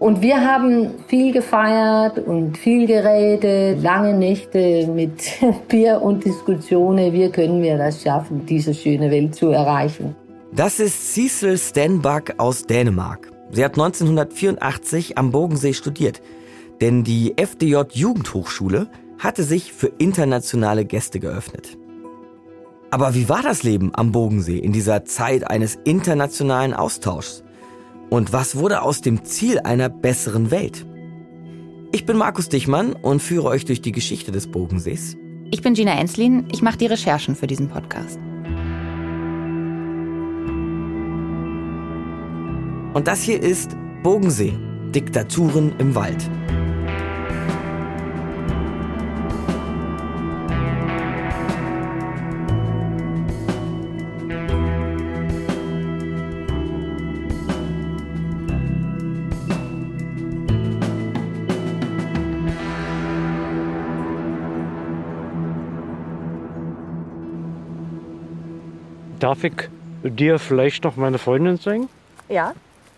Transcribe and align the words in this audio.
Und 0.00 0.22
wir 0.22 0.40
haben 0.40 0.92
viel 1.08 1.30
gefeiert 1.30 2.18
und 2.20 2.56
viel 2.56 2.86
geredet, 2.86 3.82
lange 3.82 4.14
Nächte 4.14 4.86
mit 4.86 5.12
Bier 5.68 6.00
und 6.00 6.24
Diskussionen. 6.24 7.12
Wie 7.12 7.28
können 7.28 7.60
wir 7.62 7.76
das 7.76 8.02
schaffen, 8.02 8.46
diese 8.46 8.72
schöne 8.72 9.10
Welt 9.10 9.34
zu 9.34 9.50
erreichen? 9.50 10.16
Das 10.52 10.80
ist 10.80 11.12
Cecil 11.12 11.58
Stenbach 11.58 12.22
aus 12.38 12.62
Dänemark. 12.62 13.30
Sie 13.50 13.62
hat 13.62 13.72
1984 13.72 15.18
am 15.18 15.32
Bodensee 15.32 15.74
studiert, 15.74 16.22
denn 16.80 17.04
die 17.04 17.34
FDJ 17.36 17.82
Jugendhochschule 17.92 18.88
hatte 19.18 19.42
sich 19.42 19.74
für 19.74 19.92
internationale 19.98 20.86
Gäste 20.86 21.20
geöffnet. 21.20 21.76
Aber 22.90 23.14
wie 23.14 23.28
war 23.28 23.42
das 23.42 23.64
Leben 23.64 23.90
am 23.92 24.12
Bodensee 24.12 24.58
in 24.58 24.72
dieser 24.72 25.04
Zeit 25.04 25.46
eines 25.50 25.78
internationalen 25.84 26.72
Austauschs? 26.72 27.44
Und 28.10 28.32
was 28.32 28.56
wurde 28.56 28.82
aus 28.82 29.00
dem 29.00 29.24
Ziel 29.24 29.60
einer 29.60 29.88
besseren 29.88 30.50
Welt? 30.50 30.84
Ich 31.92 32.06
bin 32.06 32.16
Markus 32.16 32.48
Dichmann 32.48 32.92
und 32.92 33.22
führe 33.22 33.48
euch 33.48 33.64
durch 33.64 33.80
die 33.80 33.92
Geschichte 33.92 34.32
des 34.32 34.50
Bogensees. 34.50 35.16
Ich 35.52 35.62
bin 35.62 35.74
Gina 35.74 35.92
Enslin, 35.92 36.46
ich 36.52 36.60
mache 36.60 36.76
die 36.78 36.86
Recherchen 36.86 37.36
für 37.36 37.46
diesen 37.46 37.68
Podcast. 37.68 38.18
Und 42.94 43.06
das 43.06 43.22
hier 43.22 43.40
ist 43.40 43.76
Bogensee, 44.02 44.54
Diktaturen 44.92 45.72
im 45.78 45.94
Wald. 45.94 46.28
Darf 69.20 69.44
ich 69.44 69.52
dir 70.02 70.38
vielleicht 70.38 70.82
noch 70.84 70.96
meine 70.96 71.18
Freundin 71.18 71.60
zeigen? 71.60 71.90
Ja. 72.30 72.54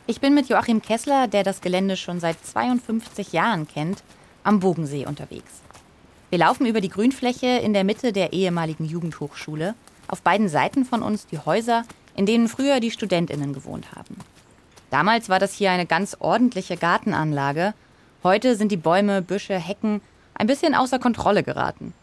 Ich 0.07 0.21
bin 0.21 0.35
mit 0.35 0.49
Joachim 0.49 0.81
Kessler, 0.81 1.27
der 1.27 1.43
das 1.43 1.61
Gelände 1.61 1.97
schon 1.97 2.21
seit 2.21 2.45
52 2.45 3.33
Jahren 3.33 3.67
kennt, 3.67 4.05
am 4.45 4.61
Bogensee 4.61 5.05
unterwegs. 5.05 5.63
Wir 6.31 6.39
laufen 6.39 6.65
über 6.67 6.81
die 6.81 6.89
Grünfläche 6.89 7.47
in 7.47 7.73
der 7.73 7.83
Mitte 7.83 8.13
der 8.13 8.33
ehemaligen 8.33 8.85
Jugendhochschule. 8.85 9.75
Auf 10.07 10.23
beiden 10.23 10.49
Seiten 10.49 10.85
von 10.85 11.03
uns 11.03 11.27
die 11.27 11.39
Häuser, 11.39 11.85
in 12.15 12.25
denen 12.25 12.49
früher 12.49 12.79
die 12.79 12.93
Studentinnen 12.93 13.53
gewohnt 13.53 13.93
haben. 13.97 14.17
Damals 14.91 15.29
war 15.29 15.41
das 15.41 15.55
hier 15.55 15.73
eine 15.73 15.87
ganz 15.87 16.17
ordentliche 16.21 16.77
Gartenanlage. 16.77 17.75
Heute 18.23 18.55
sind 18.55 18.71
die 18.71 18.77
Bäume, 18.77 19.23
Büsche, 19.23 19.59
Hecken 19.59 20.01
ein 20.35 20.47
bisschen 20.47 20.77
außer 20.77 21.01
Kontrolle 21.01 21.43
geraten. 21.43 21.95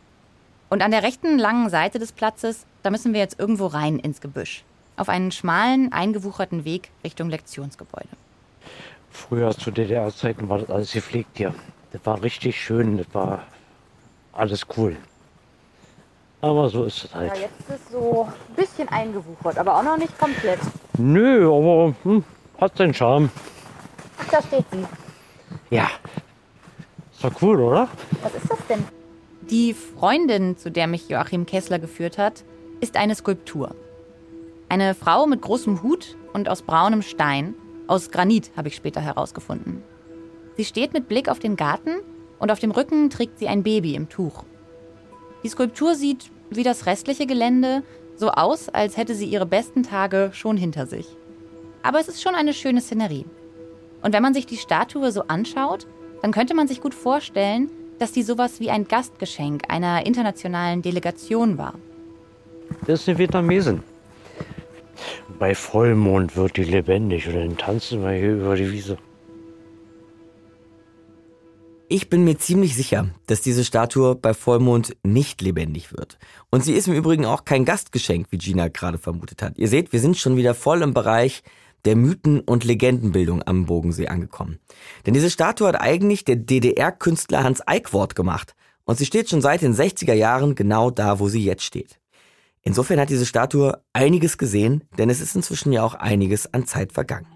Und 0.70 0.81
an 0.81 0.92
der 0.92 1.03
rechten 1.03 1.40
langen 1.40 1.70
Seite 1.70 2.00
des 2.00 2.12
Platzes, 2.12 2.66
da 2.83 2.89
müssen 2.89 3.13
wir 3.13 3.19
jetzt 3.19 3.39
irgendwo 3.39 3.67
rein 3.67 3.99
ins 3.99 4.22
Gebüsch. 4.22 4.63
Auf 4.97 5.09
einen 5.09 5.31
schmalen, 5.31 5.91
eingewucherten 5.94 6.66
Weg 6.66 6.91
Richtung 7.03 7.30
Lektionsgebäude. 7.30 8.09
Früher 9.11 9.52
zu 9.52 9.72
DDR-Zeiten 9.72 10.49
war 10.49 10.59
das 10.59 10.69
alles 10.69 10.91
gepflegt 10.91 11.38
hier. 11.38 11.53
Das 11.91 12.05
war 12.05 12.22
richtig 12.22 12.61
schön, 12.61 12.97
das 12.97 13.07
war 13.13 13.44
alles 14.33 14.66
cool. 14.77 14.95
Aber 16.41 16.69
so 16.69 16.85
ist 16.85 17.05
es 17.05 17.16
halt. 17.16 17.35
Ja, 17.35 17.41
jetzt 17.41 17.59
ist 17.59 17.69
es 17.69 17.91
so 17.91 18.27
ein 18.27 18.55
bisschen 18.55 18.88
eingewuchert, 18.89 19.57
aber 19.57 19.77
auch 19.77 19.83
noch 19.83 19.97
nicht 19.97 20.17
komplett. 20.17 20.59
Nö, 20.97 21.47
aber 21.47 21.94
hm, 22.03 22.23
hat 22.59 22.77
seinen 22.77 22.94
Charme. 22.94 23.30
Ach, 24.17 24.27
da 24.30 24.41
steht 24.41 24.66
sie. 24.72 24.85
Ja. 25.69 25.89
Ist 27.11 27.23
doch 27.23 27.41
cool, 27.41 27.59
oder? 27.59 27.89
Was 28.22 28.35
ist 28.35 28.50
das 28.50 28.59
denn? 28.69 28.83
Die 29.50 29.73
Freundin, 29.73 30.57
zu 30.57 30.72
der 30.72 30.88
mich 30.88 31.09
Joachim 31.09 31.45
Kessler 31.45 31.79
geführt 31.79 32.18
hat, 32.18 32.44
ist 32.79 32.97
eine 32.97 33.16
Skulptur. 33.16 33.75
Eine 34.69 34.95
Frau 34.95 35.25
mit 35.25 35.41
großem 35.41 35.81
Hut 35.84 36.16
und 36.34 36.50
aus 36.50 36.62
braunem 36.62 37.01
Stein, 37.01 37.56
aus 37.88 38.12
Granit 38.12 38.51
habe 38.56 38.67
ich 38.67 38.75
später 38.75 39.01
herausgefunden. 39.01 39.84
Sie 40.57 40.66
steht 40.66 40.94
mit 40.94 41.07
Blick 41.07 41.29
auf 41.29 41.39
den 41.39 41.56
Garten 41.56 42.01
und 42.38 42.51
auf 42.51 42.59
dem 42.59 42.72
Rücken 42.72 43.09
trägt 43.09 43.39
sie 43.39 43.47
ein 43.47 43.63
Baby 43.63 43.95
im 43.95 44.09
Tuch. 44.09 44.44
Die 45.44 45.50
Skulptur 45.50 45.95
sieht, 45.95 46.31
wie 46.50 46.63
das 46.63 46.85
restliche 46.85 47.25
Gelände, 47.25 47.84
so 48.16 48.31
aus, 48.31 48.69
als 48.69 48.97
hätte 48.97 49.16
sie 49.16 49.25
ihre 49.25 49.45
besten 49.45 49.84
Tage 49.84 50.31
schon 50.34 50.57
hinter 50.57 50.85
sich. 50.85 51.07
Aber 51.81 52.00
es 52.00 52.09
ist 52.09 52.22
schon 52.22 52.35
eine 52.35 52.53
schöne 52.53 52.81
Szenerie. 52.81 53.25
Und 54.01 54.13
wenn 54.13 54.23
man 54.23 54.34
sich 54.34 54.45
die 54.45 54.57
Statue 54.57 55.12
so 55.12 55.23
anschaut, 55.23 55.88
dann 56.22 56.31
könnte 56.31 56.53
man 56.53 56.68
sich 56.68 56.81
gut 56.81 56.94
vorstellen, 56.94 57.72
dass 57.97 58.12
die 58.12 58.23
sowas 58.23 58.59
wie 58.59 58.69
ein 58.69 58.88
Gastgeschenk 58.88 59.63
einer 59.69 60.06
internationalen 60.06 60.81
Delegation 60.81 61.57
war. 61.57 61.73
Das 62.85 63.02
ist 63.02 63.09
eine 63.09 63.18
Vietnamesin. 63.18 63.84
Bei 65.38 65.56
Vollmond 65.56 66.35
wird 66.35 66.57
die 66.57 66.63
lebendig 66.63 67.28
und 67.28 67.35
dann 67.35 67.57
tanzen 67.57 68.02
wir 68.02 68.12
hier 68.12 68.34
über 68.34 68.56
die 68.56 68.72
Wiese. 68.72 68.97
Ich 71.91 72.09
bin 72.09 72.24
mir 72.24 72.38
ziemlich 72.38 72.75
sicher, 72.75 73.09
dass 73.25 73.41
diese 73.41 73.66
Statue 73.66 74.13
bei 74.16 74.35
Vollmond 74.35 74.96
nicht 75.02 75.41
lebendig 75.41 75.91
wird. 75.91 76.19
Und 76.52 76.63
sie 76.63 76.74
ist 76.74 76.88
im 76.88 76.94
Übrigen 76.94 77.25
auch 77.25 77.46
kein 77.46 77.66
Gastgeschenk, 77.66 78.28
wie 78.30 78.38
Gina 78.38 78.68
gerade 78.68 79.00
vermutet 79.00 79.41
hat. 79.41 79.57
Ihr 79.57 79.68
seht, 79.68 79.91
wir 79.91 80.00
sind 80.00 80.16
schon 80.16 80.38
wieder 80.38 80.53
voll 80.53 80.84
im 80.84 80.94
Bereich 80.94 81.41
der 81.86 81.96
Mythen- 81.96 82.41
und 82.41 82.63
Legendenbildung 82.63 83.41
am 83.44 83.66
Bogensee 83.66 84.07
angekommen. 84.07 84.59
Denn 85.06 85.13
diese 85.13 85.30
Statue 85.30 85.68
hat 85.68 85.81
eigentlich 85.81 86.25
der 86.25 86.36
DDR-Künstler 86.36 87.44
Hans 87.44 87.66
Eickwort 87.66 88.16
gemacht. 88.16 88.56
Und 88.86 88.97
sie 88.97 89.06
steht 89.06 89.30
schon 89.30 89.41
seit 89.41 89.62
den 89.62 89.74
60er 89.74 90.13
Jahren 90.13 90.56
genau 90.56 90.91
da, 90.91 91.19
wo 91.19 91.28
sie 91.28 91.44
jetzt 91.44 91.63
steht. 91.63 91.99
Insofern 92.64 93.00
hat 93.00 93.09
diese 93.09 93.25
Statue 93.25 93.81
einiges 93.94 94.38
gesehen, 94.38 94.84
denn 94.97 95.09
es 95.09 95.22
ist 95.22 95.36
inzwischen 95.36 95.72
ja 95.72 95.84
auch 95.84 95.94
einiges 95.96 96.53
an 96.53 96.66
Zeit 96.66 96.94
vergangen. 96.94 97.28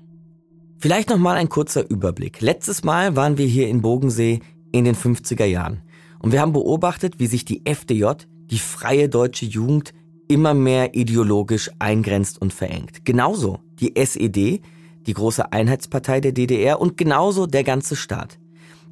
Vielleicht 0.80 1.10
nochmal 1.10 1.38
ein 1.38 1.50
kurzer 1.50 1.90
Überblick. 1.90 2.42
Letztes 2.42 2.84
Mal 2.84 3.16
waren 3.16 3.38
wir 3.38 3.46
hier 3.46 3.70
in 3.70 3.82
Bogensee 3.82 4.42
in 4.74 4.84
den 4.84 4.96
50er 4.96 5.46
Jahren. 5.46 5.82
Und 6.20 6.34
wir 6.34 6.42
haben 6.42 6.52
beobachtet, 6.52 7.20
wie 7.20 7.28
sich 7.28 7.46
die 7.46 7.62
FDJ, 7.66 8.26
die 8.48 8.60
Freie 8.60 9.08
Deutsche 9.08 9.46
Jugend, 9.46 9.94
immer 10.28 10.54
mehr 10.54 10.96
ideologisch 10.96 11.70
eingrenzt 11.80 12.42
und 12.42 12.54
verengt. 12.54 13.06
Genauso 13.06 13.60
die 13.80 13.96
SED, 13.96 14.62
die 15.06 15.14
große 15.14 15.52
Einheitspartei 15.52 16.22
der 16.22 16.32
DDR 16.32 16.82
und 16.82 16.98
genauso 16.98 17.46
der 17.46 17.64
ganze 17.64 17.96
Staat. 17.96 18.40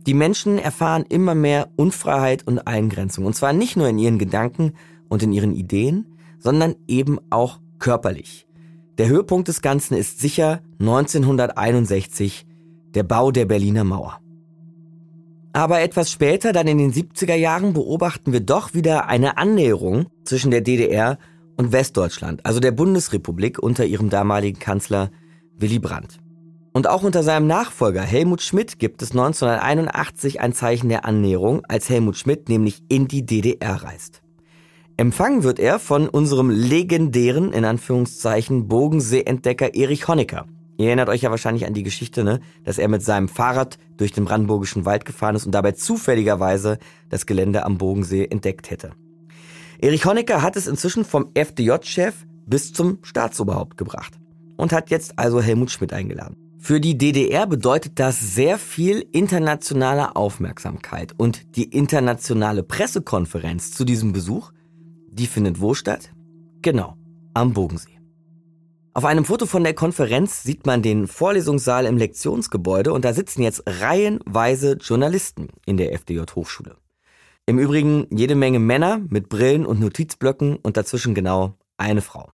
Die 0.07 0.13
Menschen 0.13 0.57
erfahren 0.57 1.05
immer 1.07 1.35
mehr 1.35 1.69
Unfreiheit 1.75 2.47
und 2.47 2.67
Eingrenzung. 2.67 3.25
Und 3.25 3.35
zwar 3.35 3.53
nicht 3.53 3.77
nur 3.77 3.87
in 3.87 3.99
ihren 3.99 4.17
Gedanken 4.17 4.73
und 5.09 5.23
in 5.23 5.31
ihren 5.31 5.53
Ideen, 5.53 6.10
sondern 6.41 6.75
eben 6.87 7.19
auch 7.29 7.59
körperlich. 7.79 8.45
Der 8.97 9.07
Höhepunkt 9.07 9.47
des 9.47 9.61
Ganzen 9.61 9.95
ist 9.95 10.19
sicher 10.19 10.61
1961, 10.79 12.45
der 12.93 13.03
Bau 13.03 13.31
der 13.31 13.45
Berliner 13.45 13.83
Mauer. 13.83 14.19
Aber 15.53 15.81
etwas 15.81 16.11
später, 16.11 16.53
dann 16.53 16.67
in 16.67 16.77
den 16.77 16.93
70er 16.93 17.35
Jahren, 17.35 17.73
beobachten 17.73 18.31
wir 18.31 18.39
doch 18.39 18.73
wieder 18.73 19.07
eine 19.07 19.37
Annäherung 19.37 20.07
zwischen 20.23 20.51
der 20.51 20.61
DDR 20.61 21.17
und 21.57 21.71
Westdeutschland, 21.71 22.45
also 22.45 22.59
der 22.59 22.71
Bundesrepublik 22.71 23.59
unter 23.59 23.85
ihrem 23.85 24.09
damaligen 24.09 24.59
Kanzler 24.59 25.11
Willy 25.57 25.79
Brandt. 25.79 26.19
Und 26.73 26.87
auch 26.87 27.03
unter 27.03 27.21
seinem 27.21 27.47
Nachfolger 27.47 28.01
Helmut 28.01 28.41
Schmidt 28.41 28.79
gibt 28.79 29.01
es 29.01 29.11
1981 29.11 30.39
ein 30.39 30.53
Zeichen 30.53 30.87
der 30.87 31.03
Annäherung, 31.05 31.65
als 31.67 31.89
Helmut 31.89 32.15
Schmidt 32.17 32.47
nämlich 32.47 32.81
in 32.87 33.07
die 33.07 33.25
DDR 33.25 33.83
reist. 33.83 34.20
Empfangen 35.01 35.41
wird 35.41 35.57
er 35.57 35.79
von 35.79 36.07
unserem 36.07 36.51
legendären, 36.51 37.53
in 37.53 37.65
Anführungszeichen, 37.65 38.67
Bodensee-Entdecker 38.67 39.73
Erich 39.73 40.07
Honecker. 40.07 40.45
Ihr 40.77 40.89
erinnert 40.89 41.09
euch 41.09 41.23
ja 41.23 41.31
wahrscheinlich 41.31 41.65
an 41.65 41.73
die 41.73 41.81
Geschichte, 41.81 42.23
ne? 42.23 42.39
dass 42.65 42.77
er 42.77 42.87
mit 42.87 43.01
seinem 43.01 43.27
Fahrrad 43.27 43.79
durch 43.97 44.11
den 44.11 44.25
brandenburgischen 44.25 44.85
Wald 44.85 45.05
gefahren 45.05 45.35
ist 45.35 45.47
und 45.47 45.53
dabei 45.53 45.71
zufälligerweise 45.71 46.77
das 47.09 47.25
Gelände 47.25 47.65
am 47.65 47.79
Bogensee 47.79 48.25
entdeckt 48.25 48.69
hätte. 48.69 48.91
Erich 49.79 50.05
Honecker 50.05 50.43
hat 50.43 50.55
es 50.55 50.67
inzwischen 50.67 51.03
vom 51.03 51.31
FDJ-Chef 51.33 52.13
bis 52.45 52.71
zum 52.71 52.99
Staatsoberhaupt 53.01 53.77
gebracht 53.77 54.19
und 54.55 54.71
hat 54.71 54.91
jetzt 54.91 55.17
also 55.17 55.41
Helmut 55.41 55.71
Schmidt 55.71 55.93
eingeladen. 55.93 56.37
Für 56.59 56.79
die 56.79 56.95
DDR 56.95 57.47
bedeutet 57.47 57.93
das 57.95 58.19
sehr 58.19 58.59
viel 58.59 59.03
internationale 59.11 60.15
Aufmerksamkeit 60.15 61.15
und 61.17 61.55
die 61.55 61.63
internationale 61.63 62.61
Pressekonferenz 62.61 63.71
zu 63.71 63.83
diesem 63.83 64.13
Besuch 64.13 64.51
die 65.11 65.27
findet 65.27 65.59
wo 65.61 65.73
statt? 65.73 66.11
Genau, 66.61 66.95
am 67.33 67.53
Bogensee. 67.53 67.99
Auf 68.93 69.05
einem 69.05 69.25
Foto 69.25 69.45
von 69.45 69.63
der 69.63 69.73
Konferenz 69.73 70.43
sieht 70.43 70.65
man 70.65 70.81
den 70.81 71.07
Vorlesungssaal 71.07 71.85
im 71.85 71.97
Lektionsgebäude 71.97 72.91
und 72.91 73.05
da 73.05 73.13
sitzen 73.13 73.41
jetzt 73.41 73.63
reihenweise 73.65 74.73
Journalisten 74.73 75.49
in 75.65 75.77
der 75.77 75.93
FDJ 75.93 76.21
Hochschule. 76.35 76.75
Im 77.45 77.59
Übrigen 77.59 78.07
jede 78.09 78.35
Menge 78.35 78.59
Männer 78.59 79.01
mit 79.09 79.29
Brillen 79.29 79.65
und 79.65 79.79
Notizblöcken 79.79 80.57
und 80.57 80.77
dazwischen 80.77 81.15
genau 81.15 81.55
eine 81.77 82.01
Frau. 82.01 82.31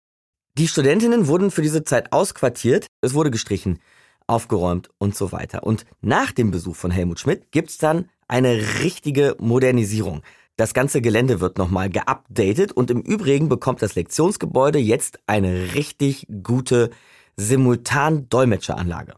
Die 0.58 0.68
Studentinnen 0.68 1.26
wurden 1.26 1.50
für 1.50 1.62
diese 1.62 1.84
Zeit 1.84 2.12
ausquartiert, 2.12 2.86
es 3.00 3.14
wurde 3.14 3.30
gestrichen. 3.30 3.78
aufgeräumt 4.26 4.88
und 4.98 5.16
so 5.16 5.32
weiter. 5.32 5.64
Und 5.64 5.84
nach 6.00 6.32
dem 6.32 6.52
Besuch 6.52 6.76
von 6.76 6.90
Helmut 6.90 7.18
Schmidt 7.18 7.50
gibt's 7.50 7.76
dann 7.76 8.08
eine 8.28 8.56
richtige 8.82 9.36
Modernisierung. 9.40 10.22
Das 10.56 10.74
ganze 10.74 11.00
Gelände 11.00 11.40
wird 11.40 11.56
nochmal 11.58 11.88
geupdatet 11.88 12.72
und 12.72 12.90
im 12.90 13.00
Übrigen 13.00 13.48
bekommt 13.48 13.80
das 13.80 13.94
Lektionsgebäude 13.94 14.78
jetzt 14.78 15.18
eine 15.26 15.74
richtig 15.74 16.26
gute 16.42 16.90
Simultan-Dolmetscheranlage. 17.36 19.14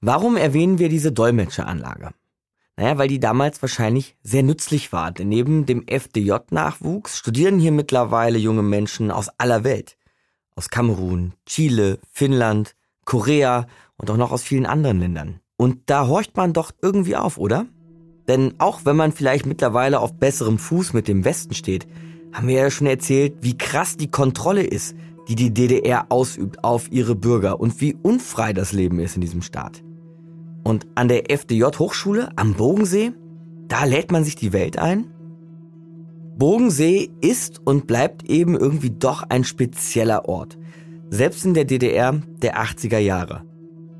Warum 0.00 0.36
erwähnen 0.36 0.78
wir 0.78 0.88
diese 0.88 1.12
Dolmetscheranlage? 1.12 2.10
Naja, 2.76 2.96
weil 2.96 3.08
die 3.08 3.20
damals 3.20 3.60
wahrscheinlich 3.60 4.16
sehr 4.22 4.44
nützlich 4.44 4.92
war, 4.92 5.10
denn 5.10 5.28
neben 5.28 5.66
dem 5.66 5.84
FDJ-Nachwuchs 5.86 7.18
studieren 7.18 7.58
hier 7.58 7.72
mittlerweile 7.72 8.38
junge 8.38 8.62
Menschen 8.62 9.10
aus 9.10 9.28
aller 9.36 9.64
Welt. 9.64 9.98
Aus 10.54 10.70
Kamerun, 10.70 11.34
Chile, 11.44 11.98
Finnland, 12.12 12.76
Korea 13.04 13.66
und 13.96 14.10
auch 14.10 14.16
noch 14.16 14.30
aus 14.30 14.44
vielen 14.44 14.64
anderen 14.64 15.00
Ländern. 15.00 15.40
Und 15.56 15.90
da 15.90 16.06
horcht 16.06 16.36
man 16.36 16.52
doch 16.52 16.70
irgendwie 16.80 17.16
auf, 17.16 17.36
oder? 17.36 17.66
Denn 18.28 18.54
auch 18.58 18.84
wenn 18.84 18.96
man 18.96 19.12
vielleicht 19.12 19.46
mittlerweile 19.46 20.00
auf 20.00 20.14
besserem 20.14 20.58
Fuß 20.58 20.92
mit 20.92 21.08
dem 21.08 21.24
Westen 21.24 21.54
steht, 21.54 21.88
haben 22.32 22.48
wir 22.48 22.56
ja 22.56 22.70
schon 22.70 22.86
erzählt, 22.86 23.38
wie 23.40 23.56
krass 23.56 23.96
die 23.96 24.10
Kontrolle 24.10 24.62
ist, 24.62 24.94
die 25.28 25.34
die 25.34 25.52
DDR 25.52 26.06
ausübt 26.10 26.62
auf 26.62 26.92
ihre 26.92 27.14
Bürger 27.14 27.58
und 27.58 27.80
wie 27.80 27.96
unfrei 28.02 28.52
das 28.52 28.72
Leben 28.72 28.98
ist 28.98 29.16
in 29.16 29.22
diesem 29.22 29.42
Staat. 29.42 29.82
Und 30.62 30.86
an 30.94 31.08
der 31.08 31.30
FDJ-Hochschule 31.30 32.30
am 32.36 32.54
Bogensee, 32.54 33.12
da 33.68 33.84
lädt 33.84 34.12
man 34.12 34.24
sich 34.24 34.36
die 34.36 34.52
Welt 34.52 34.78
ein? 34.78 35.06
Bogensee 36.36 37.10
ist 37.20 37.60
und 37.64 37.86
bleibt 37.86 38.28
eben 38.28 38.54
irgendwie 38.54 38.90
doch 38.90 39.22
ein 39.28 39.44
spezieller 39.44 40.28
Ort. 40.28 40.58
Selbst 41.10 41.44
in 41.44 41.54
der 41.54 41.64
DDR 41.64 42.20
der 42.42 42.62
80er 42.62 42.98
Jahre. 42.98 43.42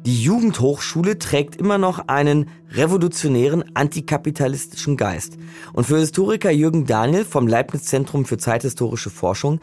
Die 0.06 0.22
Jugendhochschule 0.22 1.18
trägt 1.18 1.56
immer 1.56 1.76
noch 1.76 2.08
einen 2.08 2.48
revolutionären 2.70 3.76
antikapitalistischen 3.76 4.96
Geist. 4.96 5.36
Und 5.72 5.84
für 5.84 5.98
Historiker 5.98 6.50
Jürgen 6.50 6.86
Daniel 6.86 7.24
vom 7.24 7.46
Leibniz 7.46 7.84
Zentrum 7.84 8.24
für 8.24 8.38
zeithistorische 8.38 9.10
Forschung, 9.10 9.60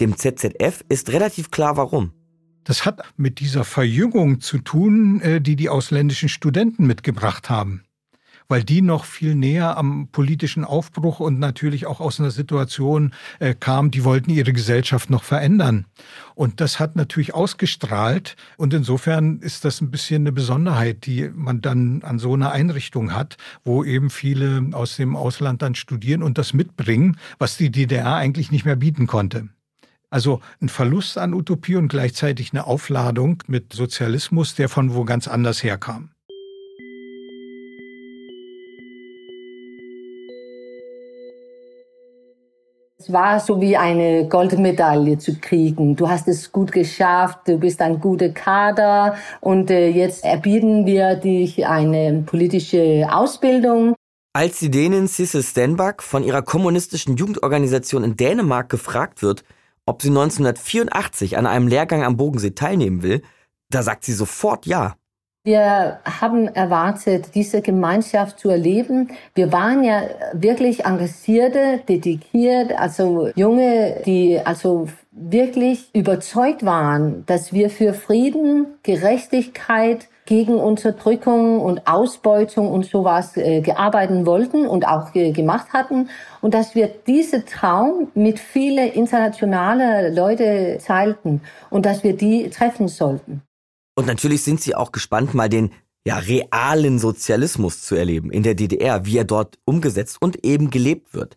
dem 0.00 0.16
ZZF, 0.16 0.84
ist 0.88 1.12
relativ 1.12 1.50
klar 1.50 1.76
warum. 1.76 2.12
Das 2.64 2.84
hat 2.84 3.00
mit 3.16 3.38
dieser 3.38 3.64
Verjüngung 3.64 4.40
zu 4.40 4.58
tun, 4.58 5.20
äh, 5.20 5.40
die 5.40 5.54
die 5.54 5.68
ausländischen 5.68 6.28
Studenten 6.28 6.86
mitgebracht 6.86 7.48
haben. 7.48 7.85
Weil 8.48 8.64
die 8.64 8.82
noch 8.82 9.04
viel 9.04 9.34
näher 9.34 9.76
am 9.76 10.08
politischen 10.08 10.64
Aufbruch 10.64 11.20
und 11.20 11.38
natürlich 11.38 11.86
auch 11.86 12.00
aus 12.00 12.20
einer 12.20 12.30
Situation 12.30 13.12
äh, 13.38 13.54
kamen, 13.54 13.90
die 13.90 14.04
wollten 14.04 14.30
ihre 14.30 14.52
Gesellschaft 14.52 15.10
noch 15.10 15.24
verändern. 15.24 15.86
Und 16.34 16.60
das 16.60 16.78
hat 16.78 16.96
natürlich 16.96 17.34
ausgestrahlt. 17.34 18.36
Und 18.56 18.74
insofern 18.74 19.40
ist 19.40 19.64
das 19.64 19.80
ein 19.80 19.90
bisschen 19.90 20.22
eine 20.22 20.32
Besonderheit, 20.32 21.06
die 21.06 21.30
man 21.34 21.60
dann 21.60 22.02
an 22.02 22.18
so 22.18 22.34
einer 22.34 22.52
Einrichtung 22.52 23.14
hat, 23.14 23.36
wo 23.64 23.84
eben 23.84 24.10
viele 24.10 24.70
aus 24.72 24.96
dem 24.96 25.16
Ausland 25.16 25.62
dann 25.62 25.74
studieren 25.74 26.22
und 26.22 26.38
das 26.38 26.52
mitbringen, 26.52 27.16
was 27.38 27.56
die 27.56 27.70
DDR 27.70 28.14
eigentlich 28.14 28.50
nicht 28.50 28.64
mehr 28.64 28.76
bieten 28.76 29.06
konnte. 29.06 29.48
Also 30.10 30.40
ein 30.60 30.68
Verlust 30.68 31.18
an 31.18 31.34
Utopie 31.34 31.76
und 31.76 31.88
gleichzeitig 31.88 32.52
eine 32.52 32.66
Aufladung 32.66 33.42
mit 33.48 33.72
Sozialismus, 33.72 34.54
der 34.54 34.68
von 34.68 34.94
wo 34.94 35.04
ganz 35.04 35.26
anders 35.26 35.62
herkam. 35.62 36.10
Es 43.06 43.12
war 43.12 43.38
so 43.38 43.60
wie 43.60 43.76
eine 43.76 44.26
Goldmedaille 44.26 45.16
zu 45.16 45.38
kriegen. 45.38 45.94
Du 45.94 46.08
hast 46.08 46.26
es 46.26 46.50
gut 46.50 46.72
geschafft, 46.72 47.38
du 47.46 47.56
bist 47.56 47.80
ein 47.80 48.00
guter 48.00 48.30
Kader 48.30 49.16
und 49.40 49.70
äh, 49.70 49.90
jetzt 49.90 50.24
erbieten 50.24 50.86
wir 50.86 51.14
dich 51.14 51.64
eine 51.68 52.24
politische 52.26 53.06
Ausbildung. 53.08 53.94
Als 54.32 54.58
die 54.58 54.72
Dänin 54.72 55.06
Sissel 55.06 55.44
Stenbach 55.44 56.00
von 56.02 56.24
ihrer 56.24 56.42
kommunistischen 56.42 57.16
Jugendorganisation 57.16 58.02
in 58.02 58.16
Dänemark 58.16 58.70
gefragt 58.70 59.22
wird, 59.22 59.44
ob 59.86 60.02
sie 60.02 60.08
1984 60.08 61.38
an 61.38 61.46
einem 61.46 61.68
Lehrgang 61.68 62.02
am 62.02 62.16
Bodensee 62.16 62.56
teilnehmen 62.56 63.04
will, 63.04 63.22
da 63.70 63.84
sagt 63.84 64.04
sie 64.04 64.14
sofort 64.14 64.66
ja. 64.66 64.96
Wir 65.46 66.00
haben 66.04 66.48
erwartet, 66.48 67.36
diese 67.36 67.62
Gemeinschaft 67.62 68.40
zu 68.40 68.50
erleben. 68.50 69.12
Wir 69.36 69.52
waren 69.52 69.84
ja 69.84 70.02
wirklich 70.32 70.84
engagierte, 70.84 71.82
dedikiert, 71.88 72.76
also 72.76 73.28
Junge, 73.36 74.02
die 74.04 74.40
also 74.44 74.88
wirklich 75.12 75.88
überzeugt 75.94 76.66
waren, 76.66 77.24
dass 77.26 77.52
wir 77.52 77.70
für 77.70 77.94
Frieden, 77.94 78.66
Gerechtigkeit, 78.82 80.08
gegen 80.24 80.56
Unterdrückung 80.56 81.60
und 81.60 81.86
Ausbeutung 81.86 82.68
und 82.72 82.84
sowas 82.84 83.36
äh, 83.36 83.60
gearbeitet 83.60 84.26
wollten 84.26 84.66
und 84.66 84.88
auch 84.88 85.12
ge 85.12 85.30
gemacht 85.30 85.68
hatten 85.72 86.08
und 86.40 86.54
dass 86.54 86.74
wir 86.74 86.90
diese 87.06 87.44
Traum 87.44 88.08
mit 88.14 88.40
viele 88.40 88.88
internationale 88.88 90.12
Leute 90.12 90.78
teilten 90.84 91.42
und 91.70 91.86
dass 91.86 92.02
wir 92.02 92.16
die 92.16 92.50
treffen 92.50 92.88
sollten. 92.88 93.42
Und 93.96 94.06
natürlich 94.06 94.44
sind 94.44 94.60
sie 94.60 94.74
auch 94.74 94.92
gespannt, 94.92 95.34
mal 95.34 95.48
den 95.48 95.72
ja, 96.06 96.18
realen 96.18 96.98
Sozialismus 97.00 97.82
zu 97.82 97.96
erleben 97.96 98.30
in 98.30 98.44
der 98.44 98.54
DDR, 98.54 99.06
wie 99.06 99.18
er 99.18 99.24
dort 99.24 99.58
umgesetzt 99.64 100.18
und 100.20 100.44
eben 100.44 100.70
gelebt 100.70 101.14
wird. 101.14 101.36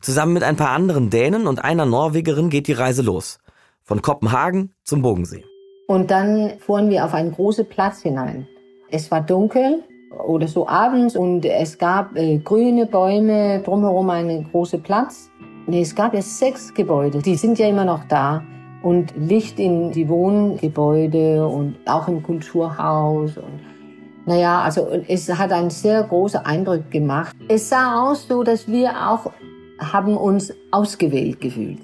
Zusammen 0.00 0.34
mit 0.34 0.42
ein 0.42 0.56
paar 0.56 0.70
anderen 0.70 1.10
Dänen 1.10 1.46
und 1.46 1.64
einer 1.64 1.86
Norwegerin 1.86 2.50
geht 2.50 2.68
die 2.68 2.74
Reise 2.74 3.02
los. 3.02 3.38
Von 3.82 4.02
Kopenhagen 4.02 4.72
zum 4.84 5.02
Bodensee. 5.02 5.44
Und 5.88 6.10
dann 6.10 6.58
fuhren 6.60 6.90
wir 6.90 7.04
auf 7.04 7.14
einen 7.14 7.32
großen 7.32 7.66
Platz 7.68 8.02
hinein. 8.02 8.46
Es 8.90 9.10
war 9.10 9.22
dunkel 9.22 9.82
oder 10.26 10.46
so 10.46 10.68
abends 10.68 11.16
und 11.16 11.44
es 11.44 11.78
gab 11.78 12.16
äh, 12.16 12.38
grüne 12.38 12.86
Bäume, 12.86 13.62
drumherum 13.62 14.10
einen 14.10 14.50
großen 14.50 14.82
Platz. 14.82 15.30
Nee, 15.66 15.80
es 15.80 15.94
gab 15.94 16.14
ja 16.14 16.22
sechs 16.22 16.72
Gebäude, 16.72 17.18
die 17.20 17.36
sind 17.36 17.58
ja 17.58 17.66
immer 17.66 17.84
noch 17.84 18.04
da. 18.04 18.44
Und 18.84 19.14
Licht 19.16 19.58
in 19.58 19.90
die 19.92 20.08
Wohngebäude 20.08 21.48
und 21.48 21.76
auch 21.86 22.06
im 22.06 22.22
Kulturhaus. 22.22 23.38
Und 23.38 23.60
naja, 24.26 24.60
also 24.60 24.88
es 25.08 25.28
hat 25.28 25.52
einen 25.52 25.70
sehr 25.70 26.02
großen 26.02 26.44
Eindruck 26.44 26.90
gemacht. 26.90 27.34
Es 27.48 27.70
sah 27.70 28.02
aus 28.02 28.28
so, 28.28 28.42
dass 28.42 28.68
wir 28.68 28.90
auch 29.08 29.32
haben 29.80 30.16
uns 30.16 30.52
ausgewählt 30.70 31.40
gefühlt. 31.40 31.78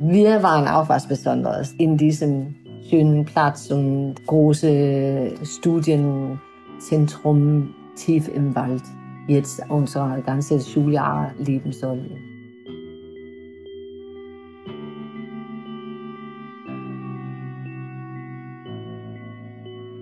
Wir 0.00 0.42
waren 0.42 0.66
auch 0.66 0.88
was 0.88 1.06
Besonderes 1.06 1.74
in 1.78 1.96
diesem 1.96 2.56
schönen 2.88 3.24
Platz 3.24 3.70
und 3.70 4.16
große 4.26 5.32
Studienzentrum 5.44 7.74
tief 7.94 8.28
im 8.28 8.54
Wald 8.54 8.82
jetzt 9.26 9.62
unser 9.68 10.20
ganzes 10.22 10.70
Schuljahr 10.70 11.32
leben 11.38 11.72
sollen. 11.72 12.29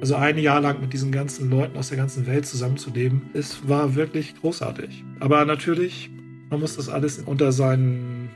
Also 0.00 0.14
ein 0.14 0.38
Jahr 0.38 0.60
lang 0.60 0.80
mit 0.80 0.92
diesen 0.92 1.10
ganzen 1.10 1.50
Leuten 1.50 1.76
aus 1.76 1.88
der 1.88 1.98
ganzen 1.98 2.26
Welt 2.26 2.46
zusammenzuleben, 2.46 3.30
es 3.34 3.68
war 3.68 3.96
wirklich 3.96 4.36
großartig. 4.40 5.04
Aber 5.18 5.44
natürlich, 5.44 6.08
man 6.50 6.60
muss 6.60 6.76
das 6.76 6.88
alles 6.88 7.18
unter 7.18 7.50
seinen 7.50 8.30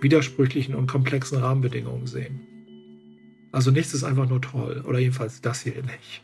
widersprüchlichen 0.00 0.74
und 0.74 0.86
komplexen 0.86 1.38
Rahmenbedingungen 1.38 2.06
sehen. 2.06 2.40
Also 3.50 3.70
nichts 3.70 3.94
ist 3.94 4.04
einfach 4.04 4.28
nur 4.28 4.40
toll. 4.40 4.84
Oder 4.86 5.00
jedenfalls 5.00 5.40
das 5.40 5.62
hier 5.62 5.82
nicht. 5.82 6.22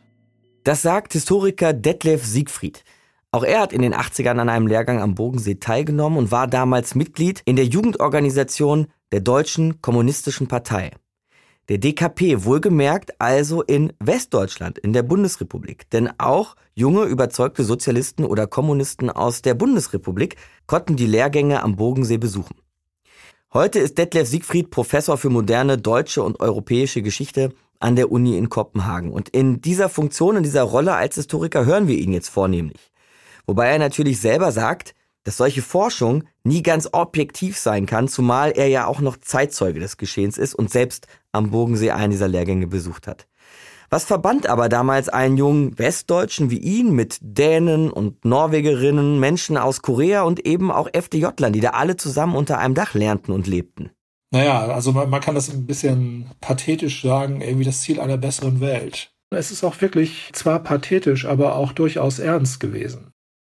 Das 0.64 0.82
sagt 0.82 1.12
Historiker 1.12 1.72
Detlef 1.72 2.24
Siegfried. 2.24 2.84
Auch 3.30 3.44
er 3.44 3.60
hat 3.60 3.72
in 3.72 3.82
den 3.82 3.94
80ern 3.94 4.38
an 4.38 4.48
einem 4.48 4.66
Lehrgang 4.66 5.00
am 5.00 5.14
Bodensee 5.14 5.56
teilgenommen 5.56 6.18
und 6.18 6.30
war 6.30 6.46
damals 6.46 6.94
Mitglied 6.94 7.42
in 7.44 7.56
der 7.56 7.66
Jugendorganisation 7.66 8.86
der 9.12 9.20
Deutschen 9.20 9.82
Kommunistischen 9.82 10.46
Partei. 10.46 10.92
Der 11.68 11.76
DKP 11.76 12.44
wohlgemerkt 12.44 13.20
also 13.20 13.62
in 13.62 13.92
Westdeutschland, 14.00 14.78
in 14.78 14.94
der 14.94 15.02
Bundesrepublik. 15.02 15.90
Denn 15.90 16.08
auch 16.16 16.56
junge, 16.74 17.04
überzeugte 17.04 17.62
Sozialisten 17.62 18.24
oder 18.24 18.46
Kommunisten 18.46 19.10
aus 19.10 19.42
der 19.42 19.52
Bundesrepublik 19.52 20.36
konnten 20.66 20.96
die 20.96 21.06
Lehrgänge 21.06 21.62
am 21.62 21.76
Bodensee 21.76 22.16
besuchen. 22.16 22.56
Heute 23.52 23.80
ist 23.80 23.98
Detlef 23.98 24.28
Siegfried 24.28 24.70
Professor 24.70 25.18
für 25.18 25.28
moderne 25.28 25.76
deutsche 25.76 26.22
und 26.22 26.40
europäische 26.40 27.02
Geschichte 27.02 27.52
an 27.80 27.96
der 27.96 28.10
Uni 28.10 28.38
in 28.38 28.48
Kopenhagen. 28.48 29.12
Und 29.12 29.28
in 29.28 29.60
dieser 29.60 29.90
Funktion, 29.90 30.36
in 30.36 30.42
dieser 30.42 30.62
Rolle 30.62 30.94
als 30.94 31.16
Historiker 31.16 31.66
hören 31.66 31.86
wir 31.86 31.98
ihn 31.98 32.14
jetzt 32.14 32.28
vornehmlich. 32.28 32.92
Wobei 33.46 33.68
er 33.68 33.78
natürlich 33.78 34.20
selber 34.20 34.52
sagt, 34.52 34.94
dass 35.24 35.36
solche 35.36 35.62
Forschung 35.62 36.24
nie 36.44 36.62
ganz 36.62 36.88
objektiv 36.92 37.58
sein 37.58 37.86
kann, 37.86 38.08
zumal 38.08 38.52
er 38.52 38.68
ja 38.68 38.86
auch 38.86 39.00
noch 39.00 39.18
Zeitzeuge 39.18 39.80
des 39.80 39.96
Geschehens 39.96 40.38
ist 40.38 40.54
und 40.54 40.70
selbst 40.70 41.06
am 41.32 41.50
Bodensee 41.50 41.90
einen 41.90 42.12
dieser 42.12 42.28
Lehrgänge 42.28 42.66
besucht 42.66 43.06
hat. 43.06 43.26
Was 43.90 44.04
verband 44.04 44.46
aber 44.46 44.68
damals 44.68 45.08
einen 45.08 45.38
jungen 45.38 45.78
Westdeutschen 45.78 46.50
wie 46.50 46.58
ihn 46.58 46.92
mit 46.92 47.18
Dänen 47.22 47.90
und 47.90 48.22
Norwegerinnen, 48.24 49.18
Menschen 49.18 49.56
aus 49.56 49.80
Korea 49.80 50.22
und 50.22 50.44
eben 50.44 50.70
auch 50.70 50.88
FDJlern, 50.92 51.54
die 51.54 51.60
da 51.60 51.70
alle 51.70 51.96
zusammen 51.96 52.36
unter 52.36 52.58
einem 52.58 52.74
Dach 52.74 52.92
lernten 52.92 53.32
und 53.32 53.46
lebten? 53.46 53.90
Naja, 54.30 54.66
also 54.66 54.92
man, 54.92 55.08
man 55.08 55.22
kann 55.22 55.34
das 55.34 55.48
ein 55.48 55.66
bisschen 55.66 56.26
pathetisch 56.40 57.00
sagen, 57.02 57.40
irgendwie 57.40 57.64
das 57.64 57.80
Ziel 57.80 57.98
einer 57.98 58.18
besseren 58.18 58.60
Welt. 58.60 59.10
Es 59.30 59.50
ist 59.50 59.64
auch 59.64 59.80
wirklich 59.80 60.30
zwar 60.32 60.62
pathetisch, 60.62 61.24
aber 61.24 61.56
auch 61.56 61.72
durchaus 61.72 62.18
ernst 62.18 62.60
gewesen. 62.60 63.07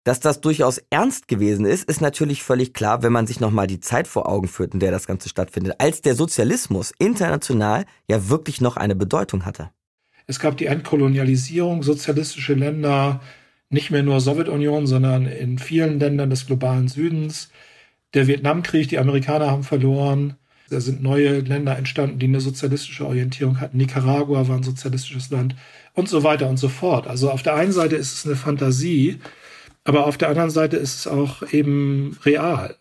Dass 0.10 0.20
das 0.20 0.42
durchaus 0.42 0.80
ernst 0.90 1.28
gewesen 1.28 1.68
ist, 1.68 1.88
ist 1.88 2.02
natürlich 2.02 2.42
völlig 2.42 2.74
klar, 2.74 3.04
wenn 3.04 3.14
man 3.14 3.28
sich 3.28 3.40
nochmal 3.40 3.68
die 3.68 3.80
Zeit 3.80 4.08
vor 4.08 4.28
Augen 4.28 4.48
führt, 4.48 4.74
in 4.74 4.80
der 4.80 4.90
das 4.90 5.06
Ganze 5.06 5.30
stattfindet, 5.30 5.76
als 5.78 6.02
der 6.02 6.16
Sozialismus 6.16 6.92
international 6.98 7.86
ja 8.08 8.28
wirklich 8.28 8.60
noch 8.60 8.76
eine 8.76 8.96
Bedeutung 8.96 9.46
hatte. 9.46 9.70
Es 10.26 10.40
gab 10.40 10.58
die 10.58 10.66
Entkolonialisierung, 10.66 11.84
sozialistische 11.84 12.56
Länder, 12.56 13.22
nicht 13.70 13.92
mehr 13.92 14.02
nur 14.02 14.20
Sowjetunion, 14.20 14.88
sondern 14.88 15.28
in 15.28 15.60
vielen 15.60 16.00
Ländern 16.00 16.32
des 16.32 16.48
globalen 16.48 16.88
Südens. 16.88 17.52
Der 18.16 18.26
Vietnamkrieg, 18.26 18.90
die 18.90 18.98
Amerikaner 18.98 19.52
haben 19.52 19.62
verloren. 19.62 20.38
Da 20.72 20.82
sind 20.82 21.04
neue 21.04 21.42
Länder 21.42 21.78
entstanden, 21.78 22.18
die 22.18 22.26
eine 22.26 22.42
sozialistische 22.42 23.06
Orientierung 23.06 23.60
hatten. 23.60 23.78
Nicaragua 23.78 24.48
war 24.48 24.56
ein 24.56 24.64
sozialistisches 24.64 25.30
Land 25.30 25.56
und 25.94 26.10
so 26.10 26.24
weiter 26.24 26.50
und 26.50 26.58
so 26.58 26.68
fort. 26.68 27.06
Also 27.06 27.30
auf 27.30 27.44
der 27.44 27.54
einen 27.54 27.74
Seite 27.74 27.96
ist 27.96 28.14
es 28.14 28.26
eine 28.26 28.36
Fantasie, 28.36 29.20
aber 29.90 30.06
auf 30.06 30.18
der 30.18 30.30
anderen 30.30 30.52
Seite 30.52 30.78
ist 30.78 31.00
es 31.00 31.08
auch 31.08 31.42
eben 31.52 32.16
real. 32.24 32.76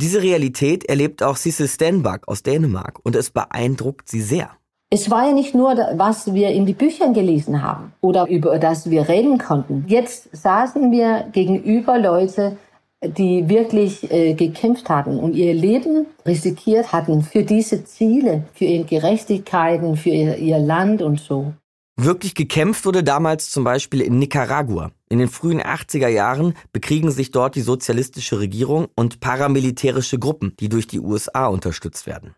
Diese 0.00 0.22
Realität 0.22 0.88
erlebt 0.88 1.22
auch 1.22 1.36
Cecil 1.36 1.68
Stenbach 1.68 2.20
aus 2.26 2.42
Dänemark 2.42 3.00
und 3.02 3.14
es 3.14 3.30
beeindruckt 3.30 4.08
sie 4.08 4.22
sehr. 4.22 4.50
Es 4.90 5.10
war 5.10 5.26
ja 5.26 5.34
nicht 5.34 5.54
nur, 5.54 5.76
was 5.96 6.32
wir 6.32 6.48
in 6.48 6.64
die 6.64 6.72
Büchern 6.72 7.12
gelesen 7.12 7.62
haben 7.62 7.92
oder 8.00 8.26
über 8.28 8.58
das 8.58 8.88
wir 8.88 9.10
reden 9.10 9.36
konnten. 9.36 9.84
Jetzt 9.88 10.30
saßen 10.34 10.90
wir 10.90 11.28
gegenüber 11.32 11.98
Leute, 11.98 12.56
die 13.02 13.46
wirklich 13.50 14.10
äh, 14.10 14.32
gekämpft 14.32 14.88
hatten 14.88 15.18
und 15.18 15.34
ihr 15.34 15.52
Leben 15.52 16.06
riskiert 16.24 16.94
hatten 16.94 17.22
für 17.22 17.42
diese 17.42 17.84
Ziele, 17.84 18.44
für 18.54 18.64
ihre 18.64 18.84
Gerechtigkeiten, 18.84 19.96
für 19.96 20.08
ihr, 20.08 20.38
ihr 20.38 20.58
Land 20.58 21.02
und 21.02 21.20
so. 21.20 21.52
Wirklich 22.00 22.34
gekämpft 22.34 22.86
wurde 22.86 23.04
damals 23.04 23.50
zum 23.50 23.64
Beispiel 23.64 24.00
in 24.00 24.18
Nicaragua. 24.18 24.92
In 25.10 25.18
den 25.18 25.28
frühen 25.28 25.62
80er 25.62 26.08
Jahren 26.08 26.54
bekriegen 26.72 27.10
sich 27.10 27.30
dort 27.30 27.54
die 27.54 27.62
sozialistische 27.62 28.40
Regierung 28.40 28.88
und 28.94 29.20
paramilitärische 29.20 30.18
Gruppen, 30.18 30.54
die 30.60 30.68
durch 30.68 30.86
die 30.86 31.00
USA 31.00 31.46
unterstützt 31.46 32.06
werden. 32.06 32.34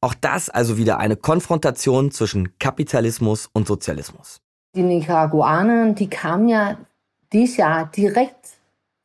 Auch 0.00 0.14
das 0.14 0.48
also 0.48 0.78
wieder 0.78 0.98
eine 0.98 1.16
Konfrontation 1.16 2.10
zwischen 2.10 2.58
Kapitalismus 2.58 3.50
und 3.52 3.66
Sozialismus. 3.66 4.40
Die 4.74 4.82
Nicaraguaner, 4.82 5.92
die 5.92 6.08
kamen 6.08 6.48
ja 6.48 6.78
dieses 7.32 7.56
Jahr 7.58 7.86
direkt 7.86 8.58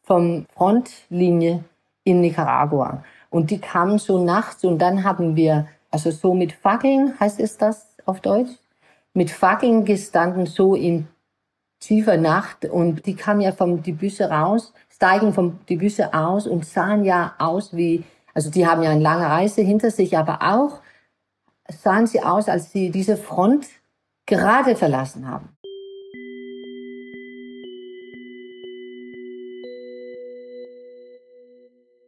vom 0.03 0.45
Frontlinie 0.55 1.63
in 2.03 2.22
Nicaragua. 2.22 3.03
Und 3.29 3.50
die 3.50 3.60
kamen 3.60 3.98
so 3.98 4.24
nachts 4.24 4.63
und 4.63 4.79
dann 4.79 5.03
haben 5.03 5.36
wir, 5.36 5.67
also 5.89 6.12
so 6.12 6.33
mit 6.33 6.53
Fackeln, 6.53 7.19
heißt 7.19 7.39
es 7.39 7.57
das 7.57 7.88
auf 8.05 8.22
Deutsch? 8.22 8.51
Mit 9.13 9.31
Fackeln 9.31 9.86
gestanden, 9.86 10.45
so 10.45 10.75
in 10.75 11.07
tiefer 11.83 12.17
Nacht 12.17 12.65
und 12.65 13.05
die 13.05 13.15
kamen 13.15 13.41
ja 13.41 13.51
vom 13.51 13.83
die 13.83 13.91
Büsse 13.91 14.29
raus, 14.29 14.73
steigen 14.89 15.33
vom 15.33 15.59
die 15.67 15.75
Büsse 15.75 16.13
aus 16.13 16.47
und 16.47 16.65
sahen 16.65 17.03
ja 17.03 17.33
aus 17.39 17.75
wie, 17.75 18.03
also 18.33 18.49
die 18.49 18.65
haben 18.65 18.83
ja 18.83 18.91
eine 18.91 19.01
lange 19.01 19.25
Reise 19.25 19.61
hinter 19.61 19.91
sich, 19.91 20.17
aber 20.17 20.39
auch 20.41 20.79
sahen 21.69 22.07
sie 22.07 22.21
aus, 22.21 22.47
als 22.49 22.71
sie 22.71 22.89
diese 22.89 23.17
Front 23.17 23.67
gerade 24.25 24.75
verlassen 24.75 25.27
haben. 25.27 25.49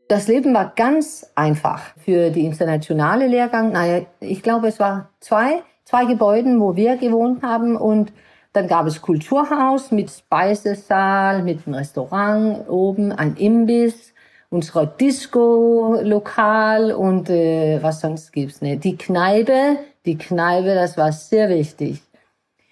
Das 0.07 0.27
Leben 0.27 0.53
war 0.53 0.71
ganz 0.75 1.31
einfach 1.33 1.81
für 1.97 2.29
die 2.29 2.45
internationale 2.45 3.27
Lehrgang. 3.27 3.71
Naja, 3.71 4.05
ich 4.19 4.43
glaube, 4.43 4.67
es 4.67 4.79
war 4.79 5.09
zwei, 5.19 5.63
zwei 5.83 6.05
Gebäuden, 6.05 6.61
wo 6.61 6.75
wir 6.75 6.95
gewohnt 6.97 7.41
haben 7.41 7.75
und 7.75 8.13
dann 8.55 8.67
gab 8.67 8.87
es 8.87 9.01
Kulturhaus 9.01 9.91
mit 9.91 10.09
Speisesaal, 10.09 11.43
mit 11.43 11.65
einem 11.65 11.75
Restaurant 11.75 12.69
oben, 12.69 13.11
ein 13.11 13.35
Imbiss, 13.35 14.13
unser 14.49 14.85
Disco-Lokal 14.85 16.93
und 16.93 17.29
äh, 17.29 17.79
was 17.81 18.01
sonst 18.01 18.31
gibt's 18.31 18.61
ne? 18.61 18.77
Die 18.77 18.95
Kneipe, 18.95 19.77
die 20.05 20.17
Kneipe, 20.17 20.75
das 20.75 20.97
war 20.97 21.11
sehr 21.11 21.49
wichtig. 21.49 22.01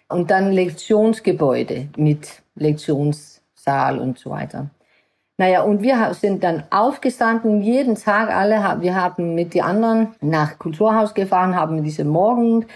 Und 0.07 0.31
dann 0.31 0.51
Lektionsgebäude 0.51 1.89
mit 1.97 2.43
Lektionssaal 2.55 3.99
und 3.99 4.19
so 4.19 4.29
weiter. 4.29 4.69
Naja, 5.37 5.63
und 5.63 5.81
wir 5.81 6.13
sind 6.13 6.43
dann 6.43 6.63
aufgestanden, 6.69 7.61
jeden 7.61 7.95
Tag 7.95 8.29
alle, 8.29 8.81
wir 8.81 8.95
haben 8.95 9.33
mit 9.33 9.55
den 9.55 9.63
anderen 9.63 10.15
nach 10.21 10.59
Kulturhaus 10.59 11.15
gefahren, 11.15 11.55
haben 11.55 11.83
diese 11.83 12.05
Morgen 12.05 12.67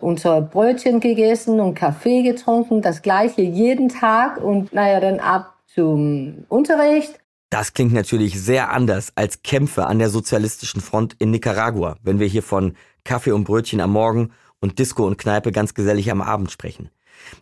unser 0.00 0.40
Brötchen 0.40 1.00
gegessen 1.00 1.60
und 1.60 1.74
Kaffee 1.74 2.22
getrunken, 2.22 2.82
das 2.82 3.02
gleiche 3.02 3.42
jeden 3.42 3.88
Tag 3.88 4.42
und 4.42 4.72
naja, 4.72 5.00
dann 5.00 5.20
ab 5.20 5.54
zum 5.66 6.44
Unterricht. 6.48 7.18
Das 7.50 7.74
klingt 7.74 7.92
natürlich 7.92 8.40
sehr 8.40 8.70
anders 8.70 9.12
als 9.14 9.42
Kämpfe 9.42 9.86
an 9.86 9.98
der 9.98 10.08
sozialistischen 10.08 10.80
Front 10.80 11.16
in 11.18 11.30
Nicaragua, 11.30 11.96
wenn 12.02 12.18
wir 12.18 12.26
hier 12.26 12.42
von 12.42 12.74
Kaffee 13.04 13.32
und 13.32 13.44
Brötchen 13.44 13.80
am 13.80 13.92
Morgen 13.92 14.32
und 14.60 14.78
Disco 14.78 15.06
und 15.06 15.18
Kneipe 15.18 15.52
ganz 15.52 15.74
gesellig 15.74 16.10
am 16.10 16.22
Abend 16.22 16.50
sprechen. 16.50 16.90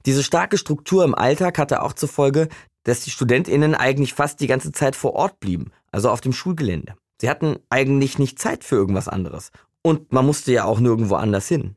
Diese 0.07 0.23
starke 0.23 0.59
Struktur 0.59 1.05
im 1.05 1.15
Alltag 1.15 1.59
hatte 1.59 1.83
auch 1.83 1.93
zur 1.93 2.09
Folge, 2.09 2.49
dass 2.85 3.01
die 3.01 3.11
StudentInnen 3.11 3.75
eigentlich 3.75 4.15
fast 4.15 4.41
die 4.41 4.47
ganze 4.47 4.73
Zeit 4.73 4.97
vor 4.97 5.15
Ort 5.15 5.39
blieben, 5.39 5.71
also 5.93 6.11
auf 6.11 6.21
dem 6.21 6.33
Schulgelände. 6.33 6.95
Sie 7.21 7.29
hatten 7.29 7.59
eigentlich 7.69 8.19
nicht 8.19 8.39
Zeit 8.39 8.65
für 8.65 8.77
irgendwas 8.77 9.09
anderes. 9.09 9.51
Und 9.83 10.13
man 10.13 10.27
musste 10.27 10.53
ja 10.53 10.65
auch 10.65 10.81
nirgendwo 10.81 11.15
anders 11.17 11.47
hin. 11.47 11.77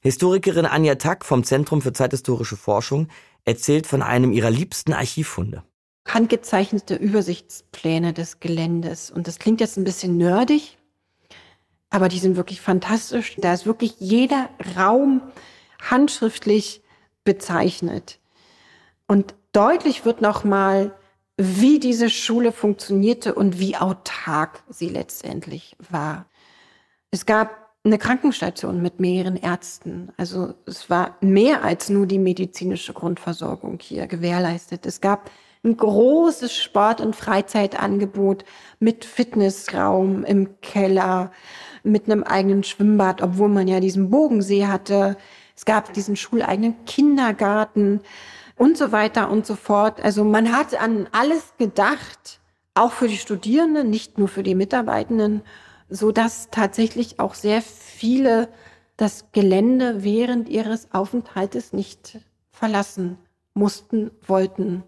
Historikerin 0.00 0.66
Anja 0.66 0.94
Tack 0.94 1.24
vom 1.24 1.42
Zentrum 1.42 1.82
für 1.82 1.92
zeithistorische 1.92 2.56
Forschung 2.56 3.08
erzählt 3.44 3.86
von 3.86 4.02
einem 4.02 4.32
ihrer 4.32 4.50
liebsten 4.50 4.92
Archivfunde. 4.92 5.64
Handgezeichnete 6.06 6.94
Übersichtspläne 6.94 8.12
des 8.12 8.40
Geländes. 8.40 9.10
Und 9.10 9.26
das 9.26 9.38
klingt 9.38 9.60
jetzt 9.60 9.76
ein 9.76 9.84
bisschen 9.84 10.16
nerdig, 10.16 10.78
aber 11.90 12.08
die 12.08 12.18
sind 12.18 12.36
wirklich 12.36 12.60
fantastisch. 12.60 13.36
Da 13.38 13.52
ist 13.52 13.66
wirklich 13.66 13.96
jeder 13.98 14.50
Raum 14.76 15.20
handschriftlich 15.80 16.82
bezeichnet. 17.24 18.20
Und 19.06 19.34
deutlich 19.52 20.04
wird 20.04 20.20
nochmal, 20.20 20.94
wie 21.36 21.78
diese 21.78 22.10
Schule 22.10 22.52
funktionierte 22.52 23.34
und 23.34 23.58
wie 23.58 23.76
autark 23.76 24.62
sie 24.68 24.88
letztendlich 24.88 25.76
war. 25.90 26.26
Es 27.10 27.26
gab 27.26 27.67
eine 27.84 27.98
Krankenstation 27.98 28.82
mit 28.82 29.00
mehreren 29.00 29.36
Ärzten. 29.36 30.12
Also 30.16 30.54
es 30.66 30.90
war 30.90 31.16
mehr 31.20 31.64
als 31.64 31.88
nur 31.88 32.06
die 32.06 32.18
medizinische 32.18 32.92
Grundversorgung 32.92 33.78
hier 33.80 34.06
gewährleistet. 34.06 34.84
Es 34.84 35.00
gab 35.00 35.30
ein 35.64 35.76
großes 35.76 36.54
Sport- 36.54 37.00
und 37.00 37.16
Freizeitangebot 37.16 38.44
mit 38.78 39.04
Fitnessraum 39.04 40.24
im 40.24 40.60
Keller, 40.60 41.32
mit 41.82 42.04
einem 42.04 42.22
eigenen 42.22 42.62
Schwimmbad, 42.62 43.22
obwohl 43.22 43.48
man 43.48 43.68
ja 43.68 43.80
diesen 43.80 44.10
Bogensee 44.10 44.66
hatte. 44.66 45.16
Es 45.56 45.64
gab 45.64 45.92
diesen 45.92 46.16
schuleigenen 46.16 46.84
Kindergarten 46.84 48.00
und 48.56 48.76
so 48.76 48.92
weiter 48.92 49.30
und 49.30 49.46
so 49.46 49.56
fort. 49.56 50.00
Also 50.00 50.24
man 50.24 50.52
hat 50.52 50.80
an 50.80 51.08
alles 51.12 51.54
gedacht, 51.58 52.40
auch 52.74 52.92
für 52.92 53.08
die 53.08 53.16
Studierenden, 53.16 53.90
nicht 53.90 54.18
nur 54.18 54.28
für 54.28 54.42
die 54.42 54.54
Mitarbeitenden, 54.54 55.42
so 55.88 56.12
dass 56.12 56.50
tatsächlich 56.50 57.20
auch 57.20 57.34
sehr 57.34 57.62
viele 57.62 58.48
das 58.96 59.26
Gelände 59.32 60.02
während 60.02 60.48
ihres 60.48 60.92
Aufenthaltes 60.92 61.72
nicht 61.72 62.18
verlassen 62.50 63.18
mussten, 63.54 64.10
wollten. 64.26 64.82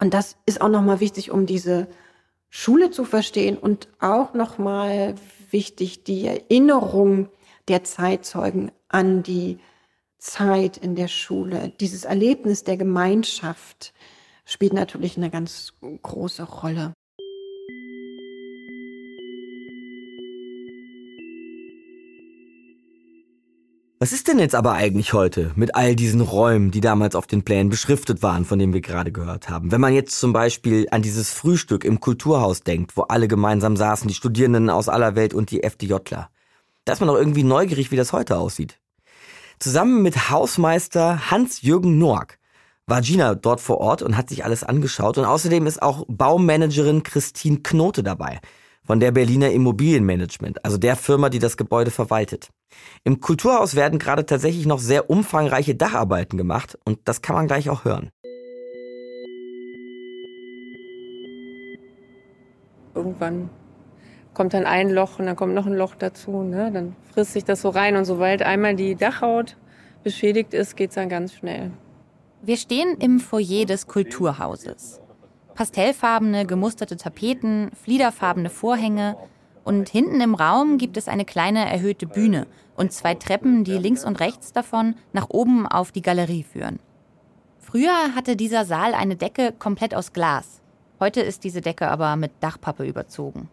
Und 0.00 0.14
das 0.14 0.36
ist 0.46 0.60
auch 0.60 0.68
nochmal 0.68 1.00
wichtig, 1.00 1.30
um 1.30 1.46
diese 1.46 1.88
Schule 2.48 2.90
zu 2.90 3.04
verstehen 3.04 3.56
und 3.56 3.88
auch 4.00 4.34
nochmal 4.34 5.14
wichtig, 5.50 6.04
die 6.04 6.26
Erinnerung 6.26 7.28
der 7.68 7.84
Zeitzeugen 7.84 8.72
an 8.88 9.22
die 9.22 9.58
Zeit 10.18 10.76
in 10.76 10.94
der 10.94 11.08
Schule, 11.08 11.72
dieses 11.80 12.04
Erlebnis 12.04 12.62
der 12.62 12.76
Gemeinschaft 12.76 13.92
spielt 14.44 14.72
natürlich 14.72 15.16
eine 15.16 15.30
ganz 15.30 15.72
große 16.02 16.44
Rolle. 16.44 16.92
Was 24.02 24.10
ist 24.10 24.26
denn 24.26 24.40
jetzt 24.40 24.56
aber 24.56 24.72
eigentlich 24.72 25.12
heute 25.12 25.52
mit 25.54 25.76
all 25.76 25.94
diesen 25.94 26.22
Räumen, 26.22 26.72
die 26.72 26.80
damals 26.80 27.14
auf 27.14 27.28
den 27.28 27.44
Plänen 27.44 27.68
beschriftet 27.68 28.20
waren, 28.20 28.44
von 28.44 28.58
denen 28.58 28.72
wir 28.72 28.80
gerade 28.80 29.12
gehört 29.12 29.48
haben? 29.48 29.70
Wenn 29.70 29.80
man 29.80 29.94
jetzt 29.94 30.18
zum 30.18 30.32
Beispiel 30.32 30.88
an 30.90 31.02
dieses 31.02 31.32
Frühstück 31.32 31.84
im 31.84 32.00
Kulturhaus 32.00 32.64
denkt, 32.64 32.96
wo 32.96 33.02
alle 33.02 33.28
gemeinsam 33.28 33.76
saßen, 33.76 34.08
die 34.08 34.14
Studierenden 34.14 34.70
aus 34.70 34.88
aller 34.88 35.14
Welt 35.14 35.34
und 35.34 35.52
die 35.52 35.62
FDJler. 35.62 36.30
Da 36.84 36.92
ist 36.92 36.98
man 36.98 37.06
doch 37.06 37.16
irgendwie 37.16 37.44
neugierig, 37.44 37.92
wie 37.92 37.96
das 37.96 38.12
heute 38.12 38.38
aussieht. 38.38 38.80
Zusammen 39.60 40.02
mit 40.02 40.30
Hausmeister 40.30 41.30
Hans-Jürgen 41.30 41.98
Noack 41.98 42.40
war 42.88 43.02
Gina 43.02 43.36
dort 43.36 43.60
vor 43.60 43.78
Ort 43.78 44.02
und 44.02 44.16
hat 44.16 44.30
sich 44.30 44.44
alles 44.44 44.64
angeschaut. 44.64 45.16
Und 45.16 45.26
außerdem 45.26 45.64
ist 45.68 45.80
auch 45.80 46.06
Baumanagerin 46.08 47.04
Christine 47.04 47.60
Knote 47.62 48.02
dabei. 48.02 48.40
Von 48.84 49.00
der 49.00 49.12
Berliner 49.12 49.50
Immobilienmanagement, 49.50 50.64
also 50.64 50.76
der 50.76 50.96
Firma, 50.96 51.28
die 51.28 51.38
das 51.38 51.56
Gebäude 51.56 51.90
verwaltet. 51.90 52.50
Im 53.04 53.20
Kulturhaus 53.20 53.74
werden 53.74 53.98
gerade 53.98 54.26
tatsächlich 54.26 54.66
noch 54.66 54.78
sehr 54.78 55.10
umfangreiche 55.10 55.74
Dacharbeiten 55.74 56.36
gemacht 56.36 56.78
und 56.84 57.00
das 57.04 57.22
kann 57.22 57.36
man 57.36 57.46
gleich 57.46 57.70
auch 57.70 57.84
hören. 57.84 58.10
Irgendwann 62.94 63.50
kommt 64.34 64.54
dann 64.54 64.64
ein 64.64 64.90
Loch 64.90 65.18
und 65.18 65.26
dann 65.26 65.36
kommt 65.36 65.54
noch 65.54 65.66
ein 65.66 65.74
Loch 65.74 65.94
dazu. 65.94 66.42
Ne? 66.42 66.70
Dann 66.72 66.96
frisst 67.12 67.32
sich 67.32 67.44
das 67.44 67.62
so 67.62 67.68
rein 67.68 67.96
und 67.96 68.04
sobald 68.04 68.42
einmal 68.42 68.74
die 68.74 68.94
Dachhaut 68.96 69.56
beschädigt 70.02 70.54
ist, 70.54 70.76
geht 70.76 70.90
es 70.90 70.94
dann 70.96 71.08
ganz 71.08 71.34
schnell. 71.34 71.70
Wir 72.42 72.56
stehen 72.56 72.96
im 72.98 73.20
Foyer 73.20 73.66
des 73.66 73.86
Kulturhauses. 73.86 75.01
Pastellfarbene, 75.54 76.46
gemusterte 76.46 76.96
Tapeten, 76.96 77.70
fliederfarbene 77.74 78.50
Vorhänge 78.50 79.16
und 79.64 79.88
hinten 79.88 80.20
im 80.20 80.34
Raum 80.34 80.78
gibt 80.78 80.96
es 80.96 81.08
eine 81.08 81.24
kleine 81.24 81.70
erhöhte 81.70 82.06
Bühne 82.06 82.46
und 82.76 82.92
zwei 82.92 83.14
Treppen, 83.14 83.64
die 83.64 83.78
links 83.78 84.04
und 84.04 84.20
rechts 84.20 84.52
davon 84.52 84.96
nach 85.12 85.28
oben 85.30 85.66
auf 85.66 85.92
die 85.92 86.02
Galerie 86.02 86.42
führen. 86.42 86.80
Früher 87.58 88.14
hatte 88.14 88.36
dieser 88.36 88.64
Saal 88.64 88.94
eine 88.94 89.16
Decke 89.16 89.52
komplett 89.56 89.94
aus 89.94 90.12
Glas. 90.12 90.60
Heute 90.98 91.20
ist 91.20 91.44
diese 91.44 91.60
Decke 91.60 91.88
aber 91.88 92.16
mit 92.16 92.32
Dachpappe 92.40 92.84
überzogen. 92.84 93.48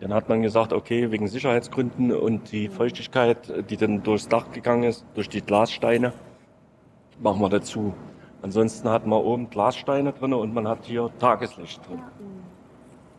Dann 0.00 0.12
hat 0.12 0.28
man 0.28 0.42
gesagt, 0.42 0.72
okay, 0.72 1.12
wegen 1.12 1.28
Sicherheitsgründen 1.28 2.12
und 2.12 2.50
die 2.50 2.68
Feuchtigkeit, 2.68 3.70
die 3.70 3.76
dann 3.76 4.02
durchs 4.02 4.28
Dach 4.28 4.50
gegangen 4.50 4.82
ist, 4.82 5.04
durch 5.14 5.28
die 5.28 5.42
Glassteine, 5.42 6.12
machen 7.20 7.40
wir 7.40 7.48
dazu. 7.48 7.94
Ansonsten 8.42 8.88
hat 8.88 9.06
man 9.06 9.20
oben 9.20 9.48
Glassteine 9.50 10.12
drin 10.12 10.34
und 10.34 10.52
man 10.52 10.66
hat 10.66 10.80
hier 10.82 11.10
Tageslicht 11.20 11.88
drin. 11.88 12.02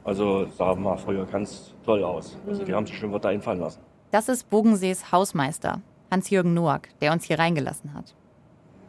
Also 0.03 0.47
sah 0.57 0.75
mal 0.75 0.97
früher 0.97 1.25
ganz 1.25 1.73
toll 1.85 2.03
aus. 2.03 2.37
Also 2.45 2.65
die 2.65 2.73
haben 2.73 2.85
sich 2.85 2.97
schon 2.97 3.13
was 3.13 3.23
einfallen 3.23 3.61
lassen. 3.61 3.79
Das 4.11 4.27
ist 4.27 4.49
Bogensees 4.49 5.13
Hausmeister, 5.13 5.79
Hans-Jürgen 6.11 6.53
Noack, 6.53 6.89
der 6.99 7.13
uns 7.13 7.23
hier 7.23 7.39
reingelassen 7.39 7.93
hat. 7.93 8.13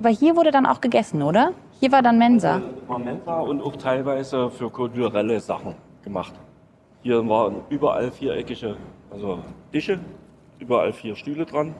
Aber 0.00 0.09
hier 0.09 0.35
wurde 0.35 0.50
dann 0.50 0.67
auch 0.67 0.81
gegessen, 0.81 1.23
oder? 1.23 1.53
Hier 1.79 1.93
war 1.93 2.03
dann 2.03 2.19
Mensa. 2.19 2.61
War 2.88 2.99
Mensa 2.99 3.38
und 3.38 3.62
auch 3.62 3.76
teilweise 3.76 4.50
für 4.50 4.69
kulturelle 4.71 5.38
Sachen 5.38 5.76
gemacht. 6.03 6.35
Hier 7.03 7.26
waren 7.29 7.59
überall 7.69 8.11
viereckige, 8.11 8.76
also 9.12 9.38
Tische, 9.71 10.00
überall 10.59 10.93
vier 10.93 11.14
Stühle 11.14 11.47
dran. 11.47 11.76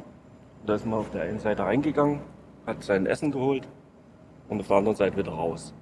Da 0.65 0.77
ist 0.77 0.87
man 0.87 1.01
auf 1.01 1.11
der 1.11 1.23
einen 1.23 1.41
Seite 1.41 1.65
reingegangen, 1.65 2.21
hat 2.67 2.85
sein 2.85 3.07
Essen 3.07 3.33
geholt 3.33 3.67
und 4.49 4.61
auf 4.61 4.69
der 4.69 4.77
anderen 4.77 4.97
Seite 4.97 5.17
wieder 5.17 5.33
raus. 5.33 5.75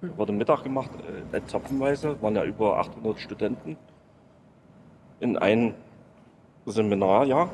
Da 0.00 0.08
wurde 0.18 0.32
Mittag 0.32 0.64
gemacht, 0.64 0.90
äh, 1.32 1.40
zapfenweise, 1.46 2.20
waren 2.20 2.34
ja 2.34 2.44
über 2.44 2.78
800 2.78 3.20
Studenten 3.20 3.76
in 5.20 5.36
ein 5.38 5.74
Seminarjahr. 6.66 7.50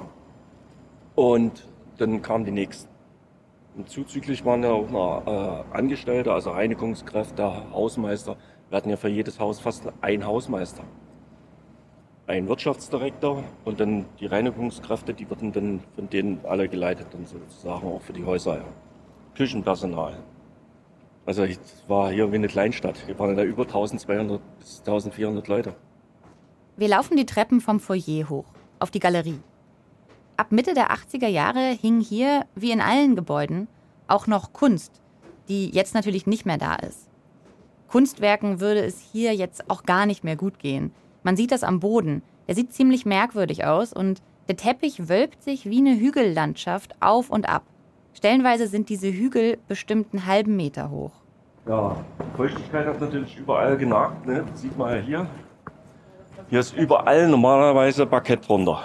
Und 1.14 1.66
dann 1.99 2.23
kamen 2.23 2.45
die 2.45 2.52
nächsten. 2.52 2.88
Und 3.76 3.90
zuzüglich 3.90 4.45
waren 4.45 4.62
ja 4.62 4.71
auch 4.71 4.90
noch 4.90 5.23
äh, 5.26 5.76
Angestellte, 5.76 6.33
also 6.33 6.50
Reinigungskräfte, 6.50 7.71
Hausmeister. 7.73 8.37
Wir 8.71 8.76
hatten 8.76 8.90
ja 8.90 8.97
für 8.97 9.09
jedes 9.09 9.38
Haus 9.38 9.61
fast 9.61 9.88
einen 10.00 10.26
Hausmeister. 10.26 10.85
Ein 12.26 12.49
Wirtschaftsdirektor 12.49 13.45
und 13.64 13.80
dann 13.80 14.07
die 14.21 14.26
Reinigungskräfte, 14.26 15.14
die 15.14 15.28
wurden 15.28 15.52
dann 15.52 15.80
von 15.95 16.11
denen 16.11 16.40
alle 16.45 16.68
geleitet, 16.68 17.09
dann 17.12 17.26
sozusagen 17.26 17.87
auch 17.87 18.02
für 18.02 18.12
die 18.12 18.25
Häuser. 18.25 18.57
Ja. 18.57 18.64
Küchenpersonal. 19.38 20.18
Also 21.25 21.45
ich 21.45 21.61
war 21.87 22.11
hier 22.11 22.33
wie 22.33 22.37
eine 22.37 22.49
Kleinstadt. 22.49 22.97
Hier 23.07 23.16
waren 23.21 23.37
da 23.37 23.45
über 23.45 23.62
1200 23.62 24.40
bis 24.59 24.80
1400 24.80 25.47
Leute. 25.47 25.76
Wir 26.76 26.88
laufen 26.88 27.16
die 27.16 27.25
Treppen 27.25 27.61
vom 27.61 27.78
Foyer 27.78 28.28
hoch, 28.28 28.47
auf 28.80 28.90
die 28.90 28.99
Galerie. 28.99 29.38
Ab 30.37 30.50
Mitte 30.50 30.75
der 30.75 30.90
80er 30.90 31.28
Jahre 31.28 31.71
hing 31.80 32.00
hier, 32.00 32.47
wie 32.57 32.73
in 32.73 32.80
allen 32.80 33.14
Gebäuden, 33.14 33.68
auch 34.09 34.26
noch 34.26 34.52
Kunst, 34.52 35.00
die 35.49 35.71
jetzt 35.71 35.95
natürlich 35.95 36.26
nicht 36.26 36.45
mehr 36.45 36.59
da 36.59 36.75
ist. 36.75 37.09
Kunstwerken 37.87 38.59
würde 38.59 38.80
es 38.80 39.00
hier 39.12 39.37
jetzt 39.37 39.71
auch 39.71 39.85
gar 39.85 40.04
nicht 40.07 40.25
mehr 40.25 40.37
gut 40.37 40.59
gehen. 40.59 40.93
Man 41.23 41.36
sieht 41.36 41.52
das 41.52 41.62
am 41.62 41.78
Boden. 41.78 42.23
Der 42.49 42.56
sieht 42.56 42.73
ziemlich 42.73 43.06
merkwürdig 43.06 43.65
aus 43.65 43.93
und 43.93 44.21
der 44.49 44.56
Teppich 44.56 45.08
wölbt 45.08 45.45
sich 45.45 45.71
wie 45.71 45.78
eine 45.78 45.95
Hügellandschaft 45.95 46.97
auf 47.00 47.30
und 47.30 47.49
ab. 47.49 47.62
Stellenweise 48.19 48.67
sind 48.67 48.89
diese 48.89 49.07
Hügel 49.13 49.59
bestimmt 49.69 50.13
einen 50.13 50.26
halben 50.26 50.57
Meter 50.57 50.91
hoch. 50.91 51.13
Ja, 51.69 51.95
Feuchtigkeit 52.37 52.85
hat 52.85 53.00
natürlich 53.00 53.37
überall 53.37 53.76
genagt. 53.76 54.26
Ne? 54.26 54.45
Das 54.50 54.61
sieht 54.61 54.76
man 54.76 54.91
ja 54.91 55.00
hier. 55.00 55.26
Hier 56.50 56.59
ist 56.59 56.76
überall 56.76 57.28
normalerweise 57.28 58.07
Parkett 58.07 58.49
drunter. 58.49 58.83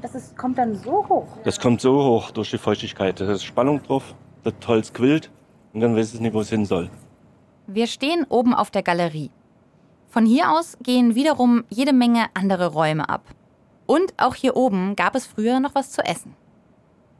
Das 0.00 0.14
ist, 0.14 0.36
kommt 0.36 0.56
dann 0.56 0.76
so 0.76 1.04
hoch. 1.08 1.26
Das 1.42 1.58
kommt 1.58 1.80
so 1.80 2.00
hoch 2.00 2.30
durch 2.30 2.52
die 2.52 2.58
Feuchtigkeit. 2.58 3.18
Da 3.18 3.28
ist 3.28 3.42
Spannung 3.42 3.82
drauf, 3.82 4.14
das 4.44 4.54
Holz 4.68 4.92
quillt 4.92 5.32
und 5.72 5.80
dann 5.80 5.96
weiß 5.96 6.14
es 6.14 6.20
nicht, 6.20 6.32
wo 6.32 6.38
es 6.38 6.50
hin 6.50 6.64
soll. 6.64 6.90
Wir 7.66 7.88
stehen 7.88 8.24
oben 8.28 8.54
auf 8.54 8.70
der 8.70 8.84
Galerie. 8.84 9.32
Von 10.06 10.26
hier 10.26 10.52
aus 10.52 10.78
gehen 10.80 11.16
wiederum 11.16 11.64
jede 11.70 11.92
Menge 11.92 12.26
andere 12.34 12.68
Räume 12.68 13.08
ab. 13.08 13.22
Und 13.86 14.14
auch 14.16 14.36
hier 14.36 14.54
oben 14.54 14.94
gab 14.94 15.16
es 15.16 15.26
früher 15.26 15.58
noch 15.58 15.74
was 15.74 15.90
zu 15.90 16.02
essen. 16.02 16.36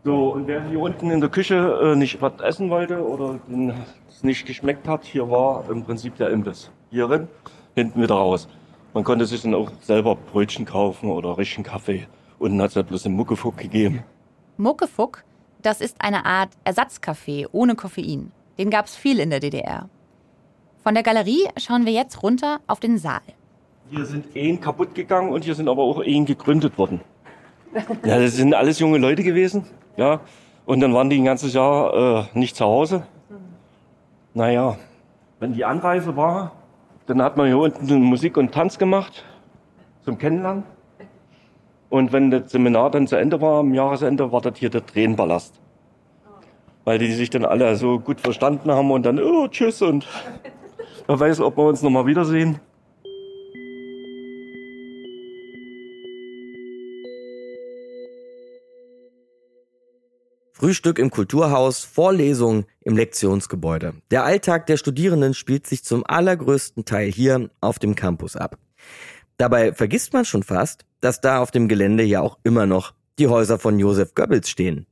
So, 0.09 0.33
und 0.33 0.47
wer 0.47 0.65
hier 0.65 0.81
unten 0.81 1.11
in 1.11 1.21
der 1.21 1.29
Küche 1.29 1.55
äh, 1.83 1.95
nicht 1.95 2.23
was 2.23 2.41
essen 2.41 2.71
wollte 2.71 3.07
oder 3.07 3.39
es 4.09 4.23
nicht 4.25 4.47
geschmeckt 4.47 4.89
hat, 4.89 5.05
hier 5.05 5.29
war 5.31 5.69
im 5.69 5.85
Prinzip 5.85 6.17
der 6.17 6.31
Imbiss. 6.31 6.71
Hier 6.91 7.07
drin, 7.07 7.29
hinten 7.75 8.01
wieder 8.01 8.15
raus. 8.15 8.49
Man 8.95 9.05
konnte 9.05 9.27
sich 9.27 9.43
dann 9.43 9.53
auch 9.53 9.71
selber 9.83 10.15
Brötchen 10.15 10.65
kaufen 10.65 11.11
oder 11.11 11.37
richtigen 11.37 11.65
Kaffee. 11.65 12.07
Unten 12.39 12.63
hat 12.63 12.71
es 12.71 12.77
ja 12.77 12.81
bloß 12.81 13.05
einen 13.05 13.17
Muckefuck 13.17 13.59
gegeben. 13.59 14.03
Muckefuck, 14.57 15.25
das 15.61 15.83
ist 15.83 15.97
eine 15.99 16.25
Art 16.25 16.53
Ersatzkaffee 16.65 17.47
ohne 17.53 17.75
Koffein. 17.75 18.33
Den 18.57 18.71
gab 18.71 18.87
es 18.87 18.97
viel 18.97 19.21
in 19.21 19.29
der 19.29 19.41
DDR. 19.41 19.91
Von 20.83 20.95
der 20.95 21.03
Galerie 21.03 21.51
schauen 21.59 21.85
wir 21.85 21.93
jetzt 21.93 22.23
runter 22.23 22.61
auf 22.67 22.81
den 22.81 22.97
Saal. 22.97 23.21
Hier 23.91 24.07
sind 24.07 24.35
Ehen 24.35 24.59
kaputt 24.59 24.95
gegangen 24.95 25.33
und 25.33 25.45
hier 25.45 25.55
sind 25.55 25.69
aber 25.69 25.83
auch 25.83 26.03
Ehen 26.03 26.25
gegründet 26.25 26.79
worden. 26.79 27.03
Ja, 28.07 28.19
das 28.19 28.37
sind 28.37 28.55
alles 28.55 28.79
junge 28.79 28.97
Leute 28.97 29.23
gewesen. 29.23 29.67
Ja, 29.99 30.21
und 30.65 30.79
dann 30.79 30.95
waren 30.95 31.11
die 31.11 31.19
ein 31.19 31.25
ganzes 31.25 31.55
Jahr 31.55 32.23
äh, 32.33 32.39
nicht 32.39 32.55
zu 32.55 32.65
Hause. 32.65 33.03
Naja, 34.33 34.77
wenn 35.41 35.55
die 35.55 35.65
Anreise 35.65 36.17
war, 36.17 36.53
dann 37.07 37.21
hat 37.21 37.37
man 37.37 37.49
hier 37.49 37.59
unten 37.59 38.01
Musik 38.03 38.37
und 38.37 38.53
Tanz 38.53 38.79
gemacht 38.79 39.25
zum 40.05 40.17
Kennenlernen. 40.17 40.63
Und 41.89 42.13
wenn 42.13 42.31
das 42.31 42.53
Seminar 42.53 42.93
dann 42.93 43.09
zu 43.09 43.17
Ende 43.17 43.41
war, 43.41 43.59
am 43.59 43.75
Jahresende, 43.75 44.31
war 44.31 44.41
das 44.41 44.57
hier 44.57 44.71
der 44.71 44.87
Tränenballast. 44.87 45.59
Weil 46.85 47.01
die 47.01 47.11
sich 47.11 47.31
dann 47.31 47.45
alle 47.45 47.75
so 47.75 47.99
gut 47.99 48.21
verstanden 48.21 48.71
haben 48.71 48.93
und 48.93 49.05
dann, 49.05 49.19
oh, 49.19 49.49
tschüss 49.49 49.83
und 49.83 50.07
wer 51.09 51.19
weiß, 51.19 51.41
ob 51.41 51.57
wir 51.57 51.65
uns 51.65 51.83
nochmal 51.83 52.07
wiedersehen. 52.07 52.61
Frühstück 60.59 60.99
im 60.99 61.11
Kulturhaus, 61.11 61.85
Vorlesung 61.85 62.67
im 62.81 62.97
Lektionsgebäude. 62.97 63.95
Der 64.11 64.25
Alltag 64.25 64.67
der 64.67 64.77
Studierenden 64.77 65.33
spielt 65.33 65.69
sich 65.69 65.85
zum 65.85 66.05
allergrößten 66.05 66.85
Teil 66.85 67.13
hier 67.13 67.49
auf 67.61 67.79
dem 67.79 67.95
Campus 67.95 68.35
ab. 68.35 68.59
Dabei 69.37 69.73
vergisst 69.73 70.15
man 70.15 70.25
schon 70.25 70.43
fast, 70.43 70.85
dass 71.01 71.21
da 71.21 71.39
auf 71.39 71.53
dem 71.53 71.69
Gelände 71.69 72.03
ja 72.03 72.23
auch 72.23 72.39
immer 72.43 72.67
noch 72.67 72.93
die 73.21 73.29
Häuser 73.29 73.61
von 73.61 73.79
Josef 73.79 74.17
Goebbels 74.17 74.51
stehen. 74.51 74.87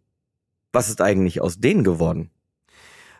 Was 0.72 0.88
ist 0.88 1.00
eigentlich 1.00 1.40
aus 1.40 1.58
denen 1.58 1.82
geworden? 1.82 2.30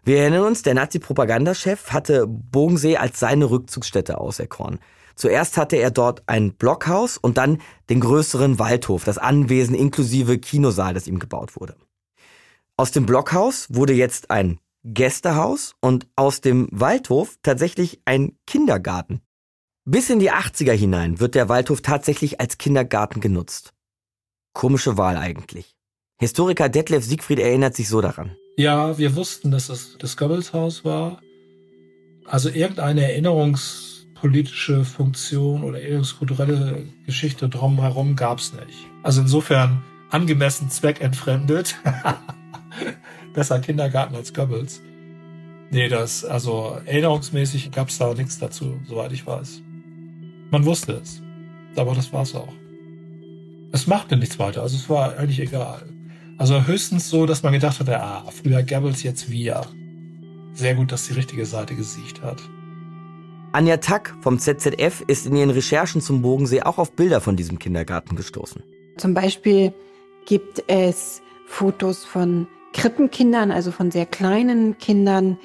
Wir 0.05 0.19
erinnern 0.19 0.45
uns, 0.45 0.63
der 0.63 0.75
Nazi-Propagandachef 0.75 1.91
hatte 1.91 2.29
Bogensee 2.29 2.97
als 2.97 3.19
seine 3.19 3.51
Rückzugsstätte 3.51 4.19
auserkoren. 4.19 4.79
Zuerst 5.17 5.57
hatte 5.57 5.75
er 5.75 5.91
dort 5.91 6.23
ein 6.29 6.53
Blockhaus 6.53 7.19
und 7.19 7.39
dann 7.39 7.61
den 7.91 7.99
größeren 7.99 8.61
Waldhof, 8.61 9.03
das 9.03 9.19
Anwesen 9.19 9.75
inklusive 9.75 10.39
Kinosaal, 10.39 10.95
das 10.95 11.09
ihm 11.09 11.19
gebaut 11.19 11.59
wurde. 11.59 11.75
Aus 12.79 12.91
dem 12.91 13.07
Blockhaus 13.07 13.69
wurde 13.71 13.95
jetzt 13.95 14.31
ein 14.31 14.61
Gästehaus 14.85 15.75
und 15.81 16.07
aus 16.15 16.43
dem 16.43 16.69
Waldhof 16.71 17.39
tatsächlich 17.43 18.03
ein 18.05 18.37
Kindergarten. 18.47 19.23
Bis 19.87 20.11
in 20.11 20.19
die 20.19 20.31
80er 20.31 20.73
hinein 20.73 21.19
wird 21.19 21.35
der 21.35 21.49
Waldhof 21.49 21.81
tatsächlich 21.81 22.39
als 22.39 22.59
Kindergarten 22.59 23.21
genutzt. 23.21 23.73
Komische 24.53 24.99
Wahl 24.99 25.17
eigentlich. 25.17 25.75
Historiker 26.19 26.69
Detlef 26.69 27.03
Siegfried 27.03 27.39
erinnert 27.39 27.75
sich 27.75 27.89
so 27.89 28.03
daran. 28.03 28.37
Ja, 28.59 28.99
wir 28.99 29.17
wussten, 29.17 29.51
dass 29.51 29.71
es 29.71 29.97
das 29.99 30.19
Goebbels-Haus 30.19 30.85
war. 30.85 31.23
Also 32.27 32.51
irgendeine 32.51 33.11
erinnerungspolitische 33.11 34.85
Funktion 34.85 35.65
oder 35.65 35.81
erinnerungskulturelle 35.81 36.87
Geschichte 37.07 37.49
drumherum 37.49 38.17
gab 38.17 38.39
es 38.39 38.53
nicht. 38.53 38.87
Also 39.03 39.23
insofern 39.23 39.83
angemessen 40.11 40.69
zweckentfremdet. 40.69 41.77
Besser 43.35 43.61
Kindergarten 43.61 44.15
als 44.15 44.33
Goebbels. 44.33 44.83
Nee, 45.71 45.89
das, 45.89 46.25
also 46.25 46.79
erinnerungsmäßig 46.85 47.71
gab 47.73 47.89
es 47.89 47.99
da 47.99 48.15
nichts 48.15 48.39
dazu, 48.39 48.81
soweit 48.87 49.13
ich 49.13 49.27
weiß. 49.27 49.63
Man 50.51 50.65
wusste 50.65 50.93
es. 50.93 51.23
Aber 51.77 51.95
das 51.95 52.13
war's 52.13 52.35
auch. 52.35 52.53
Es 53.73 53.87
machte 53.87 54.17
nichts 54.17 54.39
weiter, 54.39 54.63
also 54.63 54.77
es 54.77 54.89
war 54.89 55.19
eigentlich 55.19 55.41
egal. 55.41 55.83
Also 56.39 56.67
höchstens 56.67 57.11
so, 57.11 57.27
dass 57.27 57.43
man 57.43 57.53
gedacht 57.53 57.81
hat, 57.81 57.89
ah, 57.89 58.25
früher 58.31 58.63
Goebbels, 58.63 59.03
jetzt 59.03 59.31
wir. 59.31 59.63
Sehr 60.55 60.75
gut, 60.75 60.93
dass 60.93 61.07
die 61.07 61.15
richtige 61.15 61.45
Seite 61.45 61.75
gesiegt 61.75 62.23
hat. 62.23 62.41
Anja 63.53 63.79
Tack 63.79 64.15
vom 64.21 64.39
ZZF 64.39 65.03
ist 65.07 65.27
in 65.27 65.37
ihren 65.37 65.51
Recherchen 65.51 66.01
zum 66.01 66.23
Bogensee 66.23 66.63
auch 66.63 66.79
auf 66.79 66.93
Bilder 66.93 67.21
von 67.21 67.37
diesem 67.37 67.59
Kindergarten 67.59 68.17
gestoßen. 68.17 68.63
Zum 68.99 69.15
Beispiel 69.15 69.73
gibt 70.27 70.65
es 70.67 71.23
Fotos 71.47 72.05
von 72.05 72.47
Krippenkindern, 72.77 73.51
also 73.51 73.71
von 73.73 73.91
sehr 73.91 74.07
kleinen 74.07 74.77
Kindern, 74.79 75.39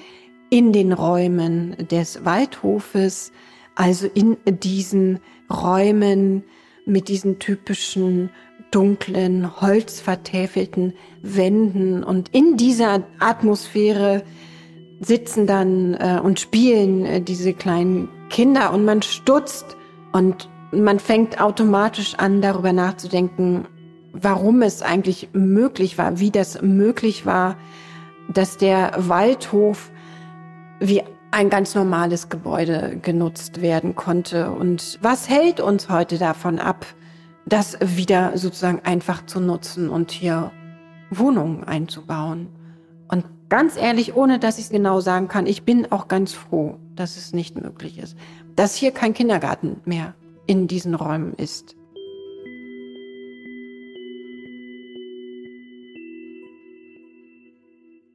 in 0.49 0.73
den 0.73 0.91
Räumen 0.91 1.77
des 1.89 2.25
Waldhofes, 2.25 3.31
also 3.73 4.05
in 4.13 4.35
diesen 4.45 5.19
Räumen 5.49 6.43
mit 6.85 7.07
diesen 7.07 7.39
typischen 7.39 8.31
dunklen, 8.69 9.61
holzvertäfelten 9.61 10.93
Wänden. 11.21 12.03
Und 12.03 12.29
in 12.35 12.57
dieser 12.57 13.03
Atmosphäre 13.19 14.23
sitzen 14.99 15.47
dann 15.47 15.93
äh, 15.93 16.19
und 16.21 16.39
spielen 16.39 17.05
äh, 17.05 17.21
diese 17.21 17.53
kleinen 17.53 18.09
Kinder 18.29 18.73
und 18.73 18.83
man 18.83 19.01
stutzt 19.01 19.77
und 20.11 20.49
man 20.73 20.99
fängt 20.99 21.39
automatisch 21.39 22.15
an, 22.15 22.41
darüber 22.41 22.73
nachzudenken, 22.73 23.67
warum 24.13 24.62
es 24.62 24.82
eigentlich 24.82 25.30
möglich 25.34 25.97
war, 25.97 26.19
wie 26.19 26.32
das 26.32 26.62
möglich 26.62 27.26
war, 27.26 27.58
dass 28.34 28.58
der 28.58 28.93
Waldhof 28.97 29.91
wie 30.80 31.04
ein 31.32 31.50
ganz 31.50 31.76
normales 31.76 32.30
Gebäude 32.30 32.97
genutzt 33.02 33.62
werden 33.62 33.95
konnte. 33.95 34.52
Und 34.52 35.00
was 35.02 35.30
hält 35.30 35.60
uns 35.60 35.89
heute 35.89 36.17
davon 36.17 36.60
ab, 36.60 36.86
das 37.45 37.78
wieder 37.82 38.38
sozusagen 38.38 38.82
einfach 38.84 39.26
zu 39.26 39.39
nutzen 39.39 39.89
und 39.89 40.12
hier 40.12 40.52
Wohnungen 41.10 41.63
einzubauen? 41.63 42.47
Und 43.08 43.26
ganz 43.50 43.78
ehrlich, 43.78 44.15
ohne 44.15 44.39
dass 44.39 44.58
ich 44.58 44.65
es 44.65 44.71
genau 44.71 45.00
sagen 45.00 45.28
kann, 45.28 45.45
ich 45.45 45.63
bin 45.63 45.91
auch 45.91 46.08
ganz 46.08 46.34
froh, 46.34 46.78
dass 46.95 47.17
es 47.17 47.34
nicht 47.34 47.60
möglich 47.62 47.97
ist, 47.97 48.17
dass 48.56 48.76
hier 48.76 48.91
kein 48.91 49.13
Kindergarten 49.13 49.80
mehr 49.86 50.13
in 50.47 50.67
diesen 50.67 50.95
Räumen 50.95 51.34
ist. 51.34 51.76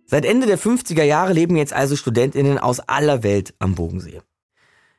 Seit 0.08 0.24
Ende 0.24 0.46
der 0.46 0.58
50er 0.58 1.02
Jahre 1.02 1.32
leben 1.32 1.56
jetzt 1.56 1.72
also 1.72 1.96
Studentinnen 1.96 2.58
aus 2.58 2.78
aller 2.78 3.24
Welt 3.24 3.54
am 3.58 3.74
Bodensee. 3.74 4.20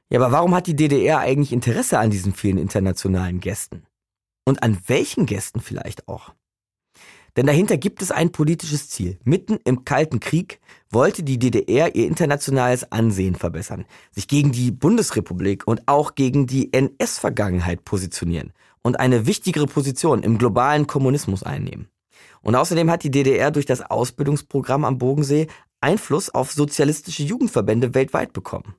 Ja, 0.09 0.19
aber 0.19 0.33
warum 0.33 0.53
hat 0.53 0.67
die 0.67 0.75
DDR 0.75 1.19
eigentlich 1.19 1.53
Interesse 1.53 1.99
an 1.99 2.09
diesen 2.09 2.33
vielen 2.33 2.57
internationalen 2.57 3.39
Gästen? 3.39 3.83
Und 4.45 4.63
an 4.63 4.77
welchen 4.87 5.25
Gästen 5.25 5.61
vielleicht 5.61 6.07
auch? 6.09 6.33
Denn 7.37 7.45
dahinter 7.45 7.77
gibt 7.77 8.01
es 8.01 8.11
ein 8.11 8.31
politisches 8.31 8.89
Ziel. 8.89 9.17
Mitten 9.23 9.59
im 9.63 9.85
Kalten 9.85 10.19
Krieg 10.19 10.59
wollte 10.89 11.23
die 11.23 11.37
DDR 11.37 11.95
ihr 11.95 12.07
internationales 12.07 12.91
Ansehen 12.91 13.35
verbessern, 13.35 13.85
sich 14.11 14.27
gegen 14.27 14.51
die 14.51 14.71
Bundesrepublik 14.71 15.67
und 15.67 15.83
auch 15.87 16.15
gegen 16.15 16.47
die 16.47 16.73
NS-Vergangenheit 16.73 17.85
positionieren 17.85 18.53
und 18.81 18.99
eine 18.99 19.25
wichtigere 19.25 19.67
Position 19.67 20.23
im 20.23 20.37
globalen 20.37 20.87
Kommunismus 20.87 21.43
einnehmen. 21.43 21.89
Und 22.47 22.55
außerdem 22.55 22.89
hat 22.89 23.03
die 23.03 23.11
DDR 23.11 23.51
durch 23.51 23.65
das 23.65 23.81
Ausbildungsprogramm 23.81 24.85
am 24.85 24.97
Bodensee 24.97 25.47
Einfluss 25.81 26.29
auf 26.29 26.53
sozialistische 26.53 27.23
Jugendverbände 27.23 27.93
weltweit 27.93 28.31
bekommen. 28.31 28.75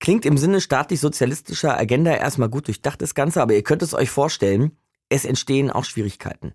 Klingt 0.00 0.26
im 0.26 0.36
Sinne 0.36 0.60
staatlich-sozialistischer 0.60 1.78
Agenda 1.78 2.12
erstmal 2.12 2.48
gut 2.48 2.66
durchdacht 2.66 3.00
das 3.00 3.14
Ganze, 3.14 3.40
aber 3.40 3.54
ihr 3.54 3.62
könnt 3.62 3.82
es 3.82 3.94
euch 3.94 4.10
vorstellen, 4.10 4.76
es 5.08 5.24
entstehen 5.24 5.70
auch 5.70 5.84
Schwierigkeiten. 5.84 6.52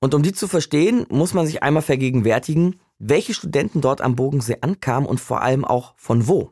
Und 0.00 0.14
um 0.14 0.22
die 0.22 0.32
zu 0.32 0.48
verstehen, 0.48 1.04
muss 1.10 1.34
man 1.34 1.46
sich 1.46 1.62
einmal 1.62 1.82
vergegenwärtigen, 1.82 2.80
welche 2.98 3.34
Studenten 3.34 3.82
dort 3.82 4.00
am 4.00 4.16
Bodensee 4.16 4.56
ankamen 4.62 5.06
und 5.06 5.20
vor 5.20 5.42
allem 5.42 5.66
auch 5.66 5.92
von 5.98 6.26
wo. 6.26 6.50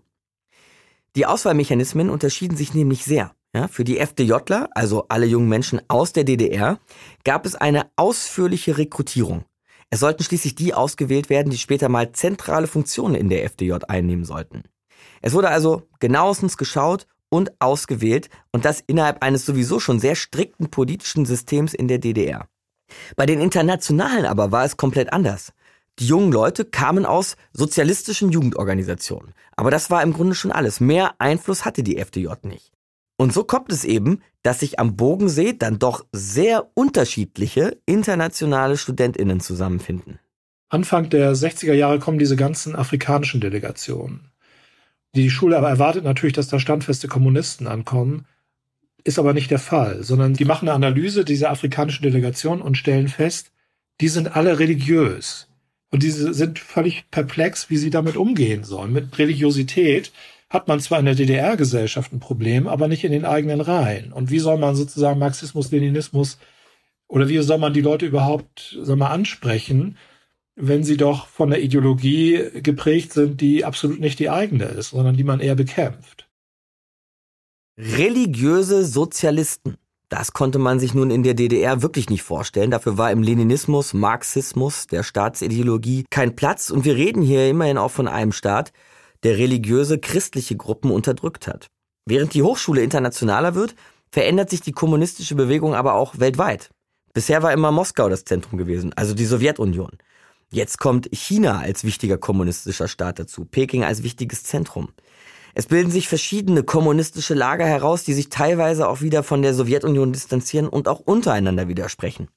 Die 1.16 1.24
Auswahlmechanismen 1.24 2.10
unterschieden 2.10 2.58
sich 2.58 2.74
nämlich 2.74 3.02
sehr. 3.06 3.34
Ja, 3.54 3.68
für 3.68 3.84
die 3.84 3.98
FDJler, 3.98 4.68
also 4.74 5.06
alle 5.08 5.24
jungen 5.24 5.48
Menschen 5.48 5.80
aus 5.88 6.12
der 6.12 6.24
DDR, 6.24 6.78
gab 7.24 7.46
es 7.46 7.54
eine 7.54 7.86
ausführliche 7.96 8.76
Rekrutierung. 8.76 9.46
Es 9.94 10.00
sollten 10.00 10.24
schließlich 10.24 10.56
die 10.56 10.74
ausgewählt 10.74 11.30
werden, 11.30 11.50
die 11.50 11.56
später 11.56 11.88
mal 11.88 12.10
zentrale 12.10 12.66
Funktionen 12.66 13.14
in 13.14 13.28
der 13.28 13.44
FDJ 13.44 13.74
einnehmen 13.86 14.24
sollten. 14.24 14.64
Es 15.22 15.34
wurde 15.34 15.50
also 15.50 15.86
genauestens 16.00 16.56
geschaut 16.56 17.06
und 17.28 17.52
ausgewählt 17.60 18.28
und 18.50 18.64
das 18.64 18.82
innerhalb 18.84 19.22
eines 19.22 19.46
sowieso 19.46 19.78
schon 19.78 20.00
sehr 20.00 20.16
strikten 20.16 20.68
politischen 20.68 21.26
Systems 21.26 21.74
in 21.74 21.86
der 21.86 21.98
DDR. 21.98 22.48
Bei 23.14 23.24
den 23.24 23.40
Internationalen 23.40 24.26
aber 24.26 24.50
war 24.50 24.64
es 24.64 24.76
komplett 24.76 25.12
anders. 25.12 25.52
Die 26.00 26.08
jungen 26.08 26.32
Leute 26.32 26.64
kamen 26.64 27.06
aus 27.06 27.36
sozialistischen 27.52 28.32
Jugendorganisationen. 28.32 29.32
Aber 29.54 29.70
das 29.70 29.90
war 29.90 30.02
im 30.02 30.12
Grunde 30.12 30.34
schon 30.34 30.50
alles. 30.50 30.80
Mehr 30.80 31.14
Einfluss 31.20 31.64
hatte 31.64 31.84
die 31.84 31.98
FDJ 31.98 32.30
nicht. 32.42 32.72
Und 33.16 33.32
so 33.32 33.44
kommt 33.44 33.70
es 33.72 33.84
eben, 33.84 34.20
dass 34.42 34.60
sich 34.60 34.78
am 34.78 34.96
Bogensee 34.96 35.52
dann 35.52 35.78
doch 35.78 36.04
sehr 36.12 36.70
unterschiedliche 36.74 37.78
internationale 37.86 38.76
Studentinnen 38.76 39.40
zusammenfinden. 39.40 40.18
Anfang 40.68 41.08
der 41.10 41.34
60er 41.34 41.74
Jahre 41.74 42.00
kommen 42.00 42.18
diese 42.18 42.36
ganzen 42.36 42.74
afrikanischen 42.74 43.40
Delegationen. 43.40 44.32
Die 45.14 45.30
Schule 45.30 45.56
aber 45.56 45.68
erwartet 45.68 46.02
natürlich, 46.02 46.32
dass 46.32 46.48
da 46.48 46.58
standfeste 46.58 47.06
Kommunisten 47.06 47.68
ankommen, 47.68 48.26
ist 49.04 49.18
aber 49.18 49.34
nicht 49.34 49.50
der 49.50 49.60
Fall, 49.60 50.02
sondern 50.02 50.34
die 50.34 50.44
machen 50.44 50.68
eine 50.68 50.74
Analyse 50.74 51.24
dieser 51.24 51.50
afrikanischen 51.50 52.02
Delegation 52.02 52.60
und 52.60 52.76
stellen 52.76 53.08
fest, 53.08 53.52
die 54.00 54.08
sind 54.08 54.34
alle 54.34 54.58
religiös. 54.58 55.48
Und 55.90 56.02
diese 56.02 56.34
sind 56.34 56.58
völlig 56.58 57.08
perplex, 57.12 57.70
wie 57.70 57.76
sie 57.76 57.90
damit 57.90 58.16
umgehen 58.16 58.64
sollen. 58.64 58.92
Mit 58.92 59.16
Religiosität 59.16 60.10
hat 60.54 60.68
man 60.68 60.80
zwar 60.80 61.00
in 61.00 61.04
der 61.04 61.14
DDR-Gesellschaft 61.14 62.12
ein 62.12 62.20
Problem, 62.20 62.68
aber 62.68 62.88
nicht 62.88 63.04
in 63.04 63.12
den 63.12 63.24
eigenen 63.24 63.60
Reihen. 63.60 64.12
Und 64.12 64.30
wie 64.30 64.38
soll 64.38 64.56
man 64.56 64.76
sozusagen 64.76 65.18
Marxismus, 65.18 65.70
Leninismus 65.70 66.38
oder 67.08 67.28
wie 67.28 67.38
soll 67.40 67.58
man 67.58 67.74
die 67.74 67.82
Leute 67.82 68.06
überhaupt 68.06 68.78
sag 68.80 68.96
mal, 68.96 69.08
ansprechen, 69.10 69.98
wenn 70.56 70.84
sie 70.84 70.96
doch 70.96 71.26
von 71.26 71.50
der 71.50 71.62
Ideologie 71.62 72.40
geprägt 72.62 73.12
sind, 73.12 73.40
die 73.40 73.64
absolut 73.64 74.00
nicht 74.00 74.18
die 74.20 74.30
eigene 74.30 74.64
ist, 74.64 74.90
sondern 74.90 75.16
die 75.16 75.24
man 75.24 75.40
eher 75.40 75.56
bekämpft? 75.56 76.28
Religiöse 77.76 78.84
Sozialisten. 78.84 79.76
Das 80.08 80.32
konnte 80.32 80.60
man 80.60 80.78
sich 80.78 80.94
nun 80.94 81.10
in 81.10 81.24
der 81.24 81.34
DDR 81.34 81.82
wirklich 81.82 82.08
nicht 82.08 82.22
vorstellen. 82.22 82.70
Dafür 82.70 82.96
war 82.96 83.10
im 83.10 83.22
Leninismus, 83.22 83.94
Marxismus, 83.94 84.86
der 84.86 85.02
Staatsideologie 85.02 86.04
kein 86.08 86.36
Platz. 86.36 86.70
Und 86.70 86.84
wir 86.84 86.94
reden 86.94 87.22
hier 87.22 87.50
immerhin 87.50 87.78
auch 87.78 87.90
von 87.90 88.06
einem 88.06 88.30
Staat, 88.30 88.72
der 89.24 89.38
religiöse 89.38 89.98
christliche 89.98 90.56
Gruppen 90.56 90.90
unterdrückt 90.90 91.48
hat. 91.48 91.66
Während 92.06 92.34
die 92.34 92.42
Hochschule 92.42 92.82
internationaler 92.82 93.54
wird, 93.54 93.74
verändert 94.10 94.50
sich 94.50 94.60
die 94.60 94.72
kommunistische 94.72 95.34
Bewegung 95.34 95.74
aber 95.74 95.94
auch 95.94 96.18
weltweit. 96.18 96.70
Bisher 97.14 97.42
war 97.42 97.52
immer 97.52 97.72
Moskau 97.72 98.08
das 98.08 98.24
Zentrum 98.24 98.58
gewesen, 98.58 98.92
also 98.94 99.14
die 99.14 99.24
Sowjetunion. 99.24 99.90
Jetzt 100.50 100.78
kommt 100.78 101.08
China 101.12 101.58
als 101.58 101.84
wichtiger 101.84 102.18
kommunistischer 102.18 102.86
Staat 102.86 103.18
dazu, 103.18 103.44
Peking 103.44 103.82
als 103.82 104.02
wichtiges 104.02 104.44
Zentrum. 104.44 104.90
Es 105.54 105.66
bilden 105.66 105.90
sich 105.90 106.08
verschiedene 106.08 106.64
kommunistische 106.64 107.34
Lager 107.34 107.66
heraus, 107.66 108.04
die 108.04 108.12
sich 108.12 108.28
teilweise 108.28 108.88
auch 108.88 109.00
wieder 109.00 109.22
von 109.22 109.42
der 109.42 109.54
Sowjetunion 109.54 110.12
distanzieren 110.12 110.68
und 110.68 110.88
auch 110.88 111.00
untereinander 111.00 111.68
widersprechen. 111.68 112.28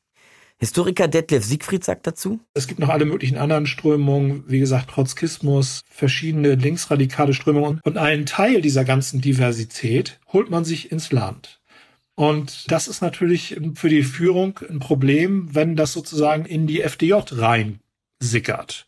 Historiker 0.59 1.07
Detlef 1.07 1.45
Siegfried 1.45 1.83
sagt 1.83 2.07
dazu. 2.07 2.39
Es 2.55 2.67
gibt 2.67 2.79
noch 2.79 2.89
alle 2.89 3.05
möglichen 3.05 3.37
anderen 3.37 3.67
Strömungen, 3.67 4.43
wie 4.47 4.59
gesagt, 4.59 4.89
Trotzkismus, 4.89 5.81
verschiedene 5.87 6.55
linksradikale 6.55 7.35
Strömungen. 7.35 7.79
Und 7.83 7.97
einen 7.97 8.25
Teil 8.25 8.61
dieser 8.61 8.83
ganzen 8.83 9.21
Diversität 9.21 10.19
holt 10.33 10.49
man 10.49 10.65
sich 10.65 10.91
ins 10.91 11.11
Land. 11.11 11.61
Und 12.15 12.71
das 12.71 12.87
ist 12.87 13.01
natürlich 13.01 13.59
für 13.75 13.89
die 13.89 14.01
Führung 14.01 14.59
ein 14.67 14.79
Problem, 14.79 15.53
wenn 15.53 15.75
das 15.75 15.93
sozusagen 15.93 16.45
in 16.45 16.65
die 16.65 16.81
FDJ 16.81 17.13
rein 17.33 17.79
sickert. 18.19 18.87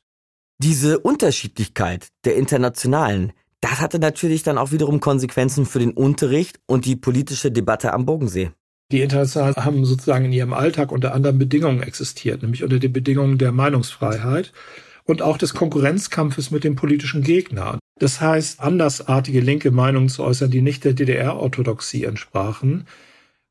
Diese 0.58 1.00
Unterschiedlichkeit 1.00 2.08
der 2.26 2.36
Internationalen, 2.36 3.32
das 3.62 3.80
hatte 3.80 4.00
natürlich 4.00 4.42
dann 4.42 4.58
auch 4.58 4.72
wiederum 4.72 5.00
Konsequenzen 5.00 5.68
für 5.68 5.78
den 5.78 5.92
Unterricht 5.92 6.60
und 6.66 6.86
die 6.86 6.96
politische 6.96 7.52
Debatte 7.52 7.94
am 7.94 8.08
Bogensee. 8.08 8.52
Die 8.92 9.02
Internationalen 9.02 9.56
haben 9.56 9.86
sozusagen 9.86 10.26
in 10.26 10.34
ihrem 10.34 10.54
Alltag 10.54 10.92
unter 10.92 11.14
anderen 11.14 11.38
Bedingungen 11.38 11.84
existiert, 11.84 12.42
nämlich 12.42 12.64
unter 12.64 12.80
den 12.80 12.92
Bedingungen 12.92 13.38
der 13.38 13.52
Meinungsfreiheit 13.52 14.52
und 15.06 15.22
auch 15.22 15.38
des 15.38 15.54
Konkurrenzkampfes 15.54 16.50
mit 16.50 16.64
dem 16.64 16.76
politischen 16.76 17.22
Gegner. 17.22 17.78
Das 18.00 18.20
heißt, 18.20 18.60
andersartige 18.60 19.42
linke 19.42 19.70
Meinungen 19.70 20.10
zu 20.10 20.24
äußern, 20.24 20.50
die 20.50 20.62
nicht 20.62 20.86
der 20.86 20.94
DDR-Orthodoxie 20.94 22.06
entsprachen, 22.06 22.88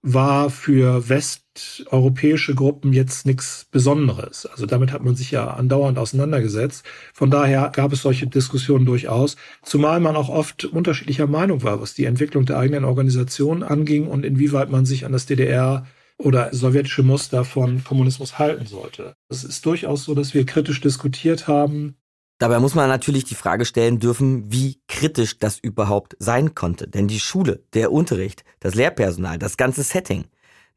war 0.02 0.48
für 0.50 1.08
westeuropäische 1.08 2.54
Gruppen 2.54 2.92
jetzt 2.92 3.26
nichts 3.26 3.66
Besonderes. 3.70 4.46
Also 4.46 4.64
damit 4.66 4.92
hat 4.92 5.04
man 5.04 5.16
sich 5.16 5.32
ja 5.32 5.48
andauernd 5.48 5.98
auseinandergesetzt. 5.98 6.84
Von 7.12 7.30
daher 7.30 7.70
gab 7.74 7.92
es 7.92 8.02
solche 8.02 8.28
Diskussionen 8.28 8.86
durchaus, 8.86 9.36
zumal 9.62 9.98
man 10.00 10.16
auch 10.16 10.28
oft 10.28 10.64
unterschiedlicher 10.64 11.26
Meinung 11.26 11.62
war, 11.62 11.80
was 11.80 11.94
die 11.94 12.04
Entwicklung 12.04 12.46
der 12.46 12.58
eigenen 12.58 12.84
Organisation 12.84 13.62
anging 13.62 14.06
und 14.06 14.24
inwieweit 14.24 14.70
man 14.70 14.86
sich 14.86 15.04
an 15.04 15.12
das 15.12 15.26
DDR 15.26 15.84
oder 16.16 16.52
sowjetische 16.52 17.02
Muster 17.02 17.44
von 17.44 17.82
Kommunismus 17.84 18.38
halten 18.38 18.66
sollte. 18.66 19.14
Es 19.28 19.44
ist 19.44 19.64
durchaus 19.64 20.04
so, 20.04 20.14
dass 20.14 20.34
wir 20.34 20.44
kritisch 20.46 20.80
diskutiert 20.80 21.46
haben, 21.46 21.96
Dabei 22.38 22.60
muss 22.60 22.76
man 22.76 22.88
natürlich 22.88 23.24
die 23.24 23.34
Frage 23.34 23.64
stellen 23.64 23.98
dürfen, 23.98 24.52
wie 24.52 24.80
kritisch 24.86 25.40
das 25.40 25.58
überhaupt 25.58 26.16
sein 26.20 26.54
konnte. 26.54 26.86
Denn 26.86 27.08
die 27.08 27.18
Schule, 27.18 27.64
der 27.74 27.90
Unterricht, 27.90 28.44
das 28.60 28.76
Lehrpersonal, 28.76 29.38
das 29.38 29.56
ganze 29.56 29.82
Setting 29.82 30.24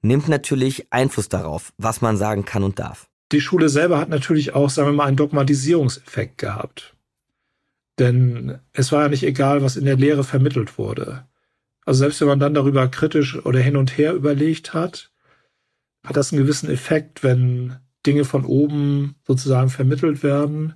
nimmt 0.02 0.28
natürlich 0.28 0.91
Einfluss 0.91 1.30
darauf, 1.30 1.71
was 1.78 2.02
man 2.02 2.17
sagen 2.17 2.45
kann 2.45 2.63
und 2.63 2.80
darf. 2.80 3.08
Die 3.32 3.41
Schule 3.41 3.69
selber 3.69 4.00
hat 4.00 4.10
natürlich 4.10 4.56
auch, 4.56 4.71
sagen 4.71 4.89
wir 4.89 4.93
mal, 4.93 5.06
einen 5.06 5.17
Dogmatisierungseffekt 5.17 6.39
gehabt. 6.39 6.95
Denn 8.00 8.58
es 8.74 8.91
war 8.91 9.04
ja 9.04 9.10
nicht 9.10 9.24
egal, 9.24 9.62
was 9.62 9.78
in 9.78 9.86
der 9.86 9.97
Lehre 9.97 10.24
vermittelt 10.24 10.80
wurde. 10.80 11.28
Also 11.86 12.00
selbst 12.00 12.21
wenn 12.21 12.28
man 12.28 12.39
dann 12.39 12.56
darüber 12.56 12.88
kritisch 12.88 13.38
oder 13.45 13.60
hin 13.60 13.78
und 13.78 13.97
her 13.97 14.13
überlegt 14.13 14.74
hat, 14.74 15.12
hat 16.04 16.17
das 16.17 16.32
einen 16.32 16.41
gewissen 16.41 16.71
Effekt, 16.71 17.24
wenn 17.24 17.78
Dinge 18.08 18.26
von 18.26 18.45
oben 18.45 19.15
sozusagen 19.28 19.69
vermittelt 19.69 20.24
werden 20.24 20.74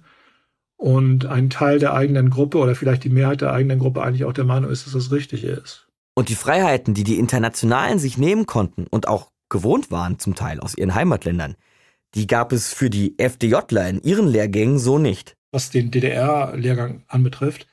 und 0.77 1.25
ein 1.25 1.49
Teil 1.49 1.79
der 1.79 1.93
eigenen 1.93 2.29
Gruppe 2.29 2.57
oder 2.57 2.75
vielleicht 2.75 3.03
die 3.03 3.09
Mehrheit 3.09 3.41
der 3.41 3.53
eigenen 3.53 3.79
Gruppe 3.79 4.03
eigentlich 4.03 4.25
auch 4.25 4.33
der 4.33 4.43
Meinung 4.43 4.71
ist, 4.71 4.85
dass 4.85 4.93
das 4.93 5.11
richtig 5.11 5.43
ist. 5.43 5.87
Und 6.15 6.29
die 6.29 6.35
Freiheiten, 6.35 6.93
die 6.93 7.03
die 7.03 7.19
Internationalen 7.19 7.99
sich 7.99 8.17
nehmen 8.17 8.45
konnten 8.45 8.87
und 8.87 9.07
auch 9.07 9.31
gewohnt 9.49 9.91
waren 9.91 10.19
zum 10.19 10.35
Teil 10.35 10.59
aus 10.59 10.77
ihren 10.77 10.95
Heimatländern, 10.95 11.55
die 12.13 12.27
gab 12.27 12.51
es 12.51 12.73
für 12.73 12.89
die 12.89 13.15
FDJler 13.17 13.89
in 13.89 14.01
ihren 14.01 14.27
Lehrgängen 14.27 14.79
so 14.79 14.97
nicht. 14.97 15.35
Was 15.51 15.69
den 15.69 15.91
DDR-Lehrgang 15.91 17.03
anbetrifft, 17.07 17.67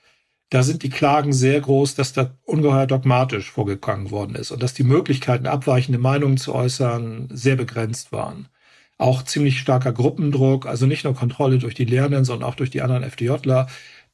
da 0.51 0.63
sind 0.63 0.83
die 0.83 0.91
Klagen 0.91 1.33
sehr 1.33 1.61
groß, 1.61 1.95
dass 1.95 2.13
da 2.13 2.37
ungeheuer 2.45 2.87
dogmatisch 2.87 3.51
vorgegangen 3.51 4.11
worden 4.11 4.35
ist 4.35 4.51
und 4.51 4.63
dass 4.63 4.75
die 4.75 4.85
Möglichkeiten, 4.85 5.47
abweichende 5.47 5.99
Meinungen 5.99 6.37
zu 6.37 6.55
äußern, 6.55 7.29
sehr 7.33 7.57
begrenzt 7.57 8.13
waren 8.13 8.49
auch 9.03 9.23
ziemlich 9.23 9.59
starker 9.59 9.93
Gruppendruck, 9.93 10.67
also 10.67 10.87
nicht 10.87 11.05
nur 11.05 11.15
Kontrolle 11.15 11.59
durch 11.59 11.75
die 11.75 11.85
Lehrenden, 11.85 12.25
sondern 12.25 12.49
auch 12.49 12.55
durch 12.55 12.71
die 12.71 12.83
anderen 12.83 13.03
FDJler. 13.03 13.67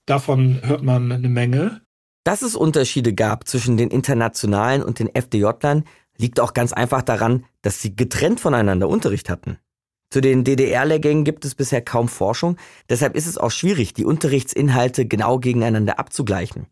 Davon 0.07 0.61
hört 0.62 0.83
man 0.83 1.12
eine 1.12 1.29
Menge. 1.29 1.83
Dass 2.24 2.42
es 2.42 2.57
Unterschiede 2.57 3.14
gab 3.14 3.46
zwischen 3.46 3.77
den 3.77 3.90
Internationalen 3.90 4.83
und 4.83 4.98
den 4.98 5.14
FDJlern, 5.14 5.85
liegt 6.16 6.40
auch 6.40 6.55
ganz 6.55 6.72
einfach 6.72 7.03
daran, 7.03 7.44
dass 7.62 7.81
sie 7.81 7.94
getrennt 7.94 8.40
voneinander 8.40 8.88
Unterricht 8.88 9.31
hatten. 9.31 9.59
Zu 10.11 10.23
den 10.23 10.42
DDR-Lehrgängen 10.42 11.25
gibt 11.25 11.44
es 11.44 11.55
bisher 11.55 11.83
kaum 11.83 12.09
Forschung, 12.09 12.57
deshalb 12.88 13.14
ist 13.14 13.27
es 13.27 13.37
auch 13.37 13.51
schwierig, 13.51 13.92
die 13.92 14.07
Unterrichtsinhalte 14.07 15.05
genau 15.05 15.38
gegeneinander 15.38 15.99
abzugleichen. 15.99 16.66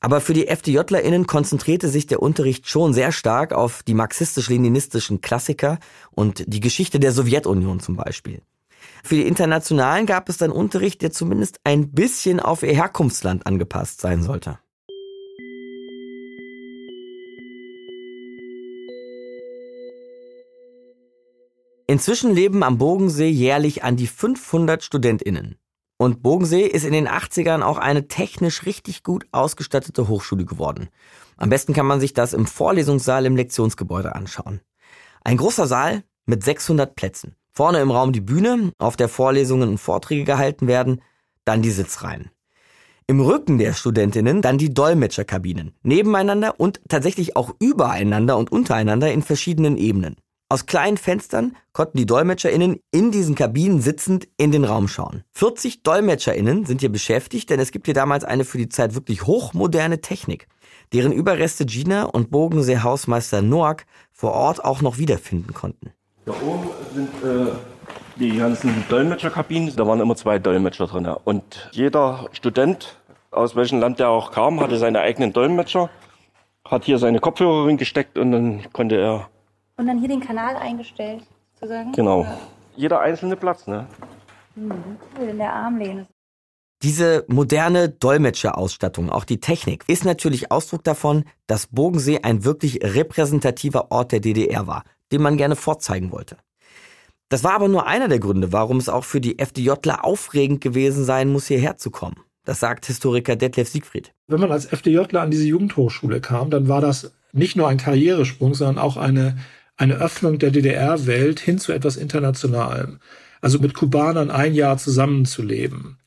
Aber 0.00 0.20
für 0.20 0.34
die 0.34 0.48
FDJlerInnen 0.48 1.26
konzentrierte 1.26 1.88
sich 1.88 2.06
der 2.06 2.20
Unterricht 2.20 2.68
schon 2.68 2.92
sehr 2.92 3.10
stark 3.10 3.54
auf 3.54 3.82
die 3.82 3.94
marxistisch-leninistischen 3.94 5.22
Klassiker 5.22 5.78
und 6.10 6.44
die 6.46 6.60
Geschichte 6.60 7.00
der 7.00 7.12
Sowjetunion 7.12 7.80
zum 7.80 7.96
Beispiel. 7.96 8.42
Für 9.02 9.14
die 9.14 9.26
Internationalen 9.26 10.04
gab 10.04 10.28
es 10.28 10.36
dann 10.36 10.50
Unterricht, 10.50 11.00
der 11.00 11.10
zumindest 11.10 11.60
ein 11.64 11.92
bisschen 11.92 12.38
auf 12.38 12.62
ihr 12.62 12.74
Herkunftsland 12.74 13.46
angepasst 13.46 14.02
sein 14.02 14.22
sollte. 14.22 14.58
Inzwischen 21.94 22.34
leben 22.34 22.64
am 22.64 22.76
Bodensee 22.76 23.28
jährlich 23.28 23.84
an 23.84 23.94
die 23.94 24.08
500 24.08 24.82
StudentInnen. 24.82 25.60
Und 25.96 26.24
Bodensee 26.24 26.66
ist 26.66 26.84
in 26.84 26.92
den 26.92 27.06
80ern 27.06 27.62
auch 27.62 27.78
eine 27.78 28.08
technisch 28.08 28.66
richtig 28.66 29.04
gut 29.04 29.28
ausgestattete 29.30 30.08
Hochschule 30.08 30.44
geworden. 30.44 30.88
Am 31.36 31.50
besten 31.50 31.72
kann 31.72 31.86
man 31.86 32.00
sich 32.00 32.12
das 32.12 32.32
im 32.32 32.46
Vorlesungssaal 32.46 33.26
im 33.26 33.36
Lektionsgebäude 33.36 34.16
anschauen. 34.16 34.60
Ein 35.22 35.36
großer 35.36 35.68
Saal 35.68 36.02
mit 36.26 36.42
600 36.42 36.96
Plätzen. 36.96 37.36
Vorne 37.52 37.78
im 37.78 37.92
Raum 37.92 38.12
die 38.12 38.20
Bühne, 38.20 38.72
auf 38.78 38.96
der 38.96 39.08
Vorlesungen 39.08 39.68
und 39.68 39.78
Vorträge 39.78 40.24
gehalten 40.24 40.66
werden, 40.66 41.00
dann 41.44 41.62
die 41.62 41.70
Sitzreihen. 41.70 42.32
Im 43.06 43.20
Rücken 43.20 43.58
der 43.58 43.72
Studentinnen 43.72 44.42
dann 44.42 44.58
die 44.58 44.74
Dolmetscherkabinen, 44.74 45.76
nebeneinander 45.84 46.58
und 46.58 46.80
tatsächlich 46.88 47.36
auch 47.36 47.54
übereinander 47.60 48.36
und 48.36 48.50
untereinander 48.50 49.12
in 49.12 49.22
verschiedenen 49.22 49.76
Ebenen. 49.76 50.16
Aus 50.50 50.66
kleinen 50.66 50.98
Fenstern 50.98 51.56
konnten 51.72 51.96
die 51.96 52.04
DolmetscherInnen 52.04 52.78
in 52.90 53.10
diesen 53.10 53.34
Kabinen 53.34 53.80
sitzend 53.80 54.28
in 54.36 54.52
den 54.52 54.64
Raum 54.64 54.88
schauen. 54.88 55.24
40 55.32 55.82
DolmetscherInnen 55.82 56.66
sind 56.66 56.80
hier 56.80 56.92
beschäftigt, 56.92 57.48
denn 57.48 57.58
es 57.60 57.72
gibt 57.72 57.86
hier 57.86 57.94
damals 57.94 58.24
eine 58.24 58.44
für 58.44 58.58
die 58.58 58.68
Zeit 58.68 58.94
wirklich 58.94 59.26
hochmoderne 59.26 60.02
Technik, 60.02 60.46
deren 60.92 61.12
Überreste 61.12 61.64
Gina 61.64 62.04
und 62.04 62.30
Bogensee-Hausmeister 62.30 63.40
Noack 63.40 63.86
vor 64.12 64.32
Ort 64.32 64.62
auch 64.62 64.82
noch 64.82 64.98
wiederfinden 64.98 65.54
konnten. 65.54 65.92
Da 66.26 66.32
oben 66.32 66.70
sind 66.94 67.08
äh, 67.24 67.52
die 68.16 68.36
ganzen 68.36 68.84
Dolmetscherkabinen. 68.88 69.74
Da 69.74 69.86
waren 69.86 70.00
immer 70.00 70.14
zwei 70.14 70.38
Dolmetscher 70.38 70.86
drin. 70.86 71.06
Und 71.24 71.70
jeder 71.72 72.28
Student, 72.32 72.98
aus 73.30 73.56
welchem 73.56 73.80
Land 73.80 73.98
der 73.98 74.10
auch 74.10 74.30
kam, 74.30 74.60
hatte 74.60 74.76
seine 74.76 75.00
eigenen 75.00 75.32
Dolmetscher, 75.32 75.88
hat 76.66 76.84
hier 76.84 76.98
seine 76.98 77.20
Kopfhörer 77.20 77.72
gesteckt 77.74 78.18
und 78.18 78.32
dann 78.32 78.72
konnte 78.72 78.96
er 78.96 79.28
und 79.76 79.86
dann 79.86 79.98
hier 79.98 80.08
den 80.08 80.20
Kanal 80.20 80.56
eingestellt, 80.56 81.22
sozusagen? 81.54 81.92
Genau. 81.92 82.26
Jeder 82.76 83.00
einzelne 83.00 83.36
Platz, 83.36 83.66
ne? 83.66 83.86
Mhm, 84.56 84.98
cool, 85.18 85.28
in 85.28 85.38
der 85.38 85.52
Armlehne. 85.52 86.06
Diese 86.82 87.24
moderne 87.28 87.88
Dolmetscherausstattung, 87.88 89.08
auch 89.08 89.24
die 89.24 89.40
Technik, 89.40 89.84
ist 89.88 90.04
natürlich 90.04 90.50
Ausdruck 90.50 90.84
davon, 90.84 91.24
dass 91.46 91.68
Bogensee 91.68 92.20
ein 92.22 92.44
wirklich 92.44 92.80
repräsentativer 92.82 93.90
Ort 93.90 94.12
der 94.12 94.20
DDR 94.20 94.66
war, 94.66 94.84
den 95.10 95.22
man 95.22 95.36
gerne 95.36 95.56
vorzeigen 95.56 96.12
wollte. 96.12 96.36
Das 97.30 97.42
war 97.42 97.52
aber 97.52 97.68
nur 97.68 97.86
einer 97.86 98.08
der 98.08 98.18
Gründe, 98.18 98.52
warum 98.52 98.76
es 98.76 98.88
auch 98.88 99.04
für 99.04 99.20
die 99.20 99.38
FDJler 99.38 100.04
aufregend 100.04 100.60
gewesen 100.60 101.04
sein 101.04 101.32
muss, 101.32 101.46
hierher 101.46 101.78
zu 101.78 101.90
kommen. 101.90 102.20
Das 102.44 102.60
sagt 102.60 102.84
Historiker 102.84 103.36
Detlef 103.36 103.68
Siegfried. 103.68 104.12
Wenn 104.26 104.40
man 104.40 104.52
als 104.52 104.66
FDJler 104.66 105.22
an 105.22 105.30
diese 105.30 105.46
Jugendhochschule 105.46 106.20
kam, 106.20 106.50
dann 106.50 106.68
war 106.68 106.82
das 106.82 107.12
nicht 107.32 107.56
nur 107.56 107.68
ein 107.68 107.78
Karrieresprung, 107.78 108.54
sondern 108.54 108.78
auch 108.78 108.96
eine 108.96 109.38
eine 109.76 109.94
Öffnung 109.94 110.38
der 110.38 110.50
DDR-Welt 110.50 111.40
hin 111.40 111.58
zu 111.58 111.72
etwas 111.72 111.96
Internationalem. 111.96 113.00
Also 113.40 113.58
mit 113.58 113.74
Kubanern 113.74 114.30
ein 114.30 114.54
Jahr 114.54 114.78
zusammenzuleben. 114.78 115.98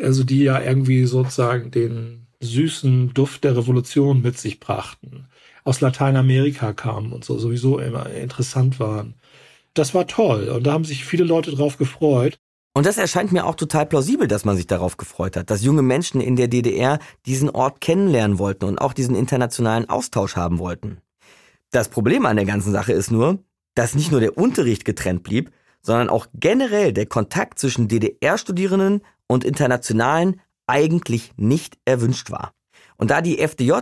Also 0.00 0.24
die 0.24 0.44
ja 0.44 0.60
irgendwie 0.60 1.04
sozusagen 1.04 1.70
den 1.70 2.26
süßen 2.40 3.14
Duft 3.14 3.44
der 3.44 3.56
Revolution 3.56 4.22
mit 4.22 4.38
sich 4.38 4.60
brachten. 4.60 5.26
Aus 5.64 5.80
Lateinamerika 5.80 6.72
kamen 6.72 7.12
und 7.12 7.24
so 7.24 7.38
sowieso 7.38 7.78
immer 7.78 8.10
interessant 8.10 8.78
waren. 8.80 9.14
Das 9.74 9.94
war 9.94 10.06
toll 10.06 10.48
und 10.48 10.66
da 10.66 10.72
haben 10.72 10.84
sich 10.84 11.04
viele 11.04 11.24
Leute 11.24 11.50
drauf 11.50 11.76
gefreut. 11.76 12.38
Und 12.74 12.86
das 12.86 12.96
erscheint 12.96 13.32
mir 13.32 13.44
auch 13.44 13.56
total 13.56 13.86
plausibel, 13.86 14.28
dass 14.28 14.44
man 14.44 14.56
sich 14.56 14.66
darauf 14.66 14.96
gefreut 14.96 15.36
hat, 15.36 15.50
dass 15.50 15.64
junge 15.64 15.82
Menschen 15.82 16.20
in 16.20 16.36
der 16.36 16.48
DDR 16.48 17.00
diesen 17.26 17.50
Ort 17.50 17.80
kennenlernen 17.80 18.38
wollten 18.38 18.64
und 18.66 18.78
auch 18.78 18.92
diesen 18.92 19.16
internationalen 19.16 19.88
Austausch 19.88 20.36
haben 20.36 20.58
wollten. 20.58 20.98
Das 21.70 21.88
Problem 21.88 22.24
an 22.26 22.36
der 22.36 22.46
ganzen 22.46 22.72
Sache 22.72 22.92
ist 22.92 23.10
nur, 23.10 23.44
dass 23.74 23.94
nicht 23.94 24.10
nur 24.10 24.20
der 24.20 24.38
Unterricht 24.38 24.84
getrennt 24.84 25.22
blieb, 25.22 25.52
sondern 25.82 26.08
auch 26.08 26.26
generell 26.34 26.92
der 26.92 27.06
Kontakt 27.06 27.58
zwischen 27.58 27.88
DDR-Studierenden 27.88 29.02
und 29.26 29.44
Internationalen 29.44 30.40
eigentlich 30.66 31.32
nicht 31.36 31.78
erwünscht 31.84 32.30
war. 32.30 32.54
Und 32.96 33.10
da 33.10 33.20
die 33.20 33.38
FDJ 33.38 33.72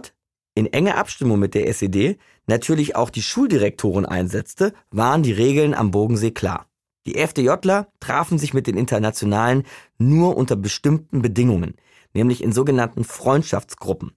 in 0.54 0.66
enger 0.66 0.96
Abstimmung 0.96 1.38
mit 1.38 1.54
der 1.54 1.68
SED 1.68 2.18
natürlich 2.46 2.96
auch 2.96 3.10
die 3.10 3.22
Schuldirektoren 3.22 4.06
einsetzte, 4.06 4.72
waren 4.90 5.22
die 5.22 5.32
Regeln 5.32 5.74
am 5.74 5.90
Bodensee 5.90 6.30
klar. 6.30 6.66
Die 7.06 7.16
FDJler 7.16 7.88
trafen 8.00 8.38
sich 8.38 8.52
mit 8.52 8.66
den 8.66 8.76
Internationalen 8.76 9.64
nur 9.98 10.36
unter 10.36 10.56
bestimmten 10.56 11.22
Bedingungen, 11.22 11.76
nämlich 12.14 12.42
in 12.42 12.52
sogenannten 12.52 13.04
Freundschaftsgruppen. 13.04 14.12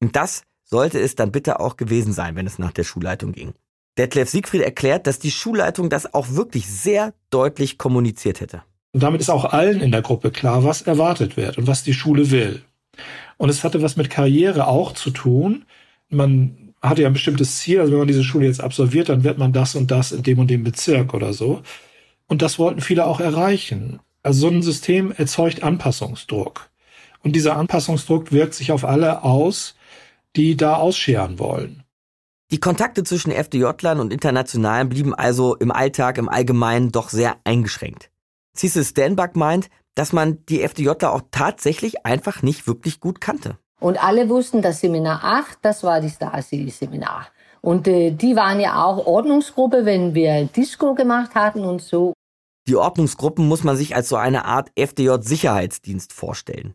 Und 0.00 0.16
das 0.16 0.42
sollte 0.70 1.00
es 1.00 1.14
dann 1.16 1.32
bitte 1.32 1.60
auch 1.60 1.76
gewesen 1.76 2.12
sein, 2.12 2.36
wenn 2.36 2.46
es 2.46 2.58
nach 2.58 2.72
der 2.72 2.84
Schulleitung 2.84 3.32
ging. 3.32 3.52
Detlef 3.98 4.30
Siegfried 4.30 4.62
erklärt, 4.62 5.06
dass 5.06 5.18
die 5.18 5.30
Schulleitung 5.30 5.90
das 5.90 6.14
auch 6.14 6.30
wirklich 6.30 6.66
sehr 6.68 7.12
deutlich 7.30 7.76
kommuniziert 7.76 8.40
hätte. 8.40 8.62
Und 8.92 9.02
damit 9.02 9.20
ist 9.20 9.30
auch 9.30 9.44
allen 9.44 9.80
in 9.80 9.92
der 9.92 10.02
Gruppe 10.02 10.30
klar, 10.30 10.64
was 10.64 10.82
erwartet 10.82 11.36
wird 11.36 11.58
und 11.58 11.66
was 11.66 11.82
die 11.82 11.92
Schule 11.92 12.30
will. 12.30 12.62
Und 13.36 13.48
es 13.48 13.64
hatte 13.64 13.82
was 13.82 13.96
mit 13.96 14.10
Karriere 14.10 14.66
auch 14.66 14.92
zu 14.92 15.10
tun. 15.10 15.64
Man 16.08 16.74
hatte 16.82 17.02
ja 17.02 17.08
ein 17.08 17.14
bestimmtes 17.14 17.58
Ziel, 17.58 17.80
also 17.80 17.92
wenn 17.92 18.00
man 18.00 18.08
diese 18.08 18.24
Schule 18.24 18.46
jetzt 18.46 18.60
absolviert, 18.60 19.08
dann 19.08 19.24
wird 19.24 19.38
man 19.38 19.52
das 19.52 19.74
und 19.74 19.90
das 19.90 20.12
in 20.12 20.22
dem 20.22 20.38
und 20.38 20.48
dem 20.48 20.64
Bezirk 20.64 21.14
oder 21.14 21.32
so. 21.32 21.62
Und 22.26 22.42
das 22.42 22.58
wollten 22.58 22.80
viele 22.80 23.06
auch 23.06 23.20
erreichen. 23.20 24.00
Also 24.22 24.40
so 24.40 24.48
ein 24.48 24.62
System 24.62 25.12
erzeugt 25.12 25.62
Anpassungsdruck. 25.62 26.70
Und 27.22 27.36
dieser 27.36 27.56
Anpassungsdruck 27.56 28.32
wirkt 28.32 28.54
sich 28.54 28.72
auf 28.72 28.84
alle 28.84 29.22
aus, 29.24 29.74
die 30.36 30.56
da 30.56 30.76
ausscheren 30.76 31.38
wollen. 31.38 31.84
Die 32.50 32.58
Kontakte 32.58 33.04
zwischen 33.04 33.30
FDJlern 33.30 34.00
und 34.00 34.12
Internationalen 34.12 34.88
blieben 34.88 35.14
also 35.14 35.54
im 35.54 35.70
Alltag 35.70 36.18
im 36.18 36.28
Allgemeinen 36.28 36.90
doch 36.90 37.08
sehr 37.08 37.36
eingeschränkt. 37.44 38.10
Cecil 38.56 38.84
Stanback 38.84 39.36
meint, 39.36 39.68
dass 39.94 40.12
man 40.12 40.44
die 40.46 40.62
FDJler 40.62 41.12
auch 41.12 41.22
tatsächlich 41.30 42.04
einfach 42.04 42.42
nicht 42.42 42.66
wirklich 42.66 42.98
gut 42.98 43.20
kannte. 43.20 43.58
Und 43.80 44.02
alle 44.02 44.28
wussten, 44.28 44.62
das 44.62 44.80
Seminar 44.80 45.20
8, 45.22 45.58
das 45.62 45.84
war 45.84 46.00
die 46.00 46.10
Stasi-Seminar. 46.10 47.28
Und 47.62 47.88
äh, 47.88 48.10
die 48.10 48.36
waren 48.36 48.60
ja 48.60 48.84
auch 48.84 49.06
Ordnungsgruppe, 49.06 49.84
wenn 49.84 50.14
wir 50.14 50.44
Disco 50.46 50.94
gemacht 50.94 51.34
hatten 51.34 51.64
und 51.64 51.82
so. 51.82 52.14
Die 52.68 52.76
Ordnungsgruppen 52.76 53.46
muss 53.48 53.64
man 53.64 53.76
sich 53.76 53.94
als 53.94 54.08
so 54.08 54.16
eine 54.16 54.44
Art 54.44 54.70
FDJ-Sicherheitsdienst 54.76 56.12
vorstellen. 56.12 56.74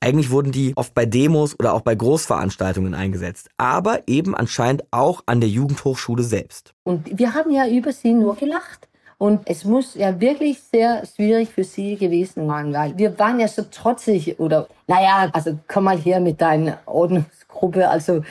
Eigentlich 0.00 0.30
wurden 0.30 0.52
die 0.52 0.76
oft 0.76 0.94
bei 0.94 1.06
Demos 1.06 1.58
oder 1.58 1.74
auch 1.74 1.80
bei 1.80 1.94
Großveranstaltungen 1.94 2.94
eingesetzt, 2.94 3.48
aber 3.56 4.00
eben 4.06 4.34
anscheinend 4.34 4.84
auch 4.90 5.22
an 5.26 5.40
der 5.40 5.48
Jugendhochschule 5.48 6.22
selbst. 6.22 6.74
Und 6.84 7.18
wir 7.18 7.34
haben 7.34 7.50
ja 7.50 7.66
über 7.66 7.92
sie 7.92 8.12
nur 8.12 8.36
gelacht. 8.36 8.88
Und 9.18 9.40
es 9.46 9.64
muss 9.64 9.94
ja 9.94 10.20
wirklich 10.20 10.60
sehr 10.62 11.02
schwierig 11.06 11.48
für 11.48 11.64
sie 11.64 11.96
gewesen 11.96 12.46
sein, 12.46 12.72
weil 12.74 12.98
wir 12.98 13.18
waren 13.18 13.40
ja 13.40 13.48
so 13.48 13.62
trotzig 13.62 14.38
oder, 14.38 14.68
naja, 14.86 15.30
also 15.32 15.58
komm 15.68 15.84
mal 15.84 15.96
hier 15.96 16.20
mit 16.20 16.40
deiner 16.40 16.78
Ordnungsgruppe, 16.84 17.88
also 17.88 18.22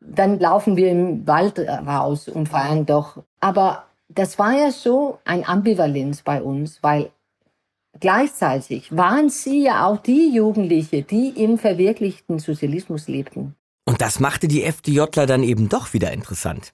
dann 0.00 0.38
laufen 0.38 0.76
wir 0.76 0.90
im 0.90 1.26
Wald 1.26 1.58
raus 1.58 2.28
und 2.28 2.50
feiern 2.50 2.84
doch. 2.84 3.22
Aber 3.40 3.84
das 4.08 4.38
war 4.38 4.52
ja 4.52 4.70
so 4.70 5.18
ein 5.24 5.46
Ambivalenz 5.46 6.22
bei 6.22 6.42
uns, 6.42 6.82
weil 6.82 7.10
gleichzeitig 8.00 8.96
waren 8.96 9.28
sie 9.28 9.64
ja 9.64 9.86
auch 9.86 9.98
die 9.98 10.30
Jugendliche, 10.34 11.02
die 11.02 11.28
im 11.30 11.58
verwirklichten 11.58 12.38
Sozialismus 12.38 13.08
lebten. 13.08 13.54
Und 13.84 14.00
das 14.00 14.20
machte 14.20 14.48
die 14.48 14.64
FDJler 14.64 15.26
dann 15.26 15.42
eben 15.42 15.68
doch 15.68 15.92
wieder 15.92 16.12
interessant. 16.12 16.72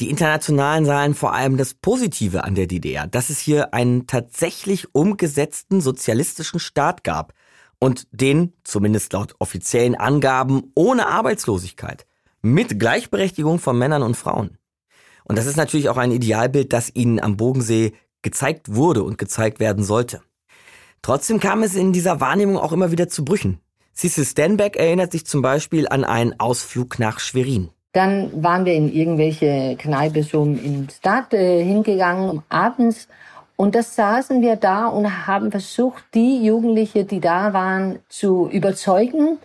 Die 0.00 0.10
Internationalen 0.10 0.84
sahen 0.84 1.14
vor 1.14 1.34
allem 1.34 1.56
das 1.56 1.74
Positive 1.74 2.44
an 2.44 2.54
der 2.54 2.66
DDR, 2.66 3.06
dass 3.06 3.30
es 3.30 3.38
hier 3.38 3.74
einen 3.74 4.06
tatsächlich 4.06 4.94
umgesetzten 4.94 5.80
sozialistischen 5.80 6.60
Staat 6.60 7.04
gab 7.04 7.34
und 7.78 8.06
den, 8.10 8.52
zumindest 8.64 9.12
laut 9.12 9.34
offiziellen 9.38 9.94
Angaben, 9.94 10.72
ohne 10.74 11.08
Arbeitslosigkeit, 11.08 12.06
mit 12.40 12.78
Gleichberechtigung 12.78 13.58
von 13.58 13.76
Männern 13.76 14.02
und 14.02 14.16
Frauen. 14.16 14.56
Und 15.24 15.36
das 15.36 15.46
ist 15.46 15.56
natürlich 15.56 15.88
auch 15.88 15.96
ein 15.96 16.10
Idealbild, 16.10 16.72
das 16.72 16.94
ihnen 16.94 17.20
am 17.20 17.36
Bodensee 17.36 17.92
gezeigt 18.22 18.74
wurde 18.74 19.02
und 19.02 19.18
gezeigt 19.18 19.60
werden 19.60 19.84
sollte. 19.84 20.22
Trotzdem 21.02 21.40
kam 21.40 21.64
es 21.64 21.74
in 21.74 21.92
dieser 21.92 22.20
Wahrnehmung 22.20 22.56
auch 22.56 22.72
immer 22.72 22.92
wieder 22.92 23.08
zu 23.08 23.24
Brüchen. 23.24 23.58
Cecil 23.92 24.24
Stanback 24.24 24.76
erinnert 24.76 25.10
sich 25.10 25.26
zum 25.26 25.42
Beispiel 25.42 25.88
an 25.88 26.04
einen 26.04 26.38
Ausflug 26.38 27.00
nach 27.00 27.18
Schwerin. 27.18 27.70
Dann 27.92 28.42
waren 28.42 28.64
wir 28.64 28.74
in 28.74 28.90
irgendwelche 28.90 29.76
Kneipe 29.76 30.22
so 30.22 30.44
in 30.44 30.88
Stadt 30.88 31.34
äh, 31.34 31.62
hingegangen 31.62 32.42
abends 32.48 33.08
und 33.56 33.74
das 33.74 33.96
saßen 33.96 34.40
wir 34.40 34.56
da 34.56 34.86
und 34.86 35.26
haben 35.26 35.50
versucht, 35.50 36.04
die 36.14 36.44
Jugendliche, 36.44 37.04
die 37.04 37.20
da 37.20 37.52
waren, 37.52 37.98
zu 38.08 38.48
überzeugen, 38.50 39.38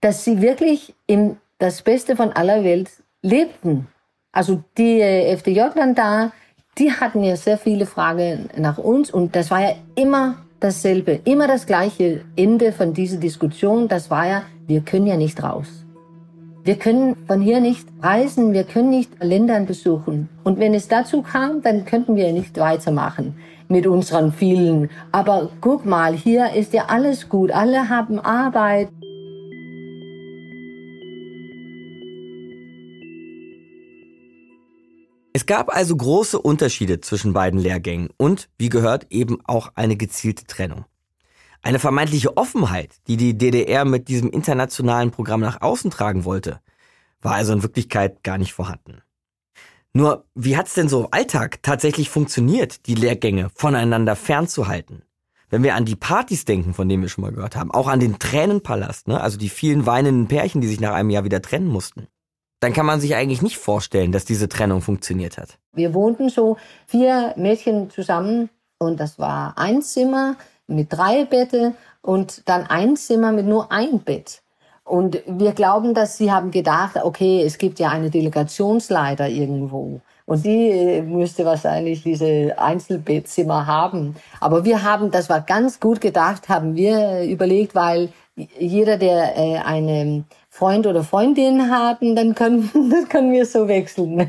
dass 0.00 0.24
sie 0.24 0.40
wirklich 0.40 0.94
im 1.06 1.38
das 1.58 1.82
Beste 1.82 2.14
von 2.16 2.32
aller 2.32 2.62
Welt 2.62 2.90
lebten. 3.22 3.88
Also 4.32 4.62
die 4.78 5.00
äh, 5.00 5.32
FDJler 5.32 5.94
da, 5.94 6.32
die 6.78 6.92
hatten 6.92 7.24
ja 7.24 7.36
sehr 7.36 7.58
viele 7.58 7.86
Fragen 7.86 8.48
nach 8.56 8.78
uns 8.78 9.10
und 9.10 9.34
das 9.34 9.50
war 9.50 9.60
ja 9.62 9.74
immer 9.94 10.36
dasselbe, 10.60 11.20
immer 11.24 11.48
das 11.48 11.66
gleiche 11.66 12.20
Ende 12.36 12.72
von 12.72 12.92
dieser 12.92 13.16
Diskussion. 13.16 13.88
Das 13.88 14.10
war 14.10 14.28
ja, 14.28 14.42
wir 14.66 14.82
können 14.82 15.06
ja 15.06 15.16
nicht 15.16 15.42
raus. 15.42 15.66
Wir 16.62 16.76
können 16.76 17.16
von 17.26 17.40
hier 17.40 17.60
nicht 17.60 17.88
reisen, 18.02 18.52
wir 18.52 18.64
können 18.64 18.90
nicht 18.90 19.10
Ländern 19.24 19.64
besuchen. 19.64 20.28
Und 20.44 20.58
wenn 20.58 20.74
es 20.74 20.88
dazu 20.88 21.22
kam, 21.22 21.62
dann 21.62 21.86
könnten 21.86 22.16
wir 22.16 22.32
nicht 22.32 22.58
weitermachen 22.58 23.34
mit 23.68 23.86
unseren 23.86 24.32
vielen. 24.32 24.90
Aber 25.10 25.48
guck 25.62 25.86
mal, 25.86 26.12
hier 26.12 26.52
ist 26.54 26.74
ja 26.74 26.86
alles 26.88 27.28
gut, 27.28 27.50
alle 27.50 27.88
haben 27.88 28.18
Arbeit. 28.18 28.88
Es 35.32 35.46
gab 35.46 35.74
also 35.74 35.96
große 35.96 36.40
Unterschiede 36.40 37.00
zwischen 37.00 37.32
beiden 37.32 37.60
Lehrgängen 37.60 38.10
und, 38.16 38.48
wie 38.58 38.68
gehört, 38.68 39.06
eben 39.10 39.38
auch 39.44 39.70
eine 39.76 39.96
gezielte 39.96 40.44
Trennung. 40.44 40.86
Eine 41.62 41.78
vermeintliche 41.78 42.36
Offenheit, 42.36 42.96
die 43.06 43.16
die 43.16 43.38
DDR 43.38 43.84
mit 43.84 44.08
diesem 44.08 44.30
internationalen 44.30 45.12
Programm 45.12 45.40
nach 45.40 45.60
außen 45.60 45.90
tragen 45.90 46.24
wollte, 46.24 46.60
war 47.22 47.34
also 47.34 47.52
in 47.52 47.62
Wirklichkeit 47.62 48.24
gar 48.24 48.38
nicht 48.38 48.54
vorhanden. 48.54 49.02
Nur, 49.92 50.24
wie 50.34 50.56
hat's 50.56 50.74
denn 50.74 50.88
so 50.88 51.04
im 51.04 51.08
Alltag 51.12 51.62
tatsächlich 51.62 52.10
funktioniert, 52.10 52.86
die 52.86 52.94
Lehrgänge 52.94 53.50
voneinander 53.54 54.16
fernzuhalten? 54.16 55.02
Wenn 55.48 55.62
wir 55.62 55.74
an 55.74 55.84
die 55.84 55.96
Partys 55.96 56.44
denken, 56.44 56.74
von 56.74 56.88
denen 56.88 57.02
wir 57.02 57.08
schon 57.08 57.22
mal 57.22 57.32
gehört 57.32 57.56
haben, 57.56 57.72
auch 57.72 57.88
an 57.88 58.00
den 58.00 58.18
Tränenpalast, 58.18 59.08
ne? 59.08 59.20
also 59.20 59.36
die 59.36 59.48
vielen 59.48 59.86
weinenden 59.86 60.28
Pärchen, 60.28 60.60
die 60.60 60.68
sich 60.68 60.80
nach 60.80 60.94
einem 60.94 61.10
Jahr 61.10 61.24
wieder 61.24 61.42
trennen 61.42 61.66
mussten, 61.66 62.06
dann 62.60 62.72
kann 62.72 62.86
man 62.86 63.00
sich 63.00 63.14
eigentlich 63.14 63.42
nicht 63.42 63.58
vorstellen, 63.58 64.12
dass 64.12 64.24
diese 64.24 64.48
Trennung 64.48 64.82
funktioniert 64.82 65.38
hat. 65.38 65.58
Wir 65.72 65.94
wohnten 65.94 66.28
so 66.28 66.56
vier 66.86 67.34
Mädchen 67.36 67.90
zusammen 67.90 68.50
und 68.78 69.00
das 69.00 69.18
war 69.18 69.54
ein 69.56 69.82
Zimmer 69.82 70.36
mit 70.66 70.92
drei 70.92 71.24
Bette 71.24 71.74
und 72.02 72.48
dann 72.48 72.66
ein 72.66 72.96
Zimmer 72.96 73.32
mit 73.32 73.46
nur 73.46 73.72
ein 73.72 74.00
Bett. 74.00 74.42
Und 74.84 75.22
wir 75.26 75.52
glauben, 75.52 75.94
dass 75.94 76.16
sie 76.16 76.32
haben 76.32 76.50
gedacht, 76.50 76.96
okay, 77.02 77.42
es 77.44 77.58
gibt 77.58 77.78
ja 77.78 77.90
eine 77.90 78.10
Delegationsleiter 78.10 79.28
irgendwo. 79.28 80.00
Und 80.26 80.44
die 80.44 80.68
äh, 80.68 81.02
müsste 81.02 81.44
wahrscheinlich 81.44 82.02
diese 82.02 82.54
Einzelbettzimmer 82.58 83.66
haben. 83.66 84.16
Aber 84.40 84.64
wir 84.64 84.82
haben, 84.82 85.10
das 85.10 85.28
war 85.28 85.40
ganz 85.42 85.80
gut 85.80 86.00
gedacht, 86.00 86.48
haben 86.48 86.74
wir 86.76 87.22
überlegt, 87.22 87.74
weil 87.74 88.10
jeder, 88.58 88.96
der 88.96 89.36
äh, 89.36 89.58
eine 89.58 90.24
Freund 90.60 90.86
oder 90.86 91.02
Freundin 91.02 91.70
haben, 91.70 92.14
dann 92.14 92.34
können, 92.34 92.70
das 92.90 93.08
können 93.08 93.32
wir 93.32 93.46
so 93.46 93.66
wechseln. 93.66 94.28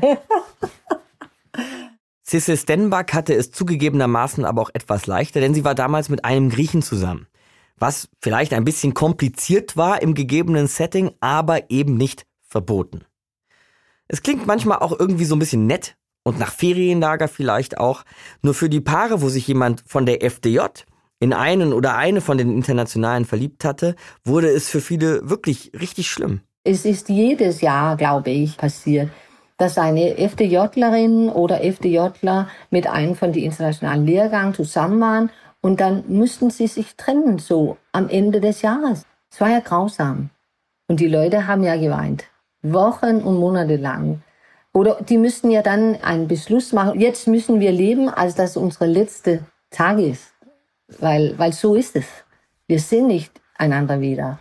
Cecil 2.24 2.56
Stenbach 2.56 3.12
hatte 3.12 3.34
es 3.34 3.52
zugegebenermaßen 3.52 4.46
aber 4.46 4.62
auch 4.62 4.70
etwas 4.72 5.06
leichter, 5.06 5.40
denn 5.40 5.52
sie 5.52 5.66
war 5.66 5.74
damals 5.74 6.08
mit 6.08 6.24
einem 6.24 6.48
Griechen 6.48 6.80
zusammen. 6.80 7.26
Was 7.76 8.08
vielleicht 8.22 8.54
ein 8.54 8.64
bisschen 8.64 8.94
kompliziert 8.94 9.76
war 9.76 10.00
im 10.00 10.14
gegebenen 10.14 10.68
Setting, 10.68 11.10
aber 11.20 11.70
eben 11.70 11.98
nicht 11.98 12.24
verboten. 12.40 13.02
Es 14.08 14.22
klingt 14.22 14.46
manchmal 14.46 14.78
auch 14.78 14.98
irgendwie 14.98 15.26
so 15.26 15.36
ein 15.36 15.38
bisschen 15.38 15.66
nett 15.66 15.96
und 16.22 16.38
nach 16.38 16.54
Ferienlager 16.54 17.28
vielleicht 17.28 17.76
auch. 17.76 18.04
Nur 18.40 18.54
für 18.54 18.70
die 18.70 18.80
Paare, 18.80 19.20
wo 19.20 19.28
sich 19.28 19.46
jemand 19.46 19.84
von 19.86 20.06
der 20.06 20.22
FDJ 20.22 20.60
in 21.22 21.32
einen 21.32 21.72
oder 21.72 21.94
eine 21.94 22.20
von 22.20 22.36
den 22.36 22.50
Internationalen 22.50 23.24
verliebt 23.24 23.64
hatte, 23.64 23.94
wurde 24.24 24.48
es 24.48 24.68
für 24.68 24.80
viele 24.80 25.30
wirklich 25.30 25.70
richtig 25.80 26.10
schlimm. 26.10 26.40
Es 26.64 26.84
ist 26.84 27.08
jedes 27.08 27.60
Jahr, 27.60 27.96
glaube 27.96 28.30
ich, 28.30 28.56
passiert, 28.56 29.08
dass 29.56 29.78
eine 29.78 30.18
FDJlerin 30.18 31.28
oder 31.28 31.62
FDJler 31.62 32.48
mit 32.70 32.88
einem 32.88 33.14
von 33.14 33.32
den 33.32 33.44
internationalen 33.44 34.04
Lehrgängen 34.04 34.52
zusammen 34.52 35.00
waren 35.00 35.30
und 35.60 35.80
dann 35.80 36.02
müssten 36.08 36.50
sie 36.50 36.66
sich 36.66 36.96
trennen, 36.96 37.38
so 37.38 37.76
am 37.92 38.08
Ende 38.08 38.40
des 38.40 38.62
Jahres. 38.62 39.04
Es 39.30 39.40
war 39.40 39.48
ja 39.48 39.60
grausam. 39.60 40.30
Und 40.88 40.98
die 40.98 41.06
Leute 41.06 41.46
haben 41.46 41.62
ja 41.62 41.76
geweint. 41.76 42.24
Wochen 42.62 43.18
und 43.22 43.38
Monate 43.38 43.76
lang. 43.76 44.22
Oder 44.72 44.98
die 45.08 45.18
müssten 45.18 45.52
ja 45.52 45.62
dann 45.62 46.02
einen 46.02 46.26
Beschluss 46.26 46.72
machen. 46.72 46.98
Jetzt 46.98 47.28
müssen 47.28 47.60
wir 47.60 47.70
leben, 47.70 48.08
als 48.08 48.34
das 48.34 48.56
unsere 48.56 48.86
letzte 48.86 49.44
Tag 49.70 50.00
ist. 50.00 50.31
Weil, 51.00 51.38
weil 51.38 51.52
so 51.52 51.74
ist 51.74 51.96
es. 51.96 52.06
Wir 52.66 52.80
sehen 52.80 53.06
nicht 53.06 53.32
einander 53.56 54.00
wieder. 54.00 54.38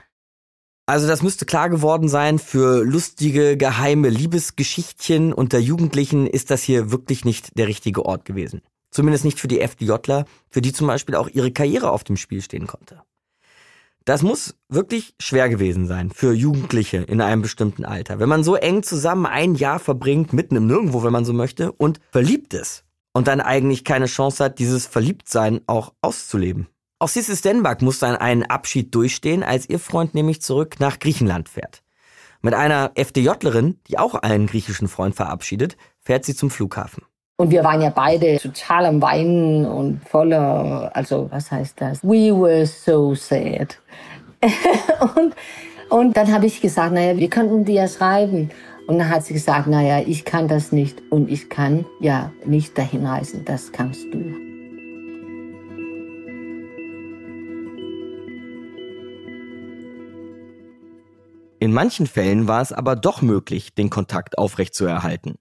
Also 0.86 1.08
das 1.08 1.22
müsste 1.22 1.46
klar 1.46 1.70
geworden 1.70 2.10
sein, 2.10 2.40
für 2.40 2.84
lustige, 2.84 3.56
geheime 3.56 4.10
Liebesgeschichtchen 4.10 5.32
unter 5.32 5.60
Jugendlichen 5.60 6.28
ist 6.28 6.52
das 6.52 6.64
hier 6.64 6.92
wirklich 6.92 7.24
nicht 7.24 7.58
der 7.58 7.68
richtige 7.68 8.06
Ort 8.06 8.26
gewesen. 8.26 8.62
Zumindest 8.90 9.24
nicht 9.24 9.40
für 9.40 9.48
die 9.48 9.62
FDJler, 9.62 10.26
für 10.50 10.62
die 10.62 10.74
zum 10.74 10.88
Beispiel 10.88 11.16
auch 11.16 11.30
ihre 11.30 11.52
Karriere 11.52 11.92
auf 11.92 12.04
dem 12.04 12.18
Spiel 12.18 12.42
stehen 12.42 12.68
konnte. 12.68 13.02
Das 14.04 14.24
muss 14.24 14.56
wirklich 14.68 15.14
schwer 15.20 15.48
gewesen 15.48 15.88
sein 15.88 16.10
für 16.10 16.34
Jugendliche 16.34 16.98
in 16.98 17.22
einem 17.22 17.44
bestimmten 17.44 17.86
Alter. 17.86 18.20
Wenn 18.20 18.28
man 18.28 18.44
so 18.44 18.56
eng 18.56 18.84
zusammen 18.84 19.28
ein 19.28 19.56
Jahr 19.56 19.80
verbringt, 19.80 20.34
mitten 20.34 20.56
im 20.56 20.66
Nirgendwo, 20.66 21.04
wenn 21.04 21.14
man 21.14 21.24
so 21.24 21.34
möchte, 21.34 21.72
und 21.72 22.00
verliebt 22.12 22.54
ist 22.54 22.84
und 23.13 23.28
dann 23.28 23.41
eigentlich 23.41 23.84
keine 23.84 24.06
Chance 24.06 24.43
hat, 24.43 24.60
dieses 24.60 24.86
Verliebtsein 24.86 25.62
auch 25.67 25.94
auszuleben. 26.02 26.67
Auch 27.00 27.08
Sissi 27.08 27.36
Stenbach 27.36 27.81
muss 27.81 28.00
dann 28.00 28.15
einen 28.15 28.44
Abschied 28.44 28.94
durchstehen, 28.94 29.44
als 29.44 29.67
ihr 29.67 29.79
Freund 29.79 30.13
nämlich 30.13 30.42
zurück 30.42 30.79
nach 30.79 31.00
Griechenland 31.00 31.50
fährt. 31.50 31.81
Mit 32.42 32.54
einer 32.54 32.92
FDJlerin, 32.96 33.79
die 33.88 34.00
auch 34.00 34.15
einen 34.15 34.48
griechischen 34.48 34.88
Freund 34.88 35.15
verabschiedet, 35.15 35.77
fährt 36.00 36.25
sie 36.25 36.36
zum 36.36 36.50
Flughafen. 36.50 37.04
Und 37.38 37.50
wir 37.50 37.63
waren 37.63 37.81
ja 37.81 37.90
beide 37.90 38.38
total 38.38 38.86
am 38.86 39.02
Weinen 39.02 39.65
und 39.65 40.08
voller, 40.08 40.92
also 40.94 41.27
was 41.31 41.50
heißt 41.52 41.81
das? 41.81 42.04
We 42.04 42.31
were 42.31 42.67
so 42.67 43.15
sad. 43.15 43.79
und, 45.15 45.36
und 45.90 46.17
dann 46.17 46.31
habe 46.31 46.46
ich 46.46 46.62
gesagt, 46.62 46.94
naja, 46.94 47.17
wir 47.17 47.29
könnten 47.31 47.65
dir 47.65 47.81
ja 47.81 47.88
schreiben. 47.88 48.52
Und 48.88 48.98
dann 49.00 49.10
hat 49.10 49.23
sie 49.23 49.34
gesagt, 49.34 49.67
naja, 49.67 50.02
ich 50.06 50.25
kann 50.25 50.48
das 50.48 50.71
nicht 50.71 51.02
und 51.10 51.29
ich 51.29 51.50
kann 51.50 51.86
ja 52.00 52.32
nicht 52.46 52.77
dahin 52.77 53.06
reisen, 53.06 53.46
das 53.46 53.71
kannst 53.71 54.06
du. 54.13 54.52
In 61.60 61.73
manchen 61.73 62.08
Fällen 62.08 62.48
war 62.48 62.62
es 62.62 62.73
aber 62.73 62.96
doch 62.96 63.21
möglich, 63.21 63.75
den 63.75 63.92
Kontakt 63.92 64.40
aufrechtzuerhalten. 64.40 65.36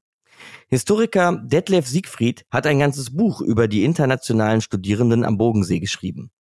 Historiker 0.69 1.41
Detlef 1.43 1.87
Siegfried 1.87 2.45
hat 2.51 2.67
ein 2.67 2.79
ganzes 2.79 3.17
Buch 3.17 3.41
über 3.41 3.69
die 3.69 3.85
internationalen 3.85 4.61
Studierenden 4.61 5.25
am 5.25 5.39
Bodensee 5.39 5.81
geschrieben. 5.81 6.31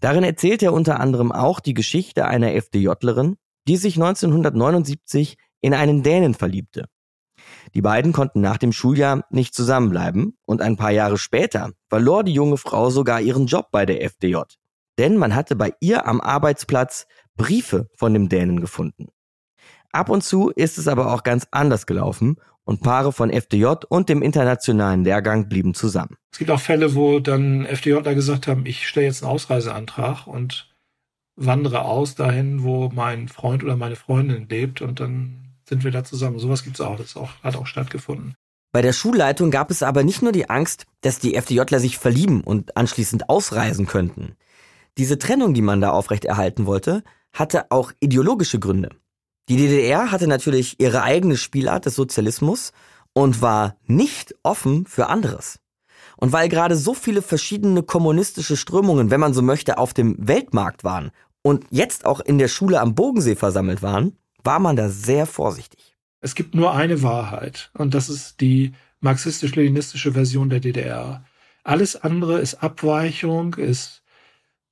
Darin 0.00 0.24
erzählt 0.24 0.62
er 0.62 0.72
unter 0.72 1.00
anderem 1.00 1.32
auch 1.32 1.60
die 1.60 1.74
Geschichte 1.74 2.26
einer 2.26 2.54
FDJlerin, 2.54 3.36
die 3.66 3.76
sich 3.76 3.96
1979 3.96 5.36
in 5.64 5.72
einen 5.72 6.02
Dänen 6.02 6.34
verliebte. 6.34 6.84
Die 7.74 7.80
beiden 7.80 8.12
konnten 8.12 8.42
nach 8.42 8.58
dem 8.58 8.70
Schuljahr 8.70 9.24
nicht 9.30 9.54
zusammenbleiben 9.54 10.36
und 10.44 10.60
ein 10.60 10.76
paar 10.76 10.90
Jahre 10.90 11.16
später 11.16 11.70
verlor 11.88 12.22
die 12.22 12.34
junge 12.34 12.58
Frau 12.58 12.90
sogar 12.90 13.22
ihren 13.22 13.46
Job 13.46 13.68
bei 13.72 13.86
der 13.86 14.04
FDJ. 14.04 14.40
Denn 14.98 15.16
man 15.16 15.34
hatte 15.34 15.56
bei 15.56 15.72
ihr 15.80 16.06
am 16.06 16.20
Arbeitsplatz 16.20 17.06
Briefe 17.36 17.88
von 17.96 18.12
dem 18.12 18.28
Dänen 18.28 18.60
gefunden. 18.60 19.08
Ab 19.90 20.10
und 20.10 20.22
zu 20.22 20.50
ist 20.50 20.76
es 20.76 20.86
aber 20.86 21.14
auch 21.14 21.22
ganz 21.22 21.46
anders 21.50 21.86
gelaufen 21.86 22.36
und 22.64 22.82
Paare 22.82 23.12
von 23.12 23.30
FDJ 23.30 23.86
und 23.88 24.10
dem 24.10 24.20
internationalen 24.20 25.02
Lehrgang 25.02 25.48
blieben 25.48 25.72
zusammen. 25.72 26.16
Es 26.30 26.38
gibt 26.38 26.50
auch 26.50 26.60
Fälle, 26.60 26.94
wo 26.94 27.20
dann 27.20 27.64
FDJler 27.64 28.14
gesagt 28.14 28.48
haben, 28.48 28.66
ich 28.66 28.86
stelle 28.86 29.06
jetzt 29.06 29.22
einen 29.22 29.32
Ausreiseantrag 29.32 30.26
und 30.26 30.74
wandere 31.36 31.86
aus 31.86 32.16
dahin, 32.16 32.62
wo 32.62 32.90
mein 32.94 33.28
Freund 33.28 33.64
oder 33.64 33.76
meine 33.76 33.96
Freundin 33.96 34.46
lebt 34.46 34.82
und 34.82 35.00
dann 35.00 35.43
sind 35.68 35.84
wir 35.84 35.90
da 35.90 36.04
zusammen. 36.04 36.38
Sowas 36.38 36.62
gibt 36.62 36.76
es 36.76 36.80
auch. 36.80 36.96
Das 36.96 37.16
auch, 37.16 37.30
hat 37.42 37.56
auch 37.56 37.66
stattgefunden. 37.66 38.34
Bei 38.72 38.82
der 38.82 38.92
Schulleitung 38.92 39.50
gab 39.50 39.70
es 39.70 39.82
aber 39.82 40.02
nicht 40.02 40.20
nur 40.20 40.32
die 40.32 40.50
Angst, 40.50 40.86
dass 41.00 41.20
die 41.20 41.36
FDJler 41.36 41.78
sich 41.78 41.96
verlieben 41.96 42.42
und 42.42 42.76
anschließend 42.76 43.28
ausreisen 43.28 43.86
könnten. 43.86 44.34
Diese 44.98 45.18
Trennung, 45.18 45.54
die 45.54 45.62
man 45.62 45.80
da 45.80 45.90
aufrechterhalten 45.90 46.66
wollte, 46.66 47.04
hatte 47.32 47.70
auch 47.70 47.92
ideologische 48.00 48.58
Gründe. 48.58 48.90
Die 49.48 49.56
DDR 49.56 50.10
hatte 50.10 50.26
natürlich 50.26 50.80
ihre 50.80 51.02
eigene 51.02 51.36
Spielart 51.36 51.86
des 51.86 51.94
Sozialismus 51.94 52.72
und 53.12 53.42
war 53.42 53.76
nicht 53.86 54.34
offen 54.42 54.86
für 54.86 55.08
anderes. 55.08 55.60
Und 56.16 56.32
weil 56.32 56.48
gerade 56.48 56.76
so 56.76 56.94
viele 56.94 57.22
verschiedene 57.22 57.82
kommunistische 57.82 58.56
Strömungen, 58.56 59.10
wenn 59.10 59.20
man 59.20 59.34
so 59.34 59.42
möchte, 59.42 59.78
auf 59.78 59.94
dem 59.94 60.16
Weltmarkt 60.18 60.84
waren 60.84 61.10
und 61.42 61.64
jetzt 61.70 62.06
auch 62.06 62.20
in 62.20 62.38
der 62.38 62.48
Schule 62.48 62.80
am 62.80 62.94
Bodensee 62.94 63.36
versammelt 63.36 63.82
waren, 63.82 64.16
war 64.44 64.58
man 64.58 64.76
da 64.76 64.88
sehr 64.88 65.26
vorsichtig. 65.26 65.96
Es 66.20 66.34
gibt 66.34 66.54
nur 66.54 66.74
eine 66.74 67.02
Wahrheit 67.02 67.70
und 67.74 67.94
das 67.94 68.08
ist 68.08 68.40
die 68.40 68.72
marxistisch-leninistische 69.00 70.12
Version 70.12 70.48
der 70.48 70.60
DDR. 70.60 71.24
Alles 71.64 71.96
andere 71.96 72.40
ist 72.40 72.62
Abweichung, 72.62 73.54
ist 73.54 74.02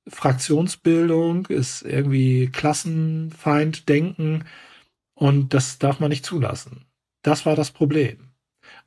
Fraktionsbildung, 0.07 1.47
ist 1.47 1.81
irgendwie 1.83 2.47
Klassenfeinddenken 2.47 4.45
und 5.13 5.53
das 5.53 5.79
darf 5.79 5.99
man 5.99 6.09
nicht 6.09 6.25
zulassen. 6.25 6.85
Das 7.21 7.45
war 7.45 7.55
das 7.55 7.71
Problem. 7.71 8.29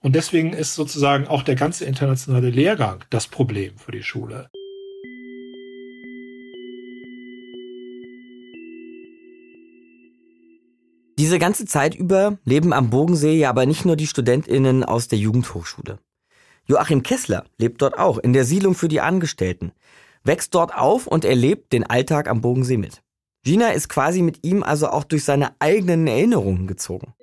Und 0.01 0.14
deswegen 0.14 0.53
ist 0.53 0.74
sozusagen 0.74 1.26
auch 1.26 1.43
der 1.43 1.55
ganze 1.55 1.84
internationale 1.84 2.51
Lehrgang 2.51 3.05
das 3.11 3.26
Problem 3.28 3.78
für 3.78 3.93
die 3.93 4.03
Schule. 4.03 4.51
Diese 11.18 11.38
ganze 11.38 11.64
Zeit 11.64 11.94
über 11.94 12.38
leben 12.44 12.72
am 12.72 12.90
Bogensee 12.90 13.38
ja 13.38 13.50
aber 13.50 13.66
nicht 13.66 13.84
nur 13.84 13.96
die 13.96 14.06
StudentInnen 14.06 14.84
aus 14.84 15.08
der 15.08 15.18
Jugendhochschule. 15.18 15.98
Joachim 16.66 17.02
Kessler 17.02 17.44
lebt 17.58 17.80
dort 17.80 17.98
auch 17.98 18.18
in 18.18 18.32
der 18.32 18.44
Siedlung 18.44 18.74
für 18.74 18.88
die 18.88 19.00
Angestellten 19.00 19.72
wächst 20.26 20.54
dort 20.54 20.76
auf 20.76 21.06
und 21.06 21.24
erlebt 21.24 21.72
den 21.72 21.84
Alltag 21.84 22.28
am 22.28 22.40
Bodensee 22.40 22.76
mit. 22.76 23.02
Gina 23.44 23.68
ist 23.68 23.88
quasi 23.88 24.22
mit 24.22 24.44
ihm 24.44 24.62
also 24.62 24.88
auch 24.88 25.04
durch 25.04 25.24
seine 25.24 25.50
eigenen 25.60 26.06
Erinnerungen 26.06 26.66
gezogen. 26.66 27.14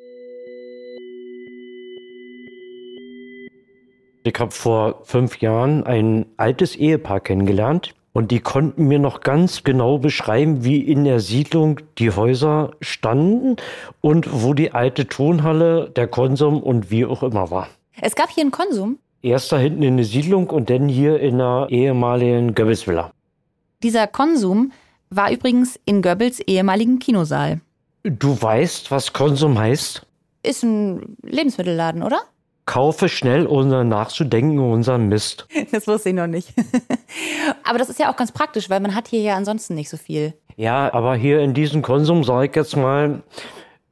Ich 4.25 4.39
habe 4.39 4.51
vor 4.51 5.03
fünf 5.03 5.39
Jahren 5.39 5.83
ein 5.83 6.25
altes 6.37 6.77
Ehepaar 6.77 7.19
kennengelernt 7.19 7.93
und 8.13 8.29
die 8.31 8.39
konnten 8.39 8.87
mir 8.87 8.99
noch 8.99 9.21
ganz 9.21 9.63
genau 9.63 9.97
beschreiben, 9.97 10.63
wie 10.63 10.79
in 10.79 11.03
der 11.03 11.19
Siedlung 11.19 11.81
die 11.97 12.11
Häuser 12.11 12.71
standen 12.79 13.57
und 14.01 14.43
wo 14.43 14.53
die 14.53 14.71
alte 14.71 15.07
Tonhalle, 15.07 15.89
der 15.89 16.07
Konsum 16.07 16.61
und 16.61 16.91
wie 16.91 17.05
auch 17.05 17.23
immer 17.23 17.51
war. 17.51 17.67
Es 17.99 18.15
gab 18.15 18.29
hier 18.29 18.41
einen 18.41 18.51
Konsum? 18.51 18.99
Erst 19.21 19.51
da 19.51 19.57
hinten 19.57 19.83
in 19.83 19.97
der 19.97 20.05
Siedlung 20.05 20.49
und 20.49 20.69
dann 20.69 20.87
hier 20.87 21.19
in 21.19 21.39
der 21.39 21.67
ehemaligen 21.69 22.53
Goebbels-Villa. 22.53 23.11
Dieser 23.81 24.07
Konsum 24.07 24.71
war 25.09 25.31
übrigens 25.31 25.79
in 25.85 26.01
Goebbels 26.01 26.39
ehemaligen 26.41 26.99
Kinosaal. 26.99 27.61
Du 28.03 28.39
weißt, 28.39 28.91
was 28.91 29.13
Konsum 29.13 29.57
heißt? 29.57 30.05
Ist 30.43 30.63
ein 30.63 31.15
Lebensmittelladen, 31.23 32.03
oder? 32.03 32.19
Kaufe 32.65 33.09
schnell, 33.09 33.45
ohne 33.45 33.83
nachzudenken, 33.83 34.59
unseren 34.59 35.07
Mist. 35.07 35.47
Das 35.71 35.87
wusste 35.87 36.09
ich 36.09 36.15
noch 36.15 36.27
nicht. 36.27 36.53
aber 37.63 37.77
das 37.77 37.89
ist 37.89 37.99
ja 37.99 38.11
auch 38.11 38.15
ganz 38.15 38.31
praktisch, 38.31 38.69
weil 38.69 38.79
man 38.79 38.95
hat 38.95 39.07
hier 39.07 39.21
ja 39.21 39.35
ansonsten 39.35 39.75
nicht 39.75 39.89
so 39.89 39.97
viel. 39.97 40.33
Ja, 40.55 40.93
aber 40.93 41.15
hier 41.15 41.39
in 41.39 41.53
diesem 41.53 41.81
Konsum, 41.81 42.23
sag 42.23 42.49
ich 42.49 42.55
jetzt 42.55 42.77
mal, 42.77 43.23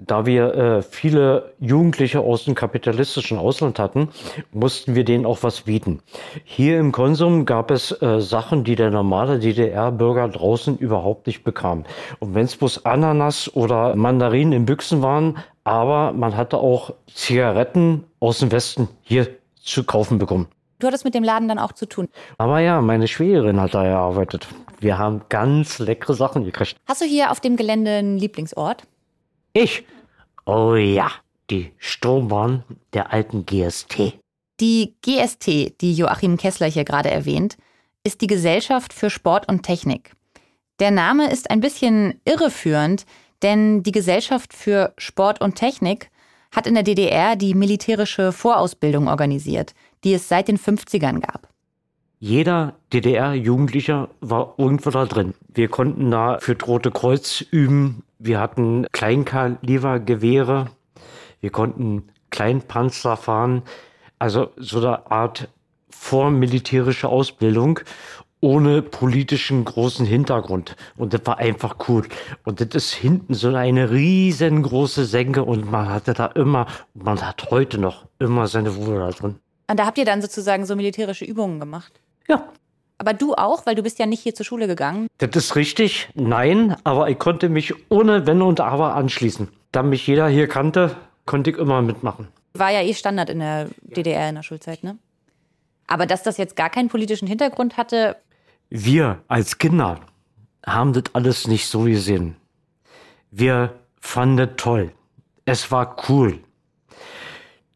da 0.05 0.26
wir 0.26 0.55
äh, 0.55 0.82
viele 0.82 1.53
Jugendliche 1.59 2.22
aus 2.22 2.45
dem 2.45 2.55
kapitalistischen 2.55 3.38
Ausland 3.38 3.78
hatten, 3.78 4.09
mussten 4.51 4.95
wir 4.95 5.03
denen 5.03 5.26
auch 5.26 5.43
was 5.43 5.61
bieten. 5.61 6.01
Hier 6.43 6.80
im 6.80 6.91
Konsum 6.91 7.45
gab 7.45 7.69
es 7.69 7.91
äh, 8.01 8.19
Sachen, 8.19 8.63
die 8.63 8.76
der 8.76 8.89
normale 8.89 9.39
DDR-Bürger 9.39 10.28
draußen 10.28 10.78
überhaupt 10.78 11.28
nicht 11.28 11.43
bekam. 11.43 11.86
Und 12.19 12.34
wenn 12.34 12.45
es 12.45 12.55
bloß 12.55 12.86
Ananas 12.86 13.53
oder 13.53 13.95
Mandarinen 13.95 14.53
in 14.53 14.65
Büchsen 14.65 15.01
waren, 15.03 15.38
aber 15.64 16.14
man 16.14 16.36
hatte 16.36 16.57
auch 16.57 16.93
Zigaretten 17.14 18.05
aus 18.20 18.39
dem 18.39 18.51
Westen 18.51 18.89
hier 19.01 19.28
zu 19.55 19.84
kaufen 19.84 20.18
bekommen. 20.18 20.47
Du 20.80 20.88
hattest 20.88 21.05
mit 21.05 21.14
dem 21.14 21.24
Laden 21.24 21.47
dann 21.47 21.59
auch 21.59 21.74
zu 21.74 21.86
tun. 21.86 22.07
Aber 22.39 22.59
ja, 22.59 22.82
meine 22.82 23.07
Schwägerin 23.07 23.62
hat 23.62 23.76
da 23.76 23.84
gearbeitet. 23.84 24.47
Wir 24.80 24.97
haben 24.97 25.22
ganz 25.30 25.78
leckere 25.78 26.16
Sachen 26.16 26.43
gekriegt. 26.43 26.76
Hast 26.88 27.01
du 27.01 27.05
hier 27.05 27.30
auf 27.32 27.39
dem 27.39 27.55
Gelände 27.55 27.91
einen 27.91 28.18
Lieblingsort? 28.18 28.88
Ich? 29.53 29.86
Oh 30.45 30.74
ja, 30.74 31.12
die 31.51 31.72
Sturmbahn 31.78 32.64
der 32.93 33.14
alten 33.14 33.45
GST. 33.45 34.18
Die 34.59 34.95
GST, 35.03 35.80
die 35.82 35.93
Joachim 35.93 36.38
Kessler 36.38 36.68
hier 36.68 36.84
gerade 36.84 37.12
erwähnt, 37.12 37.57
ist 38.03 38.22
die 38.22 38.28
Gesellschaft 38.28 38.93
für 38.93 39.12
Sport 39.12 39.47
und 39.47 39.62
Technik. 39.62 40.14
Der 40.80 40.89
Name 40.89 41.32
ist 41.32 41.51
ein 41.51 41.59
bisschen 41.59 42.20
irreführend, 42.26 43.05
denn 43.43 43.83
die 43.83 43.91
Gesellschaft 43.91 44.53
für 44.53 44.93
Sport 44.97 45.41
und 45.41 45.55
Technik 45.55 46.09
hat 46.51 46.67
in 46.67 46.73
der 46.73 46.83
DDR 46.83 47.35
die 47.35 47.53
militärische 47.53 48.31
Vorausbildung 48.31 49.07
organisiert, 49.07 49.73
die 50.03 50.13
es 50.13 50.27
seit 50.27 50.47
den 50.47 50.57
50ern 50.57 51.21
gab. 51.21 51.47
Jeder 52.19 52.75
DDR-Jugendlicher 52.93 54.09
war 54.19 54.53
irgendwo 54.57 54.91
da 54.91 55.05
drin. 55.05 55.33
Wir 55.47 55.69
konnten 55.69 56.11
da 56.11 56.37
für 56.39 56.55
Rote 56.61 56.91
Kreuz 56.91 57.41
üben. 57.41 58.03
Wir 58.19 58.39
hatten 58.39 58.85
Kleinkalibergewehre. 58.91 60.67
Wir 61.39 61.49
konnten 61.49 62.09
Kleinpanzer 62.29 63.17
fahren. 63.17 63.63
Also 64.19 64.51
so 64.57 64.77
eine 64.77 65.09
Art 65.09 65.49
vormilitärische 65.89 67.09
Ausbildung 67.09 67.79
ohne 68.41 68.81
politischen 68.81 69.63
großen 69.63 70.05
Hintergrund. 70.05 70.75
Und 70.97 71.13
das 71.13 71.21
war 71.25 71.37
einfach 71.37 71.75
cool. 71.87 72.07
Und 72.43 72.59
das 72.59 72.69
ist 72.69 72.93
hinten 72.93 73.33
so 73.33 73.55
eine 73.55 73.91
riesengroße 73.91 75.05
Senke 75.05 75.43
und 75.43 75.71
man 75.71 75.89
hatte 75.89 76.13
da 76.13 76.25
immer, 76.25 76.67
man 76.93 77.21
hat 77.25 77.49
heute 77.51 77.77
noch 77.77 78.05
immer 78.19 78.47
seine 78.47 78.75
Wohle 78.75 78.99
da 78.99 79.09
drin. 79.11 79.35
Und 79.69 79.79
da 79.79 79.85
habt 79.85 79.97
ihr 79.97 80.05
dann 80.05 80.21
sozusagen 80.21 80.65
so 80.65 80.75
militärische 80.75 81.23
Übungen 81.23 81.59
gemacht? 81.59 81.93
Ja. 82.27 82.49
Aber 82.97 83.13
du 83.13 83.33
auch, 83.33 83.65
weil 83.65 83.75
du 83.75 83.81
bist 83.81 83.97
ja 83.99 84.05
nicht 84.05 84.21
hier 84.21 84.35
zur 84.35 84.45
Schule 84.45 84.67
gegangen. 84.67 85.07
Das 85.17 85.31
ist 85.35 85.55
richtig, 85.55 86.09
nein, 86.13 86.75
aber 86.83 87.09
ich 87.09 87.17
konnte 87.17 87.49
mich 87.49 87.73
ohne 87.89 88.27
Wenn 88.27 88.41
und 88.41 88.59
Aber 88.59 88.95
anschließen. 88.95 89.47
Da 89.71 89.81
mich 89.81 90.05
jeder 90.05 90.27
hier 90.27 90.47
kannte, 90.47 90.95
konnte 91.25 91.51
ich 91.51 91.57
immer 91.57 91.81
mitmachen. 91.81 92.27
War 92.53 92.71
ja 92.71 92.81
eh 92.81 92.93
Standard 92.93 93.29
in 93.29 93.39
der 93.39 93.69
DDR 93.81 94.29
in 94.29 94.35
der 94.35 94.43
Schulzeit, 94.43 94.83
ne? 94.83 94.97
Aber 95.87 96.05
dass 96.05 96.23
das 96.23 96.37
jetzt 96.37 96.55
gar 96.55 96.69
keinen 96.69 96.89
politischen 96.89 97.27
Hintergrund 97.27 97.77
hatte. 97.77 98.17
Wir 98.74 99.22
als 99.28 99.57
Kinder 99.57 99.99
haben 100.65 100.93
das 100.93 101.03
alles 101.11 101.45
nicht 101.45 101.67
so 101.67 101.82
gesehen. 101.82 102.38
Wir 103.30 103.78
fanden 103.99 104.38
das 104.38 104.51
toll. 104.55 104.93
Es 105.43 105.72
war 105.72 105.97
cool. 106.07 106.39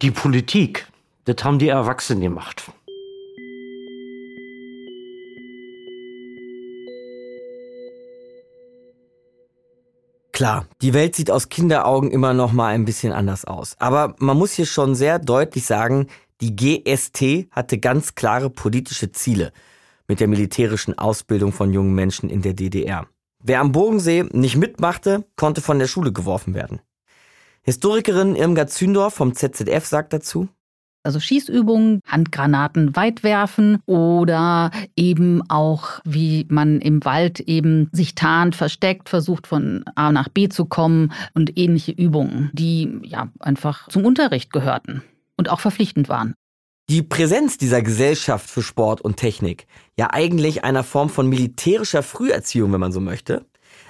Die 0.02 0.12
Politik, 0.12 0.88
das 1.26 1.43
haben 1.43 1.60
die 1.60 1.68
Erwachsenen 1.68 2.22
gemacht. 2.22 2.72
Klar, 10.32 10.66
die 10.82 10.93
Welt 10.93 11.18
sieht 11.18 11.30
aus 11.30 11.50
Kinderaugen 11.50 12.10
immer 12.10 12.34
noch 12.34 12.54
mal 12.54 12.74
ein 12.74 12.86
bisschen 12.86 13.12
anders 13.12 13.43
aus. 13.43 13.76
Aber 13.80 14.16
man 14.20 14.38
muss 14.38 14.54
hier 14.54 14.66
schon 14.66 14.96
sehr 14.96 15.20
deutlich 15.20 15.66
sagen, 15.66 16.08
die 16.39 16.56
GST 16.56 17.52
hatte 17.52 17.80
ganz 17.80 18.16
klare 18.16 18.50
politische 18.50 19.12
Ziele 19.12 19.52
mit 20.08 20.20
der 20.20 20.28
militärischen 20.28 20.97
Ausbildung 20.97 21.51
von 21.51 21.74
jungen 21.74 21.95
Menschen 21.95 22.30
in 22.30 22.41
der 22.41 22.53
DDR. 22.53 23.08
Wer 23.43 23.60
am 23.60 23.72
Bodensee 23.72 24.24
nicht 24.32 24.56
mitmachte, 24.58 25.26
konnte 25.36 25.62
von 25.62 25.80
der 25.80 25.88
Schule 25.88 26.12
geworfen 26.12 26.53
werden. 26.53 26.82
Historikerin 27.62 28.36
Irmgard 28.36 28.70
Zündorf 28.70 29.16
vom 29.16 29.34
ZZF 29.34 29.86
sagt 29.86 30.14
dazu, 30.14 30.49
also 31.06 31.20
Schießübungen, 31.20 32.01
Handgranaten 32.08 32.95
weit 32.95 33.22
werfen 33.22 33.78
oder 33.86 34.72
eben 34.95 35.47
auch, 35.49 36.01
wie 36.03 36.47
man 36.49 36.82
im 36.82 37.06
Wald 37.06 37.39
eben 37.41 37.89
sich 37.91 38.16
tarnt, 38.16 38.56
versteckt, 38.56 39.08
versucht 39.08 39.45
von 39.45 39.86
A 39.93 40.12
nach 40.12 40.30
B 40.30 40.49
zu 40.49 40.66
kommen 40.66 41.14
und 41.36 41.58
ähnliche 41.58 41.91
Übungen, 41.91 42.49
die 42.53 42.99
ja 43.03 43.30
einfach 43.39 43.88
zum 43.89 44.03
Unterricht 44.03 44.51
gehörten 44.51 45.03
und 45.38 45.49
auch 45.49 45.60
verpflichtend 45.60 46.10
waren. 46.10 46.34
Die 46.89 47.01
Präsenz 47.01 47.58
dieser 47.58 47.82
Gesellschaft 47.82 48.49
für 48.49 48.62
Sport 48.62 49.01
und 49.01 49.18
Technik, 49.18 49.66
ja 49.98 50.10
eigentlich 50.12 50.64
einer 50.64 50.84
Form 50.84 51.10
von 51.10 51.28
militärischer 51.28 52.04
Früherziehung, 52.04 52.74
wenn 52.74 52.80
man 52.80 52.91
so 52.91 53.00
möchte, 53.00 53.46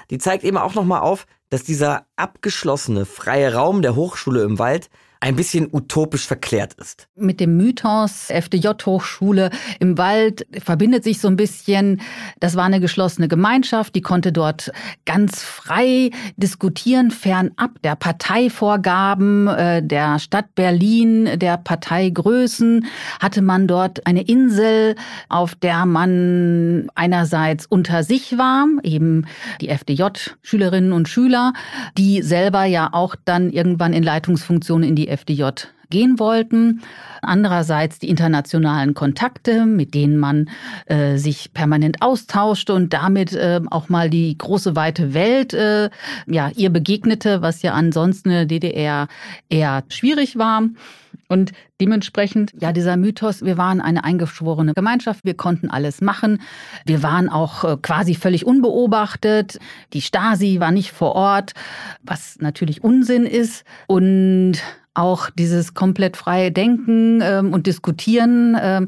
die 0.09 0.17
zeigt 0.17 0.43
eben 0.43 0.57
auch 0.57 0.75
nochmal 0.75 1.01
auf, 1.01 1.25
dass 1.49 1.63
dieser 1.63 2.05
abgeschlossene, 2.15 3.05
freie 3.05 3.53
Raum 3.53 3.81
der 3.81 3.95
Hochschule 3.95 4.43
im 4.43 4.59
Wald 4.59 4.89
ein 5.25 5.35
bisschen 5.35 5.67
utopisch 5.71 6.27
verklärt 6.27 6.75
ist. 6.75 7.07
Mit 7.15 7.39
dem 7.39 7.57
Mythos 7.57 8.29
FDJ-Hochschule 8.29 9.49
im 9.79 9.97
Wald 9.97 10.45
verbindet 10.63 11.03
sich 11.03 11.19
so 11.19 11.27
ein 11.27 11.35
bisschen, 11.35 11.99
das 12.39 12.55
war 12.55 12.65
eine 12.65 12.79
geschlossene 12.79 13.27
Gemeinschaft, 13.27 13.95
die 13.95 14.03
konnte 14.03 14.31
dort 14.31 14.71
ganz 15.05 15.41
frei 15.41 16.11
diskutieren, 16.37 17.09
fernab 17.09 17.81
der 17.83 17.95
Parteivorgaben 17.95 19.47
äh, 19.47 19.81
der 19.81 20.19
Stadt 20.19 20.53
Berlin, 20.53 21.39
der 21.39 21.57
Parteigrößen, 21.57 22.85
hatte 23.19 23.41
man 23.41 23.67
dort 23.67 24.05
eine 24.05 24.21
Insel, 24.21 24.95
auf 25.27 25.55
der 25.55 25.87
man 25.87 26.87
einerseits 26.93 27.65
unter 27.65 28.03
sich 28.03 28.37
war, 28.37 28.67
eben 28.83 29.25
die 29.59 29.69
FDJ-Schülerinnen 29.69 30.93
und 30.93 31.09
Schüler, 31.09 31.53
die 31.97 32.21
selber 32.21 32.65
ja 32.65 32.89
auch 32.91 33.15
dann 33.25 33.49
irgendwann 33.49 33.93
in 33.93 34.03
Leitungsfunktionen 34.03 34.87
in 34.87 34.95
die 34.95 35.14
FDJ 35.15 35.67
gehen 35.89 36.19
wollten. 36.19 36.81
Andererseits 37.21 37.99
die 37.99 38.09
internationalen 38.09 38.93
Kontakte, 38.93 39.65
mit 39.65 39.93
denen 39.93 40.17
man 40.17 40.49
äh, 40.85 41.17
sich 41.17 41.53
permanent 41.53 42.01
austauschte 42.01 42.73
und 42.73 42.93
damit 42.93 43.33
äh, 43.33 43.61
auch 43.69 43.89
mal 43.89 44.09
die 44.09 44.37
große 44.37 44.75
weite 44.75 45.13
Welt 45.13 45.53
äh, 45.53 45.89
ja 46.27 46.49
ihr 46.55 46.69
begegnete, 46.69 47.41
was 47.41 47.61
ja 47.61 47.73
ansonsten 47.73 48.29
in 48.29 48.35
der 48.35 48.45
DDR 48.45 49.07
eher 49.49 49.83
schwierig 49.89 50.37
war. 50.37 50.63
Und 51.27 51.53
dementsprechend, 51.81 52.53
ja, 52.59 52.71
dieser 52.71 52.97
Mythos, 52.97 53.41
wir 53.41 53.57
waren 53.57 53.81
eine 53.81 54.03
eingeschworene 54.03 54.73
Gemeinschaft, 54.73 55.21
wir 55.23 55.33
konnten 55.33 55.71
alles 55.71 56.01
machen. 56.01 56.41
Wir 56.85 57.01
waren 57.01 57.29
auch 57.29 57.63
äh, 57.63 57.77
quasi 57.81 58.13
völlig 58.13 58.45
unbeobachtet. 58.45 59.59
Die 59.93 60.01
Stasi 60.01 60.59
war 60.59 60.71
nicht 60.71 60.91
vor 60.91 61.15
Ort, 61.15 61.53
was 62.03 62.37
natürlich 62.39 62.83
Unsinn 62.83 63.25
ist. 63.25 63.63
Und 63.87 64.61
auch 64.95 65.29
dieses 65.29 65.73
komplett 65.73 66.17
freie 66.17 66.51
Denken 66.51 67.19
ähm, 67.21 67.53
und 67.53 67.67
Diskutieren. 67.67 68.57
Ähm, 68.59 68.87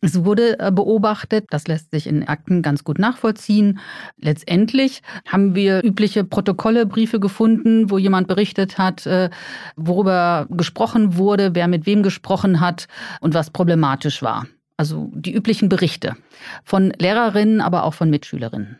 es 0.00 0.24
wurde 0.24 0.58
äh, 0.58 0.70
beobachtet, 0.70 1.46
das 1.50 1.68
lässt 1.68 1.90
sich 1.90 2.06
in 2.06 2.26
Akten 2.26 2.62
ganz 2.62 2.84
gut 2.84 2.98
nachvollziehen. 2.98 3.80
Letztendlich 4.16 5.02
haben 5.26 5.54
wir 5.54 5.84
übliche 5.84 6.24
Protokolle, 6.24 6.86
Briefe 6.86 7.20
gefunden, 7.20 7.90
wo 7.90 7.98
jemand 7.98 8.28
berichtet 8.28 8.78
hat, 8.78 9.06
äh, 9.06 9.30
worüber 9.76 10.46
gesprochen 10.50 11.16
wurde, 11.16 11.54
wer 11.54 11.68
mit 11.68 11.86
wem 11.86 12.02
gesprochen 12.02 12.60
hat 12.60 12.88
und 13.20 13.34
was 13.34 13.50
problematisch 13.50 14.22
war. 14.22 14.46
Also 14.76 15.10
die 15.12 15.34
üblichen 15.34 15.68
Berichte 15.68 16.16
von 16.62 16.92
Lehrerinnen, 16.98 17.60
aber 17.60 17.82
auch 17.82 17.94
von 17.94 18.10
Mitschülerinnen. 18.10 18.78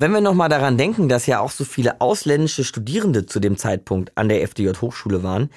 Wenn 0.00 0.12
wir 0.12 0.20
nochmal 0.20 0.48
daran 0.48 0.78
denken, 0.78 1.08
dass 1.08 1.26
ja 1.26 1.40
auch 1.40 1.50
so 1.50 1.64
viele 1.64 2.00
ausländische 2.00 2.62
Studierende 2.62 3.26
zu 3.26 3.40
dem 3.40 3.56
Zeitpunkt 3.56 4.16
an 4.16 4.28
der 4.28 4.42
FDJ 4.46 4.70
Hochschule 4.80 5.24
waren, 5.24 5.50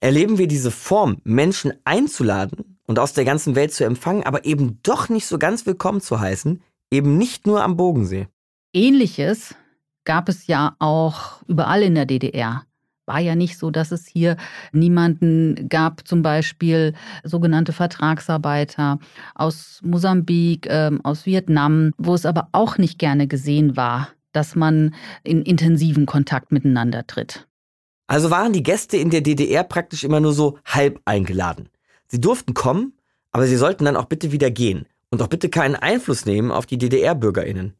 erleben 0.00 0.38
wir 0.38 0.48
diese 0.48 0.70
Form, 0.70 1.18
Menschen 1.22 1.74
einzuladen 1.84 2.78
und 2.86 2.98
aus 2.98 3.12
der 3.12 3.26
ganzen 3.26 3.54
Welt 3.54 3.74
zu 3.74 3.84
empfangen, 3.84 4.22
aber 4.22 4.46
eben 4.46 4.78
doch 4.82 5.10
nicht 5.10 5.26
so 5.26 5.38
ganz 5.38 5.66
willkommen 5.66 6.00
zu 6.00 6.18
heißen, 6.18 6.62
eben 6.90 7.18
nicht 7.18 7.46
nur 7.46 7.62
am 7.62 7.76
Bogensee. 7.76 8.28
Ähnliches 8.72 9.54
gab 10.04 10.30
es 10.30 10.46
ja 10.46 10.76
auch 10.78 11.42
überall 11.46 11.82
in 11.82 11.94
der 11.94 12.06
DDR 12.06 12.64
war 13.06 13.20
ja 13.20 13.34
nicht 13.34 13.58
so, 13.58 13.70
dass 13.70 13.92
es 13.92 14.06
hier 14.06 14.36
niemanden 14.72 15.68
gab, 15.68 16.06
zum 16.06 16.22
Beispiel 16.22 16.94
sogenannte 17.22 17.72
Vertragsarbeiter 17.72 18.98
aus 19.34 19.80
Mosambik, 19.82 20.66
äh, 20.66 20.90
aus 21.02 21.26
Vietnam, 21.26 21.92
wo 21.98 22.14
es 22.14 22.26
aber 22.26 22.48
auch 22.52 22.78
nicht 22.78 22.98
gerne 22.98 23.26
gesehen 23.26 23.76
war, 23.76 24.08
dass 24.32 24.56
man 24.56 24.94
in 25.22 25.42
intensiven 25.42 26.06
Kontakt 26.06 26.52
miteinander 26.52 27.06
tritt. 27.06 27.46
Also 28.06 28.30
waren 28.30 28.52
die 28.52 28.62
Gäste 28.62 28.96
in 28.96 29.10
der 29.10 29.22
DDR 29.22 29.64
praktisch 29.64 30.04
immer 30.04 30.20
nur 30.20 30.32
so 30.32 30.58
halb 30.64 31.00
eingeladen. 31.04 31.68
Sie 32.06 32.20
durften 32.20 32.52
kommen, 32.52 32.92
aber 33.32 33.46
sie 33.46 33.56
sollten 33.56 33.84
dann 33.84 33.96
auch 33.96 34.04
bitte 34.06 34.30
wieder 34.30 34.50
gehen 34.50 34.86
und 35.10 35.22
auch 35.22 35.28
bitte 35.28 35.48
keinen 35.48 35.74
Einfluss 35.74 36.26
nehmen 36.26 36.50
auf 36.50 36.66
die 36.66 36.78
DDR-Bürgerinnen. 36.78 37.74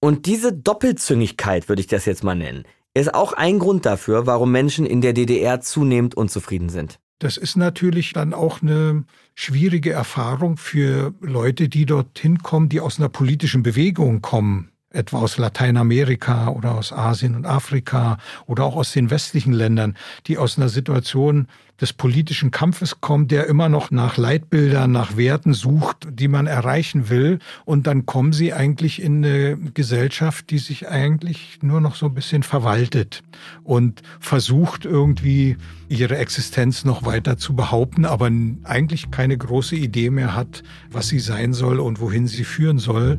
Und 0.00 0.26
diese 0.26 0.52
Doppelzüngigkeit 0.52 1.68
würde 1.68 1.80
ich 1.80 1.86
das 1.86 2.04
jetzt 2.04 2.24
mal 2.24 2.34
nennen, 2.34 2.64
ist 2.94 3.14
auch 3.14 3.32
ein 3.32 3.58
Grund 3.58 3.86
dafür, 3.86 4.26
warum 4.26 4.52
Menschen 4.52 4.86
in 4.86 5.00
der 5.00 5.12
DDR 5.12 5.60
zunehmend 5.60 6.14
unzufrieden 6.14 6.68
sind. 6.68 6.98
Das 7.18 7.36
ist 7.36 7.56
natürlich 7.56 8.12
dann 8.12 8.34
auch 8.34 8.62
eine 8.62 9.04
schwierige 9.34 9.92
Erfahrung 9.92 10.56
für 10.56 11.14
Leute, 11.20 11.68
die 11.68 11.86
dorthin 11.86 12.38
kommen, 12.38 12.68
die 12.68 12.80
aus 12.80 12.98
einer 12.98 13.08
politischen 13.08 13.62
Bewegung 13.62 14.22
kommen 14.22 14.71
etwa 14.94 15.18
aus 15.18 15.38
Lateinamerika 15.38 16.48
oder 16.48 16.74
aus 16.74 16.92
Asien 16.92 17.34
und 17.34 17.46
Afrika 17.46 18.18
oder 18.46 18.64
auch 18.64 18.76
aus 18.76 18.92
den 18.92 19.10
westlichen 19.10 19.52
Ländern, 19.52 19.96
die 20.26 20.38
aus 20.38 20.58
einer 20.58 20.68
Situation 20.68 21.48
des 21.82 21.92
politischen 21.92 22.52
Kampfes 22.52 23.00
kommen, 23.00 23.26
der 23.26 23.48
immer 23.48 23.68
noch 23.68 23.90
nach 23.90 24.16
Leitbildern, 24.16 24.92
nach 24.92 25.16
Werten 25.16 25.52
sucht, 25.52 26.06
die 26.08 26.28
man 26.28 26.46
erreichen 26.46 27.08
will. 27.08 27.40
Und 27.64 27.88
dann 27.88 28.06
kommen 28.06 28.32
sie 28.32 28.52
eigentlich 28.52 29.02
in 29.02 29.24
eine 29.24 29.56
Gesellschaft, 29.56 30.50
die 30.50 30.58
sich 30.58 30.88
eigentlich 30.88 31.58
nur 31.60 31.80
noch 31.80 31.96
so 31.96 32.06
ein 32.06 32.14
bisschen 32.14 32.44
verwaltet 32.44 33.24
und 33.64 34.02
versucht 34.20 34.84
irgendwie 34.84 35.56
ihre 35.88 36.18
Existenz 36.18 36.84
noch 36.84 37.04
weiter 37.04 37.36
zu 37.36 37.56
behaupten, 37.56 38.04
aber 38.04 38.30
eigentlich 38.62 39.10
keine 39.10 39.36
große 39.36 39.74
Idee 39.74 40.10
mehr 40.10 40.36
hat, 40.36 40.62
was 40.90 41.08
sie 41.08 41.18
sein 41.18 41.52
soll 41.52 41.80
und 41.80 42.00
wohin 42.00 42.28
sie 42.28 42.44
führen 42.44 42.78
soll. 42.78 43.18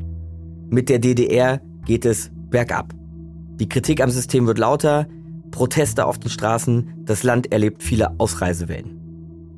Mit 0.74 0.90
der 0.90 0.98
DDR 0.98 1.62
geht 1.86 2.04
es 2.04 2.32
bergab. 2.50 2.96
Die 3.60 3.70
Kritik 3.70 4.02
am 4.02 4.10
System 4.10 4.48
wird 4.48 4.58
lauter, 4.58 5.08
Proteste 5.52 6.04
auf 6.04 6.18
den 6.18 6.32
Straßen, 6.32 7.04
das 7.06 7.22
Land 7.22 7.52
erlebt 7.52 7.84
viele 7.84 8.20
Ausreisewellen. 8.20 9.00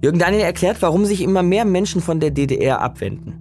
Jürgen 0.02 0.20
Daniel 0.20 0.42
erklärt, 0.42 0.82
warum 0.82 1.06
sich 1.06 1.22
immer 1.22 1.42
mehr 1.42 1.64
Menschen 1.64 2.02
von 2.02 2.20
der 2.20 2.32
DDR 2.32 2.82
abwenden. 2.82 3.36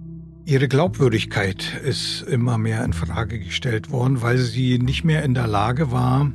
Ihre 0.45 0.69
Glaubwürdigkeit 0.69 1.81
ist 1.83 2.21
immer 2.21 2.57
mehr 2.57 2.81
in 2.85 2.93
Frage 2.93 3.39
gestellt 3.39 3.91
worden, 3.91 4.21
weil 4.21 4.37
sie 4.37 4.79
nicht 4.79 5.03
mehr 5.03 5.23
in 5.23 5.33
der 5.33 5.47
Lage 5.47 5.91
war, 5.91 6.31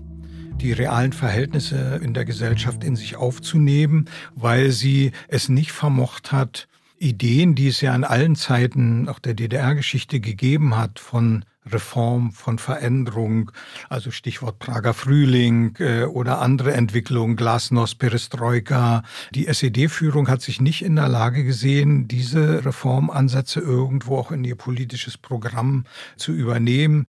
die 0.60 0.72
realen 0.72 1.14
Verhältnisse 1.14 2.02
in 2.04 2.12
der 2.12 2.26
Gesellschaft 2.26 2.84
in 2.84 2.96
sich 2.96 3.16
aufzunehmen, 3.16 4.10
weil 4.34 4.72
sie 4.72 5.12
es 5.28 5.48
nicht 5.48 5.72
vermocht 5.72 6.32
hat, 6.32 6.68
Ideen, 7.00 7.54
die 7.54 7.68
es 7.68 7.80
ja 7.80 7.94
in 7.94 8.04
allen 8.04 8.36
Zeiten 8.36 9.08
auch 9.08 9.18
der 9.18 9.34
DDR-Geschichte 9.34 10.20
gegeben 10.20 10.76
hat, 10.76 10.98
von 10.98 11.44
Reform, 11.66 12.32
von 12.32 12.58
Veränderung, 12.58 13.52
also 13.88 14.10
Stichwort 14.10 14.58
Prager 14.58 14.94
Frühling 14.94 15.76
äh, 15.78 16.04
oder 16.04 16.40
andere 16.40 16.72
Entwicklungen, 16.72 17.36
Glasnost, 17.36 17.98
Perestroika. 17.98 19.02
Die 19.34 19.46
SED-Führung 19.46 20.28
hat 20.28 20.42
sich 20.42 20.60
nicht 20.60 20.82
in 20.82 20.96
der 20.96 21.08
Lage 21.08 21.44
gesehen, 21.44 22.08
diese 22.08 22.64
Reformansätze 22.64 23.60
irgendwo 23.60 24.18
auch 24.18 24.30
in 24.30 24.44
ihr 24.44 24.56
politisches 24.56 25.16
Programm 25.16 25.84
zu 26.16 26.32
übernehmen. 26.32 27.04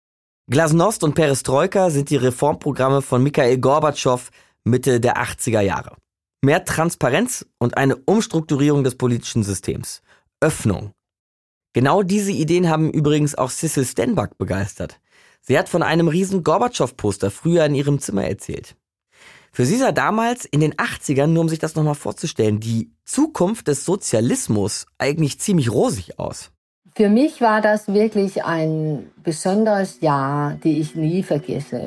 Glasnost 0.48 1.04
und 1.04 1.14
Perestroika 1.14 1.90
sind 1.90 2.10
die 2.10 2.16
Reformprogramme 2.16 3.02
von 3.02 3.22
Mikhail 3.22 3.58
Gorbatschow 3.58 4.30
Mitte 4.64 5.00
der 5.00 5.16
80er 5.16 5.60
Jahre. 5.60 5.96
Mehr 6.42 6.64
Transparenz 6.64 7.44
und 7.58 7.76
eine 7.76 7.96
Umstrukturierung 7.96 8.82
des 8.82 8.96
politischen 8.96 9.42
Systems. 9.42 10.00
Öffnung. 10.40 10.92
Genau 11.74 12.02
diese 12.02 12.32
Ideen 12.32 12.70
haben 12.70 12.90
übrigens 12.90 13.34
auch 13.34 13.50
Cecil 13.50 13.84
Stenbach 13.84 14.30
begeistert. 14.38 15.00
Sie 15.42 15.58
hat 15.58 15.68
von 15.68 15.82
einem 15.82 16.08
riesen 16.08 16.42
Gorbatschow-Poster 16.42 17.30
früher 17.30 17.66
in 17.66 17.74
ihrem 17.74 17.98
Zimmer 17.98 18.24
erzählt. 18.24 18.74
Für 19.52 19.66
sie 19.66 19.76
sah 19.76 19.92
damals 19.92 20.46
in 20.46 20.60
den 20.60 20.74
80ern, 20.74 21.26
nur 21.26 21.42
um 21.42 21.48
sich 21.50 21.58
das 21.58 21.74
nochmal 21.74 21.94
vorzustellen, 21.94 22.58
die 22.58 22.90
Zukunft 23.04 23.68
des 23.68 23.84
Sozialismus 23.84 24.86
eigentlich 24.96 25.40
ziemlich 25.40 25.70
rosig 25.70 26.18
aus. 26.18 26.52
Für 26.94 27.10
mich 27.10 27.42
war 27.42 27.60
das 27.60 27.88
wirklich 27.88 28.44
ein 28.44 29.10
besonderes 29.22 30.00
Jahr, 30.00 30.54
die 30.64 30.80
ich 30.80 30.94
nie 30.94 31.22
vergesse. 31.22 31.86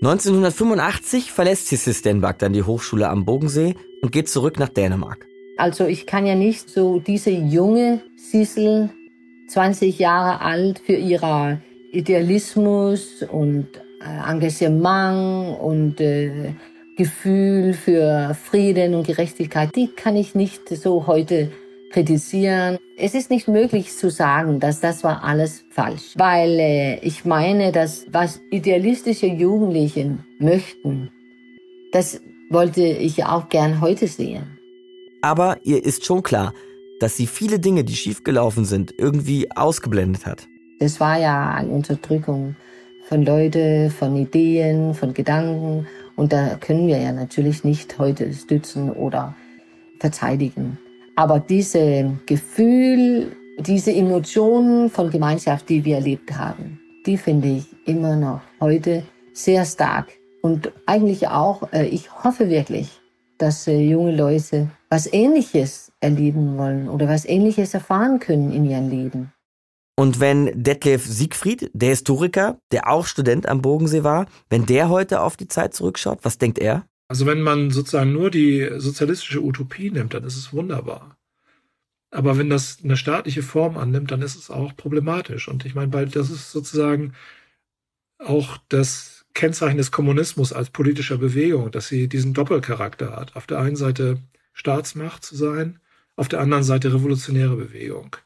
1985 0.00 1.32
verlässt 1.32 1.66
Sissel 1.66 1.92
Stenbach 1.92 2.34
dann 2.34 2.52
die 2.52 2.62
Hochschule 2.62 3.08
am 3.08 3.24
Bodensee 3.24 3.74
und 4.00 4.12
geht 4.12 4.28
zurück 4.28 4.58
nach 4.60 4.68
Dänemark. 4.68 5.26
Also 5.56 5.86
ich 5.86 6.06
kann 6.06 6.24
ja 6.24 6.36
nicht 6.36 6.70
so 6.70 7.00
diese 7.00 7.30
junge 7.30 8.00
Sissel, 8.16 8.90
20 9.48 9.98
Jahre 9.98 10.40
alt, 10.40 10.78
für 10.78 10.92
ihrer 10.92 11.58
Idealismus 11.90 13.24
und 13.28 13.66
äh, 14.00 14.30
Engagement 14.30 15.58
und 15.60 16.00
äh, 16.00 16.52
Gefühl 16.96 17.72
für 17.72 18.36
Frieden 18.48 18.94
und 18.94 19.06
Gerechtigkeit, 19.06 19.74
die 19.74 19.88
kann 19.88 20.14
ich 20.14 20.36
nicht 20.36 20.68
so 20.68 21.08
heute 21.08 21.50
kritisieren. 21.90 22.78
Es 22.96 23.14
ist 23.14 23.30
nicht 23.30 23.48
möglich 23.48 23.96
zu 23.96 24.10
sagen, 24.10 24.60
dass 24.60 24.80
das 24.80 25.04
war 25.04 25.24
alles 25.24 25.64
falsch, 25.70 26.14
weil 26.16 26.58
äh, 26.58 26.98
ich 27.00 27.24
meine, 27.24 27.72
dass 27.72 28.06
was 28.10 28.40
idealistische 28.50 29.26
Jugendlichen 29.26 30.24
möchten, 30.38 31.10
das 31.92 32.20
wollte 32.50 32.82
ich 32.82 33.24
auch 33.24 33.48
gern 33.48 33.80
heute 33.80 34.06
sehen. 34.06 34.58
Aber 35.22 35.58
ihr 35.64 35.84
ist 35.84 36.04
schon 36.04 36.22
klar, 36.22 36.52
dass 37.00 37.16
sie 37.16 37.26
viele 37.26 37.58
Dinge, 37.58 37.84
die 37.84 37.94
schiefgelaufen 37.94 38.64
sind, 38.64 38.94
irgendwie 38.98 39.50
ausgeblendet 39.50 40.26
hat. 40.26 40.46
Das 40.80 41.00
war 41.00 41.18
ja 41.18 41.54
eine 41.54 41.70
Unterdrückung 41.70 42.56
von 43.08 43.24
Leuten, 43.24 43.90
von 43.90 44.16
Ideen, 44.16 44.94
von 44.94 45.14
Gedanken. 45.14 45.86
Und 46.16 46.32
da 46.32 46.56
können 46.56 46.86
wir 46.86 46.98
ja 46.98 47.12
natürlich 47.12 47.64
nicht 47.64 47.98
heute 47.98 48.32
stützen 48.32 48.90
oder 48.90 49.34
verteidigen. 49.98 50.78
Aber 51.18 51.40
diese 51.40 52.16
Gefühl, 52.26 53.32
diese 53.58 53.92
Emotionen 53.92 54.88
von 54.88 55.10
Gemeinschaft, 55.10 55.68
die 55.68 55.84
wir 55.84 55.96
erlebt 55.96 56.38
haben, 56.38 56.78
die 57.06 57.16
finde 57.16 57.48
ich 57.48 57.64
immer 57.86 58.14
noch 58.14 58.40
heute 58.60 59.02
sehr 59.32 59.64
stark. 59.64 60.12
Und 60.42 60.70
eigentlich 60.86 61.26
auch, 61.26 61.72
äh, 61.72 61.86
ich 61.86 62.22
hoffe 62.22 62.48
wirklich, 62.50 63.00
dass 63.36 63.66
äh, 63.66 63.80
junge 63.80 64.14
Leute 64.14 64.70
was 64.90 65.12
Ähnliches 65.12 65.90
erleben 65.98 66.56
wollen 66.56 66.88
oder 66.88 67.08
was 67.08 67.24
Ähnliches 67.24 67.74
erfahren 67.74 68.20
können 68.20 68.52
in 68.52 68.64
ihrem 68.64 68.88
Leben. 68.88 69.32
Und 69.98 70.20
wenn 70.20 70.62
Detlef 70.62 71.04
Siegfried, 71.04 71.68
der 71.74 71.88
Historiker, 71.88 72.58
der 72.70 72.88
auch 72.88 73.06
Student 73.06 73.48
am 73.48 73.60
Bodensee 73.60 74.04
war, 74.04 74.26
wenn 74.50 74.66
der 74.66 74.88
heute 74.88 75.20
auf 75.22 75.36
die 75.36 75.48
Zeit 75.48 75.74
zurückschaut, 75.74 76.20
was 76.22 76.38
denkt 76.38 76.60
er? 76.60 76.84
Also 77.08 77.26
wenn 77.26 77.42
man 77.42 77.70
sozusagen 77.70 78.12
nur 78.12 78.30
die 78.30 78.68
sozialistische 78.76 79.42
Utopie 79.42 79.90
nimmt, 79.90 80.14
dann 80.14 80.24
ist 80.24 80.36
es 80.36 80.52
wunderbar. 80.52 81.16
Aber 82.10 82.38
wenn 82.38 82.50
das 82.50 82.78
eine 82.82 82.96
staatliche 82.96 83.42
Form 83.42 83.76
annimmt, 83.76 84.10
dann 84.10 84.22
ist 84.22 84.36
es 84.36 84.50
auch 84.50 84.76
problematisch. 84.76 85.48
Und 85.48 85.64
ich 85.66 85.74
meine, 85.74 86.06
das 86.06 86.30
ist 86.30 86.52
sozusagen 86.52 87.14
auch 88.18 88.58
das 88.68 89.26
Kennzeichen 89.34 89.78
des 89.78 89.90
Kommunismus 89.90 90.52
als 90.52 90.70
politischer 90.70 91.18
Bewegung, 91.18 91.70
dass 91.70 91.88
sie 91.88 92.08
diesen 92.08 92.34
Doppelcharakter 92.34 93.14
hat. 93.16 93.36
Auf 93.36 93.46
der 93.46 93.58
einen 93.58 93.76
Seite 93.76 94.18
Staatsmacht 94.52 95.24
zu 95.24 95.36
sein, 95.36 95.80
auf 96.16 96.28
der 96.28 96.40
anderen 96.40 96.64
Seite 96.64 96.92
revolutionäre 96.92 97.56
Bewegung 97.56 98.16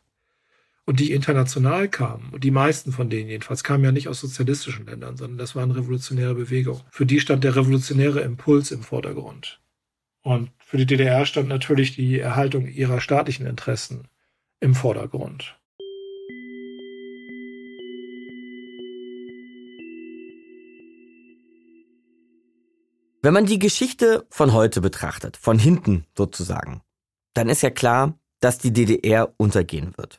und 0.84 0.98
die 0.98 1.12
international 1.12 1.88
kamen, 1.88 2.30
und 2.32 2.42
die 2.44 2.50
meisten 2.50 2.92
von 2.92 3.08
denen 3.08 3.28
jedenfalls, 3.28 3.62
kamen 3.62 3.84
ja 3.84 3.92
nicht 3.92 4.08
aus 4.08 4.20
sozialistischen 4.20 4.86
Ländern, 4.86 5.16
sondern 5.16 5.38
das 5.38 5.54
waren 5.54 5.70
revolutionäre 5.70 6.34
Bewegungen. 6.34 6.82
Für 6.90 7.06
die 7.06 7.20
stand 7.20 7.44
der 7.44 7.54
revolutionäre 7.56 8.20
Impuls 8.20 8.70
im 8.70 8.82
Vordergrund. 8.82 9.60
Und 10.22 10.50
für 10.58 10.76
die 10.76 10.86
DDR 10.86 11.26
stand 11.26 11.48
natürlich 11.48 11.94
die 11.94 12.18
Erhaltung 12.18 12.66
ihrer 12.66 13.00
staatlichen 13.00 13.46
Interessen 13.46 14.08
im 14.60 14.74
Vordergrund. 14.74 15.56
Wenn 23.24 23.34
man 23.34 23.46
die 23.46 23.60
Geschichte 23.60 24.26
von 24.30 24.52
heute 24.52 24.80
betrachtet, 24.80 25.36
von 25.36 25.56
hinten 25.56 26.06
sozusagen, 26.16 26.82
dann 27.34 27.48
ist 27.48 27.62
ja 27.62 27.70
klar, 27.70 28.18
dass 28.40 28.58
die 28.58 28.72
DDR 28.72 29.32
untergehen 29.36 29.96
wird. 29.96 30.18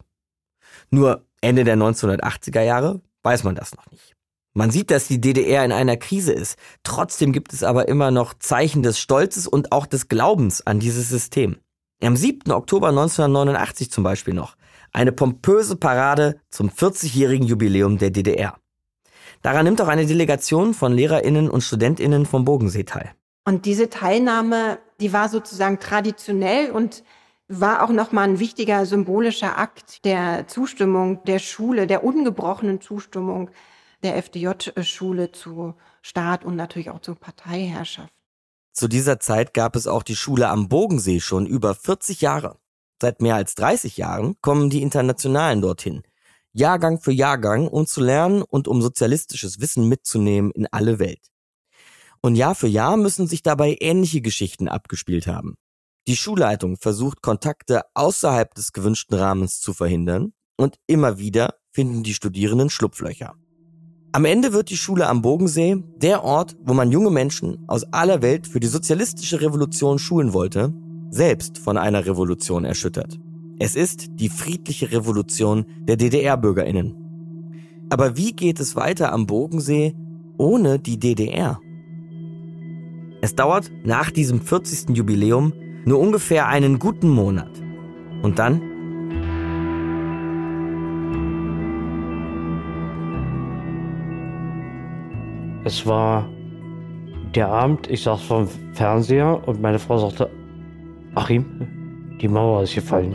Nur 0.89 1.25
Ende 1.41 1.63
der 1.63 1.77
1980er 1.77 2.61
Jahre 2.61 3.01
weiß 3.23 3.43
man 3.43 3.55
das 3.55 3.75
noch 3.75 3.89
nicht. 3.91 4.13
Man 4.55 4.69
sieht, 4.69 4.91
dass 4.91 5.07
die 5.07 5.19
DDR 5.19 5.65
in 5.65 5.71
einer 5.71 5.97
Krise 5.97 6.31
ist. 6.31 6.57
Trotzdem 6.83 7.31
gibt 7.33 7.53
es 7.53 7.63
aber 7.63 7.87
immer 7.87 8.11
noch 8.11 8.35
Zeichen 8.35 8.83
des 8.83 8.99
Stolzes 8.99 9.47
und 9.47 9.71
auch 9.71 9.87
des 9.87 10.09
Glaubens 10.09 10.65
an 10.65 10.79
dieses 10.79 11.09
System. 11.09 11.57
Am 12.03 12.15
7. 12.15 12.51
Oktober 12.51 12.89
1989 12.89 13.89
zum 13.89 14.03
Beispiel 14.03 14.33
noch 14.33 14.55
eine 14.91 15.11
pompöse 15.11 15.75
Parade 15.75 16.39
zum 16.49 16.69
40-jährigen 16.69 17.47
Jubiläum 17.47 17.97
der 17.97 18.11
DDR. 18.11 18.57
Daran 19.41 19.65
nimmt 19.65 19.81
auch 19.81 19.87
eine 19.87 20.05
Delegation 20.05 20.73
von 20.73 20.93
Lehrerinnen 20.93 21.49
und 21.49 21.61
Studentinnen 21.61 22.25
vom 22.25 22.45
Bogensee 22.45 22.83
teil. 22.83 23.11
Und 23.45 23.65
diese 23.65 23.89
Teilnahme, 23.89 24.77
die 25.01 25.11
war 25.11 25.27
sozusagen 25.27 25.79
traditionell 25.79 26.71
und 26.71 27.03
war 27.47 27.83
auch 27.83 27.89
nochmal 27.89 28.29
ein 28.29 28.39
wichtiger 28.39 28.85
symbolischer 28.85 29.57
Akt 29.57 30.05
der 30.05 30.47
Zustimmung 30.47 31.23
der 31.25 31.39
Schule, 31.39 31.87
der 31.87 32.03
ungebrochenen 32.03 32.81
Zustimmung 32.81 33.49
der 34.03 34.17
FDJ-Schule 34.17 35.31
zu 35.31 35.75
Staat 36.01 36.43
und 36.43 36.55
natürlich 36.55 36.89
auch 36.89 36.99
zur 36.99 37.15
Parteiherrschaft. 37.15 38.13
Zu 38.73 38.87
dieser 38.87 39.19
Zeit 39.19 39.53
gab 39.53 39.75
es 39.75 39.87
auch 39.87 40.03
die 40.03 40.15
Schule 40.15 40.49
am 40.49 40.67
Bogensee 40.67 41.19
schon 41.19 41.45
über 41.45 41.75
40 41.75 42.21
Jahre. 42.21 42.57
Seit 43.01 43.21
mehr 43.21 43.35
als 43.35 43.55
30 43.55 43.97
Jahren 43.97 44.35
kommen 44.41 44.69
die 44.69 44.81
Internationalen 44.81 45.61
dorthin. 45.61 46.03
Jahrgang 46.53 46.99
für 46.99 47.11
Jahrgang, 47.11 47.67
um 47.67 47.85
zu 47.85 48.01
lernen 48.01 48.41
und 48.41 48.67
um 48.67 48.81
sozialistisches 48.81 49.59
Wissen 49.59 49.89
mitzunehmen 49.89 50.51
in 50.51 50.67
alle 50.71 50.99
Welt. 50.99 51.31
Und 52.21 52.35
Jahr 52.35 52.55
für 52.55 52.67
Jahr 52.67 52.95
müssen 52.95 53.27
sich 53.27 53.43
dabei 53.43 53.77
ähnliche 53.79 54.21
Geschichten 54.21 54.67
abgespielt 54.67 55.27
haben. 55.27 55.55
Die 56.05 56.17
Schulleitung 56.17 56.75
versucht 56.75 57.21
Kontakte 57.21 57.83
außerhalb 57.93 58.53
des 58.55 58.73
gewünschten 58.73 59.17
Rahmens 59.17 59.61
zu 59.61 59.73
verhindern 59.73 60.33
und 60.57 60.75
immer 60.85 61.17
wieder 61.17 61.55
finden 61.71 62.03
die 62.03 62.13
Studierenden 62.13 62.69
Schlupflöcher. 62.69 63.35
Am 64.11 64.25
Ende 64.25 64.51
wird 64.51 64.69
die 64.69 64.77
Schule 64.77 65.07
am 65.07 65.21
Bogensee 65.21 65.81
der 65.95 66.25
Ort, 66.25 66.57
wo 66.61 66.73
man 66.73 66.91
junge 66.91 67.09
Menschen 67.09 67.63
aus 67.67 67.85
aller 67.93 68.21
Welt 68.21 68.47
für 68.47 68.59
die 68.59 68.67
sozialistische 68.67 69.39
Revolution 69.39 69.97
schulen 69.97 70.33
wollte, 70.33 70.73
selbst 71.09 71.57
von 71.57 71.77
einer 71.77 72.05
Revolution 72.05 72.65
erschüttert. 72.65 73.17
Es 73.59 73.77
ist 73.77 74.07
die 74.15 74.29
friedliche 74.29 74.91
Revolution 74.91 75.65
der 75.87 75.95
DDR-Bürgerinnen. 75.95 77.87
Aber 77.89 78.17
wie 78.17 78.33
geht 78.33 78.59
es 78.59 78.75
weiter 78.75 79.13
am 79.13 79.25
Bogensee 79.25 79.95
ohne 80.37 80.79
die 80.79 80.99
DDR? 80.99 81.61
Es 83.21 83.35
dauert 83.35 83.71
nach 83.85 84.11
diesem 84.11 84.41
40. 84.41 84.97
Jubiläum 84.97 85.53
nur 85.85 85.99
ungefähr 85.99 86.47
einen 86.47 86.79
guten 86.79 87.09
Monat. 87.09 87.51
Und 88.21 88.39
dann? 88.39 88.61
Es 95.65 95.85
war 95.85 96.27
der 97.35 97.47
Abend, 97.47 97.89
ich 97.89 98.03
saß 98.03 98.21
vor 98.21 98.39
dem 98.39 98.49
Fernseher 98.73 99.47
und 99.47 99.61
meine 99.61 99.79
Frau 99.79 99.97
sagte, 99.97 100.29
Achim, 101.15 102.17
die 102.21 102.27
Mauer 102.27 102.63
ist 102.63 102.75
gefallen. 102.75 103.13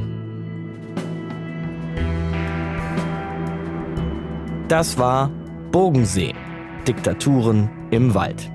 Das 4.68 4.98
war 4.98 5.30
Bogensee. 5.72 6.34
Diktaturen 6.86 7.70
im 7.90 8.14
Wald. 8.14 8.50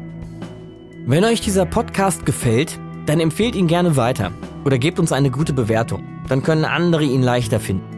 Wenn 1.05 1.23
euch 1.23 1.41
dieser 1.41 1.65
Podcast 1.65 2.25
gefällt, 2.25 2.79
dann 3.05 3.19
empfehlt 3.19 3.55
ihn 3.55 3.67
gerne 3.67 3.95
weiter 3.95 4.31
oder 4.65 4.77
gebt 4.77 4.99
uns 4.99 5.11
eine 5.11 5.29
gute 5.29 5.53
Bewertung. 5.53 6.03
Dann 6.29 6.43
können 6.43 6.65
andere 6.65 7.03
ihn 7.03 7.21
leichter 7.21 7.59
finden. 7.59 7.93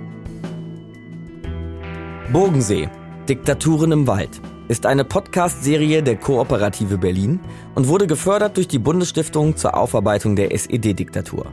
Bogensee, 2.31 2.89
Diktaturen 3.29 3.91
im 3.91 4.07
Wald, 4.07 4.41
ist 4.67 4.85
eine 4.85 5.03
Podcast-Serie 5.03 6.01
der 6.01 6.17
Kooperative 6.17 6.97
Berlin 6.97 7.39
und 7.75 7.87
wurde 7.87 8.07
gefördert 8.07 8.57
durch 8.57 8.67
die 8.67 8.79
Bundesstiftung 8.79 9.55
zur 9.55 9.77
Aufarbeitung 9.77 10.35
der 10.35 10.51
SED-Diktatur. 10.51 11.45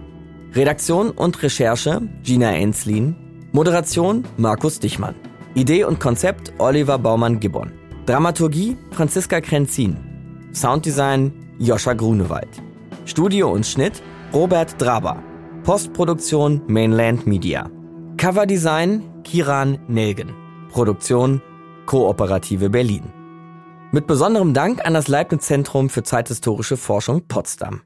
Redaktion 0.54 1.10
und 1.10 1.42
Recherche 1.42 2.00
Gina 2.22 2.54
Enslin, 2.54 3.16
Moderation 3.52 4.24
Markus 4.38 4.80
Dichmann, 4.80 5.14
Idee 5.54 5.84
und 5.84 6.00
Konzept 6.00 6.54
Oliver 6.58 6.98
Baumann-Gibbon, 6.98 7.72
Dramaturgie 8.06 8.76
Franziska 8.92 9.40
Krenzin, 9.42 9.96
Sounddesign 10.54 11.32
Joscha 11.58 11.92
Grunewald. 11.92 12.71
Studio 13.04 13.50
und 13.50 13.66
Schnitt 13.66 14.00
Robert 14.32 14.80
Draber. 14.80 15.22
Postproduktion 15.64 16.62
Mainland 16.68 17.26
Media. 17.26 17.68
Coverdesign 18.16 19.22
Kiran 19.24 19.78
Nelgen. 19.88 20.34
Produktion 20.70 21.42
Kooperative 21.86 22.70
Berlin. 22.70 23.12
Mit 23.90 24.06
besonderem 24.06 24.54
Dank 24.54 24.86
an 24.86 24.94
das 24.94 25.08
Leibniz 25.08 25.46
Zentrum 25.46 25.90
für 25.90 26.04
zeithistorische 26.04 26.76
Forschung 26.76 27.26
Potsdam. 27.26 27.82